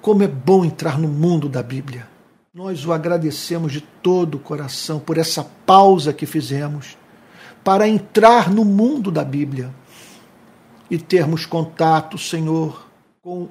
como 0.00 0.22
é 0.22 0.28
bom 0.28 0.64
entrar 0.64 0.98
no 0.98 1.08
mundo 1.08 1.48
da 1.48 1.62
Bíblia. 1.62 2.08
Nós 2.52 2.84
o 2.86 2.92
agradecemos 2.92 3.72
de 3.72 3.80
todo 3.80 4.36
o 4.36 4.38
coração 4.38 5.00
por 5.00 5.18
essa 5.18 5.42
pausa 5.66 6.12
que 6.12 6.26
fizemos 6.26 6.96
para 7.64 7.88
entrar 7.88 8.48
no 8.48 8.64
mundo 8.64 9.10
da 9.10 9.24
Bíblia 9.24 9.74
e 10.94 10.98
termos 10.98 11.44
contato, 11.44 12.16
Senhor, 12.16 12.88
com 13.20 13.48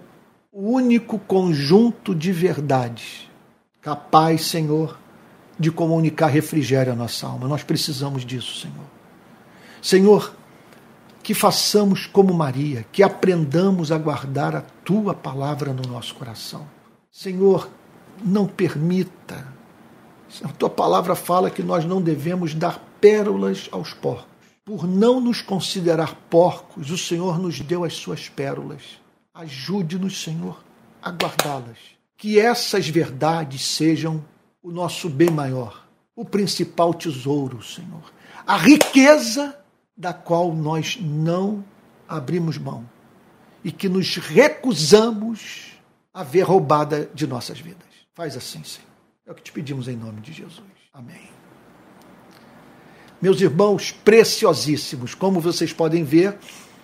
o 0.51 0.71
único 0.71 1.19
conjunto 1.19 2.15
de 2.15 2.31
verdades 2.31 3.29
capaz, 3.81 4.45
Senhor, 4.45 4.97
de 5.59 5.69
comunicar 5.69 6.27
refrigério 6.27 6.93
à 6.93 6.95
nossa 6.95 7.27
alma. 7.27 7.49
Nós 7.49 7.63
precisamos 7.63 8.25
disso, 8.25 8.61
Senhor. 8.61 8.85
Senhor, 9.81 10.33
que 11.21 11.33
façamos 11.33 12.05
como 12.05 12.33
Maria, 12.33 12.85
que 12.93 13.03
aprendamos 13.03 13.91
a 13.91 13.97
guardar 13.97 14.55
a 14.55 14.61
tua 14.61 15.13
palavra 15.13 15.73
no 15.73 15.83
nosso 15.83 16.15
coração. 16.15 16.65
Senhor, 17.11 17.69
não 18.23 18.47
permita. 18.47 19.45
A 20.43 20.49
tua 20.49 20.69
palavra 20.69 21.13
fala 21.13 21.49
que 21.49 21.61
nós 21.61 21.83
não 21.83 22.01
devemos 22.01 22.55
dar 22.55 22.81
pérolas 23.01 23.67
aos 23.69 23.93
porcos. 23.93 24.32
Por 24.65 24.87
não 24.87 25.19
nos 25.19 25.41
considerar 25.41 26.15
porcos, 26.29 26.89
o 26.89 26.97
Senhor 26.97 27.37
nos 27.37 27.59
deu 27.59 27.83
as 27.83 27.95
suas 27.95 28.29
pérolas. 28.29 28.99
Ajude-nos, 29.33 30.23
Senhor, 30.23 30.63
a 31.01 31.09
guardá-las. 31.09 31.77
Que 32.15 32.39
essas 32.39 32.87
verdades 32.87 33.65
sejam 33.65 34.23
o 34.61 34.71
nosso 34.71 35.09
bem 35.09 35.29
maior, 35.29 35.85
o 36.15 36.23
principal 36.23 36.93
tesouro, 36.93 37.61
Senhor. 37.61 38.13
A 38.47 38.55
riqueza 38.55 39.57
da 39.95 40.13
qual 40.13 40.53
nós 40.53 40.97
não 41.01 41.63
abrimos 42.07 42.57
mão 42.57 42.89
e 43.63 43.71
que 43.71 43.89
nos 43.89 44.17
recusamos 44.17 45.73
a 46.13 46.23
ver 46.23 46.43
roubada 46.43 47.09
de 47.13 47.25
nossas 47.25 47.59
vidas. 47.59 47.87
Faz 48.13 48.37
assim, 48.37 48.63
Senhor. 48.63 48.87
É 49.25 49.31
o 49.31 49.35
que 49.35 49.41
te 49.41 49.51
pedimos 49.51 49.87
em 49.87 49.95
nome 49.95 50.21
de 50.21 50.31
Jesus. 50.31 50.61
Amém. 50.93 51.32
Meus 53.23 53.39
irmãos 53.39 53.89
preciosíssimos, 54.03 55.15
como 55.15 55.39
vocês 55.39 55.71
podem 55.71 56.03
ver, 56.03 56.37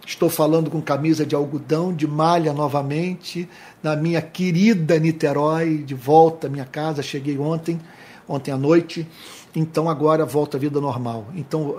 Estou 0.07 0.29
falando 0.29 0.71
com 0.71 0.81
camisa 0.81 1.25
de 1.25 1.35
algodão, 1.35 1.93
de 1.93 2.07
malha 2.07 2.53
novamente, 2.53 3.47
na 3.83 3.95
minha 3.95 4.21
querida 4.21 4.97
Niterói, 4.97 5.83
de 5.85 5.93
volta 5.93 6.47
à 6.47 6.49
minha 6.49 6.65
casa. 6.65 7.03
Cheguei 7.03 7.37
ontem, 7.37 7.79
ontem 8.27 8.51
à 8.51 8.57
noite, 8.57 9.05
então 9.53 9.87
agora 9.87 10.25
volta 10.25 10.55
à 10.55 10.59
vida 10.59 10.79
normal. 10.81 11.27
Então 11.35 11.75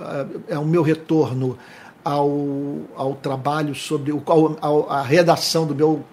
é, 0.48 0.54
é 0.54 0.58
o 0.58 0.64
meu 0.64 0.82
retorno 0.82 1.58
ao, 2.04 2.30
ao 2.94 3.14
trabalho 3.14 3.74
sobre 3.74 4.12
ao, 4.60 4.90
a 4.90 5.02
redação 5.02 5.66
do 5.66 5.74
meu 5.74 6.04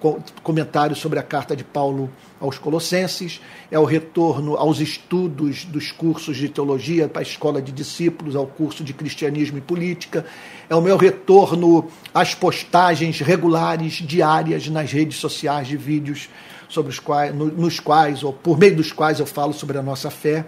comentário 0.41 0.95
sobre 0.95 1.20
a 1.20 1.24
carta 1.24 1.56
de 1.56 1.66
Paulo 1.66 2.10
aos 2.40 2.58
Colossenses, 2.58 3.42
é 3.72 3.80
o 3.80 3.84
retorno 3.84 4.56
aos 4.56 4.80
estudos 4.80 5.66
dos 5.66 5.92
cursos 5.92 6.38
de 6.38 6.50
teologia 6.50 7.08
para 7.08 7.22
a 7.22 7.24
escola 7.24 7.62
de 7.62 7.72
discípulos, 7.72 8.36
ao 8.36 8.46
curso 8.46 8.84
de 8.84 8.94
cristianismo 8.94 9.58
e 9.58 9.62
política, 9.62 10.26
é 10.70 10.76
o 10.76 10.82
meu 10.82 10.98
retorno 10.98 11.88
às 12.14 12.36
postagens 12.36 13.20
regulares, 13.20 13.94
diárias 13.94 14.68
nas 14.68 14.92
redes 14.92 15.18
sociais 15.18 15.68
de 15.68 15.78
vídeos 15.78 16.30
sobre 16.70 16.92
os 16.92 17.00
quais, 17.00 17.34
nos 17.34 17.80
quais, 17.80 18.24
ou 18.24 18.34
por 18.34 18.58
meio 18.58 18.76
dos 18.76 18.92
quais 18.92 19.20
eu 19.20 19.26
falo 19.26 19.54
sobre 19.54 19.78
a 19.78 19.82
nossa 19.82 20.10
fé. 20.10 20.46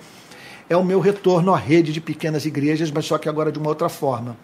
É 0.70 0.78
o 0.78 0.84
meu 0.84 1.00
retorno 1.00 1.54
à 1.54 1.58
rede 1.58 1.92
de 1.92 2.00
pequenas 2.00 2.46
igrejas, 2.46 2.92
mas 2.92 3.06
só 3.06 3.18
que 3.18 3.28
agora 3.28 3.52
de 3.52 3.58
uma 3.58 3.70
outra 3.70 3.90
forma. 3.90 4.38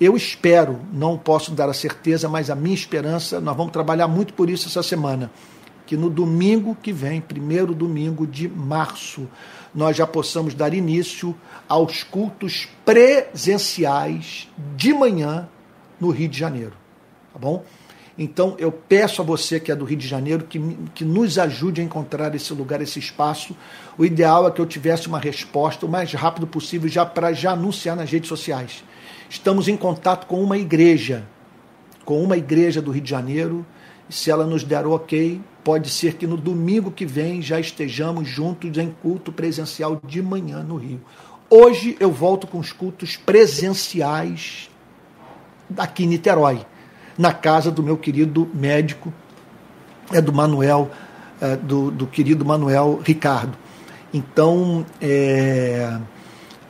Eu 0.00 0.16
espero, 0.16 0.80
não 0.92 1.16
posso 1.16 1.52
dar 1.52 1.68
a 1.68 1.74
certeza, 1.74 2.28
mas 2.28 2.50
a 2.50 2.56
minha 2.56 2.74
esperança, 2.74 3.40
nós 3.40 3.56
vamos 3.56 3.72
trabalhar 3.72 4.08
muito 4.08 4.34
por 4.34 4.50
isso 4.50 4.66
essa 4.66 4.82
semana, 4.82 5.30
que 5.92 5.96
no 5.98 6.08
domingo 6.08 6.74
que 6.74 6.90
vem, 6.90 7.20
primeiro 7.20 7.74
domingo 7.74 8.26
de 8.26 8.48
março, 8.48 9.28
nós 9.74 9.94
já 9.94 10.06
possamos 10.06 10.54
dar 10.54 10.72
início 10.72 11.36
aos 11.68 12.02
cultos 12.02 12.66
presenciais 12.82 14.48
de 14.74 14.94
manhã 14.94 15.46
no 16.00 16.08
Rio 16.08 16.30
de 16.30 16.38
Janeiro. 16.38 16.72
Tá 17.30 17.38
bom? 17.38 17.62
Então 18.16 18.56
eu 18.58 18.72
peço 18.72 19.20
a 19.20 19.24
você 19.24 19.60
que 19.60 19.70
é 19.70 19.76
do 19.76 19.84
Rio 19.84 19.98
de 19.98 20.08
Janeiro 20.08 20.44
que, 20.44 20.58
que 20.94 21.04
nos 21.04 21.38
ajude 21.38 21.82
a 21.82 21.84
encontrar 21.84 22.34
esse 22.34 22.54
lugar, 22.54 22.80
esse 22.80 22.98
espaço. 22.98 23.54
O 23.98 24.04
ideal 24.06 24.48
é 24.48 24.50
que 24.50 24.62
eu 24.62 24.66
tivesse 24.66 25.08
uma 25.08 25.18
resposta 25.18 25.84
o 25.84 25.88
mais 25.90 26.10
rápido 26.14 26.46
possível 26.46 26.88
já 26.88 27.04
para 27.04 27.34
já 27.34 27.52
anunciar 27.52 27.96
nas 27.96 28.10
redes 28.10 28.30
sociais 28.30 28.82
estamos 29.28 29.66
em 29.68 29.76
contato 29.76 30.26
com 30.26 30.42
uma 30.42 30.58
igreja, 30.58 31.24
com 32.02 32.22
uma 32.22 32.36
igreja 32.36 32.82
do 32.82 32.90
Rio 32.90 33.02
de 33.02 33.10
Janeiro, 33.10 33.64
e 34.08 34.12
se 34.12 34.30
ela 34.30 34.44
nos 34.44 34.62
der 34.62 34.86
o 34.86 34.92
ok, 34.92 35.40
pode 35.64 35.90
ser 35.90 36.14
que 36.14 36.26
no 36.26 36.36
domingo 36.36 36.90
que 36.90 37.06
vem 37.06 37.40
já 37.40 37.58
estejamos 37.60 38.28
juntos 38.28 38.76
em 38.78 38.90
culto 39.02 39.32
presencial 39.32 40.00
de 40.04 40.20
manhã 40.22 40.62
no 40.62 40.76
Rio. 40.76 41.00
Hoje 41.48 41.96
eu 42.00 42.10
volto 42.10 42.46
com 42.46 42.58
os 42.58 42.72
cultos 42.72 43.16
presenciais 43.16 44.70
aqui 45.76 46.04
em 46.04 46.08
Niterói, 46.08 46.64
na 47.16 47.32
casa 47.32 47.70
do 47.70 47.82
meu 47.82 47.96
querido 47.96 48.48
médico, 48.52 49.12
é 50.12 50.20
do 50.20 50.32
Manuel, 50.32 50.90
é, 51.40 51.56
do, 51.56 51.90
do 51.90 52.06
querido 52.06 52.44
Manuel 52.44 53.00
Ricardo. 53.04 53.56
Então, 54.12 54.84
é, 55.00 55.98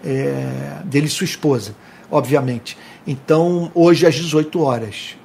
é, 0.04 0.82
dele 0.84 1.06
e 1.06 1.10
sua 1.10 1.24
esposa 1.24 1.74
obviamente. 2.12 2.76
Então, 3.06 3.72
hoje 3.74 4.06
às 4.06 4.14
18 4.14 4.60
horas, 4.60 5.16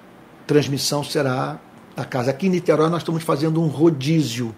transmissão 0.47 1.03
será 1.03 1.59
da 1.97 2.05
casa. 2.05 2.29
Aqui 2.29 2.45
em 2.45 2.51
Niterói 2.51 2.89
nós 2.89 3.01
estamos 3.01 3.23
fazendo 3.23 3.59
um 3.59 3.65
rodízio. 3.65 4.53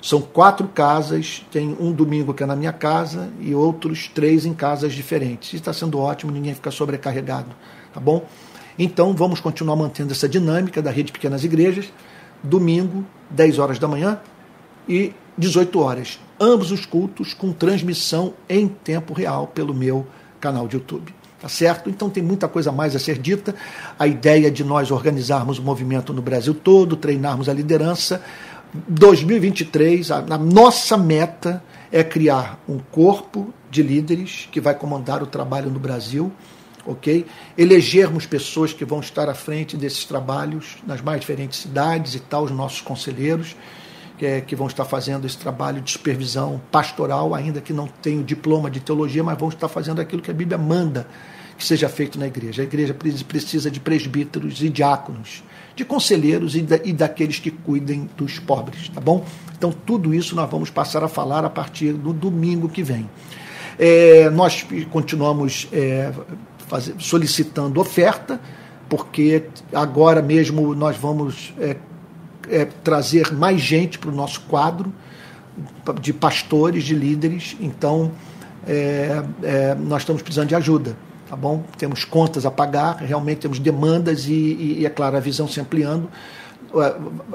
São 0.00 0.20
quatro 0.20 0.68
casas, 0.68 1.44
tem 1.50 1.76
um 1.80 1.90
domingo 1.90 2.32
que 2.32 2.44
é 2.44 2.46
na 2.46 2.54
minha 2.54 2.72
casa 2.72 3.28
e 3.40 3.52
outros 3.52 4.08
três 4.14 4.46
em 4.46 4.54
casas 4.54 4.92
diferentes. 4.92 5.52
Está 5.52 5.72
sendo 5.72 5.98
ótimo, 5.98 6.30
ninguém 6.30 6.54
fica 6.54 6.70
sobrecarregado, 6.70 7.48
tá 7.92 7.98
bom? 7.98 8.24
Então 8.78 9.12
vamos 9.14 9.40
continuar 9.40 9.74
mantendo 9.74 10.12
essa 10.12 10.28
dinâmica 10.28 10.80
da 10.80 10.92
rede 10.92 11.10
Pequenas 11.10 11.42
Igrejas. 11.42 11.92
Domingo, 12.40 13.04
10 13.30 13.58
horas 13.58 13.78
da 13.80 13.88
manhã, 13.88 14.20
e 14.88 15.12
18 15.36 15.80
horas. 15.80 16.20
Ambos 16.38 16.70
os 16.70 16.86
cultos 16.86 17.34
com 17.34 17.52
transmissão 17.52 18.34
em 18.48 18.68
tempo 18.68 19.12
real 19.12 19.48
pelo 19.48 19.74
meu 19.74 20.06
canal 20.38 20.68
de 20.68 20.76
YouTube. 20.76 21.12
Tá 21.46 21.50
certo? 21.50 21.88
Então 21.88 22.10
tem 22.10 22.24
muita 22.24 22.48
coisa 22.48 22.72
mais 22.72 22.96
a 22.96 22.98
ser 22.98 23.18
dita. 23.18 23.54
A 23.96 24.04
ideia 24.04 24.50
de 24.50 24.64
nós 24.64 24.90
organizarmos 24.90 25.60
o 25.60 25.62
movimento 25.62 26.12
no 26.12 26.20
Brasil 26.20 26.52
todo, 26.52 26.96
treinarmos 26.96 27.48
a 27.48 27.52
liderança. 27.52 28.20
2023, 28.88 30.10
a, 30.10 30.16
a 30.28 30.38
nossa 30.38 30.96
meta 30.96 31.62
é 31.92 32.02
criar 32.02 32.58
um 32.68 32.80
corpo 32.90 33.54
de 33.70 33.80
líderes 33.80 34.48
que 34.50 34.60
vai 34.60 34.74
comandar 34.74 35.22
o 35.22 35.26
trabalho 35.28 35.70
no 35.70 35.78
Brasil, 35.78 36.32
ok? 36.84 37.24
Elegermos 37.56 38.26
pessoas 38.26 38.72
que 38.72 38.84
vão 38.84 38.98
estar 38.98 39.28
à 39.28 39.34
frente 39.34 39.76
desses 39.76 40.04
trabalhos 40.04 40.78
nas 40.84 41.00
mais 41.00 41.20
diferentes 41.20 41.60
cidades 41.60 42.16
e 42.16 42.18
tal, 42.18 42.42
os 42.42 42.50
nossos 42.50 42.80
conselheiros, 42.80 43.54
que, 44.18 44.26
é, 44.26 44.40
que 44.40 44.56
vão 44.56 44.66
estar 44.66 44.84
fazendo 44.84 45.24
esse 45.28 45.38
trabalho 45.38 45.80
de 45.80 45.92
supervisão 45.92 46.60
pastoral, 46.72 47.36
ainda 47.36 47.60
que 47.60 47.72
não 47.72 47.86
tenham 47.86 48.24
diploma 48.24 48.68
de 48.68 48.80
teologia, 48.80 49.22
mas 49.22 49.38
vão 49.38 49.48
estar 49.48 49.68
fazendo 49.68 50.00
aquilo 50.00 50.20
que 50.20 50.30
a 50.32 50.34
Bíblia 50.34 50.58
manda 50.58 51.06
que 51.56 51.64
seja 51.64 51.88
feito 51.88 52.18
na 52.18 52.26
igreja. 52.26 52.62
A 52.62 52.64
igreja 52.64 52.94
precisa 53.26 53.70
de 53.70 53.80
presbíteros 53.80 54.62
e 54.62 54.68
diáconos, 54.68 55.42
de 55.74 55.84
conselheiros 55.84 56.54
e, 56.54 56.62
da, 56.62 56.76
e 56.84 56.92
daqueles 56.92 57.38
que 57.38 57.50
cuidem 57.50 58.08
dos 58.16 58.38
pobres, 58.38 58.88
tá 58.90 59.00
bom? 59.00 59.24
Então, 59.56 59.72
tudo 59.72 60.14
isso 60.14 60.36
nós 60.36 60.50
vamos 60.50 60.68
passar 60.68 61.02
a 61.02 61.08
falar 61.08 61.44
a 61.44 61.50
partir 61.50 61.92
do 61.92 62.12
domingo 62.12 62.68
que 62.68 62.82
vem. 62.82 63.08
É, 63.78 64.28
nós 64.30 64.66
continuamos 64.90 65.68
é, 65.72 66.12
fazer, 66.66 66.94
solicitando 66.98 67.80
oferta, 67.80 68.40
porque 68.88 69.44
agora 69.72 70.20
mesmo 70.20 70.74
nós 70.74 70.96
vamos 70.96 71.54
é, 71.58 71.76
é 72.48 72.64
trazer 72.64 73.32
mais 73.32 73.60
gente 73.60 73.98
para 73.98 74.10
o 74.10 74.14
nosso 74.14 74.42
quadro 74.42 74.92
de 76.00 76.12
pastores, 76.12 76.84
de 76.84 76.94
líderes. 76.94 77.56
Então, 77.60 78.12
é, 78.66 79.22
é, 79.42 79.74
nós 79.74 80.02
estamos 80.02 80.20
precisando 80.20 80.48
de 80.48 80.54
ajuda 80.54 80.96
tá 81.28 81.36
bom? 81.36 81.64
Temos 81.78 82.04
contas 82.04 82.46
a 82.46 82.50
pagar, 82.50 82.96
realmente 82.96 83.38
temos 83.38 83.58
demandas 83.58 84.26
e, 84.26 84.32
e, 84.32 84.80
e 84.80 84.86
é 84.86 84.90
claro, 84.90 85.16
a 85.16 85.20
visão 85.20 85.48
se 85.48 85.60
ampliando 85.60 86.08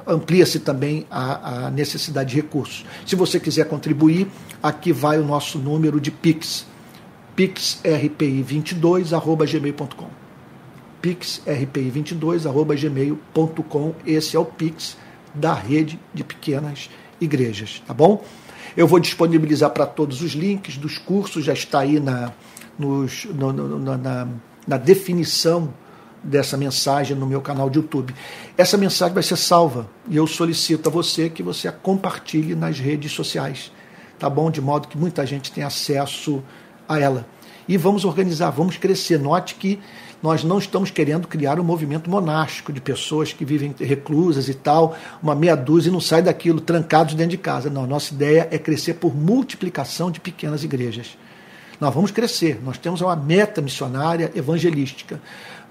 amplia-se 0.05 0.59
também 0.59 1.07
a, 1.09 1.67
a, 1.67 1.71
necessidade 1.71 2.31
de 2.31 2.35
recursos. 2.35 2.85
Se 3.05 3.15
você 3.15 3.39
quiser 3.39 3.63
contribuir, 3.65 4.27
aqui 4.61 4.91
vai 4.91 5.17
o 5.19 5.25
nosso 5.25 5.57
número 5.57 6.01
de 6.01 6.11
Pix, 6.11 6.65
pixrpi22@gmail.com. 7.35 10.09
pixrpi22@gmail.com. 11.01 13.95
Esse 14.05 14.35
é 14.35 14.39
o 14.39 14.45
Pix 14.45 14.97
da 15.33 15.53
rede 15.53 15.97
de 16.13 16.23
pequenas 16.23 16.89
igrejas, 17.19 17.81
tá 17.87 17.93
bom? 17.93 18.23
Eu 18.75 18.87
vou 18.87 18.99
disponibilizar 18.99 19.71
para 19.71 19.85
todos 19.85 20.21
os 20.21 20.31
links 20.31 20.77
dos 20.77 20.97
cursos, 20.97 21.43
já 21.43 21.51
está 21.53 21.79
aí 21.79 21.99
na, 21.99 22.31
nos, 22.81 23.25
no, 23.25 23.53
no, 23.53 23.97
na, 23.97 24.27
na 24.67 24.77
definição 24.77 25.73
dessa 26.23 26.57
mensagem 26.57 27.15
no 27.15 27.25
meu 27.25 27.41
canal 27.41 27.69
de 27.69 27.77
YouTube. 27.77 28.13
Essa 28.57 28.77
mensagem 28.77 29.13
vai 29.13 29.23
ser 29.23 29.37
salva 29.37 29.87
e 30.07 30.17
eu 30.17 30.27
solicito 30.27 30.87
a 30.87 30.91
você 30.91 31.29
que 31.29 31.41
você 31.41 31.67
a 31.67 31.71
compartilhe 31.71 32.55
nas 32.55 32.79
redes 32.79 33.11
sociais, 33.11 33.71
tá 34.19 34.29
bom? 34.29 34.51
De 34.51 34.61
modo 34.61 34.87
que 34.87 34.97
muita 34.97 35.25
gente 35.25 35.51
tenha 35.51 35.67
acesso 35.67 36.43
a 36.87 36.99
ela. 36.99 37.25
E 37.67 37.77
vamos 37.77 38.05
organizar, 38.05 38.49
vamos 38.49 38.77
crescer. 38.77 39.17
Note 39.17 39.55
que 39.55 39.79
nós 40.21 40.43
não 40.43 40.59
estamos 40.59 40.91
querendo 40.91 41.27
criar 41.27 41.59
um 41.59 41.63
movimento 41.63 42.09
monástico 42.09 42.71
de 42.71 42.79
pessoas 42.79 43.33
que 43.33 43.43
vivem 43.43 43.73
reclusas 43.79 44.47
e 44.49 44.53
tal, 44.53 44.95
uma 45.21 45.33
meia 45.33 45.55
dúzia 45.55 45.89
e 45.89 45.93
não 45.93 46.01
sai 46.01 46.21
daquilo 46.21 46.61
trancados 46.61 47.15
dentro 47.15 47.31
de 47.31 47.37
casa. 47.37 47.69
Não, 47.69 47.87
nossa 47.87 48.13
ideia 48.13 48.47
é 48.51 48.57
crescer 48.59 48.95
por 48.95 49.15
multiplicação 49.15 50.11
de 50.11 50.19
pequenas 50.19 50.63
igrejas. 50.63 51.17
Nós 51.81 51.93
vamos 51.93 52.11
crescer, 52.11 52.61
nós 52.63 52.77
temos 52.77 53.01
uma 53.01 53.15
meta 53.15 53.61
missionária 53.61 54.31
evangelística 54.33 55.19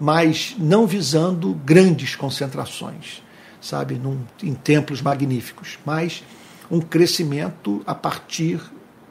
mas 0.00 0.56
não 0.58 0.86
visando 0.86 1.52
grandes 1.62 2.16
concentrações, 2.16 3.22
sabe, 3.60 3.96
num, 3.96 4.22
em 4.42 4.54
templos 4.54 5.02
magníficos, 5.02 5.78
mas 5.84 6.24
um 6.70 6.80
crescimento 6.80 7.82
a 7.86 7.94
partir 7.94 8.58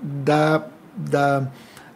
da, 0.02 0.66
da, 0.96 1.48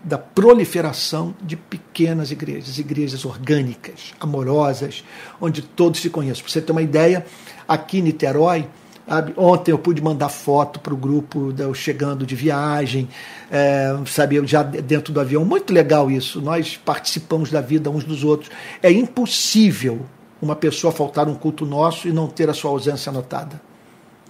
da 0.03 0.17
proliferação 0.19 1.33
de 1.41 1.55
pequenas 1.55 2.29
igrejas, 2.29 2.77
igrejas 2.77 3.25
orgânicas, 3.25 4.13
amorosas, 4.19 5.03
onde 5.41 5.63
todos 5.63 5.99
se 5.99 6.11
conhecem. 6.11 6.43
Para 6.43 6.51
você 6.51 6.61
ter 6.61 6.71
uma 6.71 6.81
ideia, 6.83 7.25
aqui 7.67 7.97
em 7.97 8.03
Niterói, 8.03 8.67
Sabe? 9.07 9.33
Ontem 9.35 9.71
eu 9.71 9.77
pude 9.77 10.01
mandar 10.01 10.29
foto 10.29 10.79
para 10.79 10.93
o 10.93 10.97
grupo 10.97 11.53
eu 11.57 11.73
chegando 11.73 12.25
de 12.25 12.35
viagem, 12.35 13.09
é, 13.51 13.93
sabe, 14.05 14.37
eu 14.37 14.47
já 14.47 14.63
dentro 14.63 15.13
do 15.13 15.19
avião. 15.19 15.43
Muito 15.43 15.73
legal 15.73 16.09
isso. 16.09 16.41
Nós 16.41 16.77
participamos 16.77 17.51
da 17.51 17.61
vida 17.61 17.89
uns 17.89 18.03
dos 18.03 18.23
outros. 18.23 18.49
É 18.81 18.91
impossível 18.91 20.05
uma 20.41 20.55
pessoa 20.55 20.91
faltar 20.91 21.27
um 21.27 21.35
culto 21.35 21.65
nosso 21.65 22.07
e 22.07 22.11
não 22.11 22.27
ter 22.27 22.49
a 22.49 22.53
sua 22.53 22.71
ausência 22.71 23.09
anotada. 23.09 23.61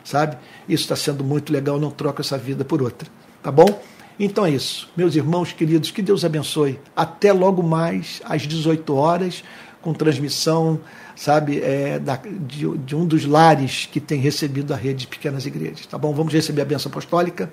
Sabe? 0.03 0.37
Isso 0.67 0.83
está 0.83 0.95
sendo 0.95 1.23
muito 1.23 1.53
legal. 1.53 1.79
Não 1.79 1.91
troco 1.91 2.21
essa 2.21 2.37
vida 2.37 2.65
por 2.65 2.81
outra. 2.81 3.07
Tá 3.41 3.51
bom? 3.51 3.81
Então 4.19 4.45
é 4.45 4.51
isso. 4.51 4.89
Meus 4.95 5.15
irmãos 5.15 5.53
queridos, 5.53 5.91
que 5.91 6.01
Deus 6.01 6.25
abençoe. 6.25 6.79
Até 6.95 7.31
logo 7.31 7.63
mais, 7.63 8.21
às 8.25 8.43
18 8.43 8.95
horas, 8.95 9.43
com 9.81 9.93
transmissão 9.93 10.79
sabe, 11.15 11.59
é, 11.61 11.99
da, 11.99 12.15
de, 12.15 12.77
de, 12.77 12.95
um 12.95 13.05
dos 13.05 13.25
lares 13.25 13.87
que 13.91 13.99
tem 13.99 14.19
recebido 14.19 14.73
a 14.73 14.77
rede 14.77 15.01
de 15.01 15.07
pequenas 15.07 15.45
igrejas. 15.45 15.85
Tá 15.85 15.97
bom? 15.97 16.13
Vamos 16.13 16.33
receber 16.33 16.61
a 16.61 16.65
bênção 16.65 16.89
apostólica 16.89 17.51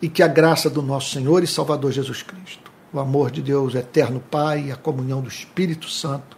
e 0.00 0.08
que 0.08 0.22
a 0.22 0.28
graça 0.28 0.68
do 0.68 0.82
nosso 0.82 1.12
Senhor 1.12 1.42
e 1.42 1.46
Salvador 1.46 1.92
Jesus 1.92 2.22
Cristo, 2.22 2.70
o 2.92 2.98
amor 2.98 3.30
de 3.30 3.42
Deus 3.42 3.74
eterno 3.74 4.20
Pai 4.20 4.66
e 4.68 4.72
a 4.72 4.76
comunhão 4.76 5.20
do 5.20 5.28
Espírito 5.28 5.88
Santo 5.88 6.36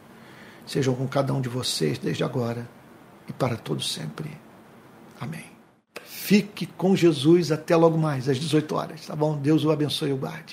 sejam 0.66 0.94
com 0.94 1.06
cada 1.06 1.32
um 1.32 1.40
de 1.40 1.48
vocês 1.48 1.98
desde 1.98 2.22
agora 2.22 2.68
e 3.28 3.32
para 3.32 3.56
todos 3.56 3.92
sempre. 3.92 4.30
Amém. 5.20 5.44
Fique 6.05 6.66
com 6.66 6.94
Jesus 6.94 7.50
até 7.50 7.74
logo 7.74 7.96
mais, 7.96 8.28
às 8.28 8.38
18 8.38 8.74
horas, 8.74 9.06
tá 9.06 9.16
bom? 9.16 9.36
Deus 9.36 9.64
o 9.64 9.70
abençoe 9.70 10.10
e 10.10 10.12
o 10.12 10.16
guarde. 10.16 10.44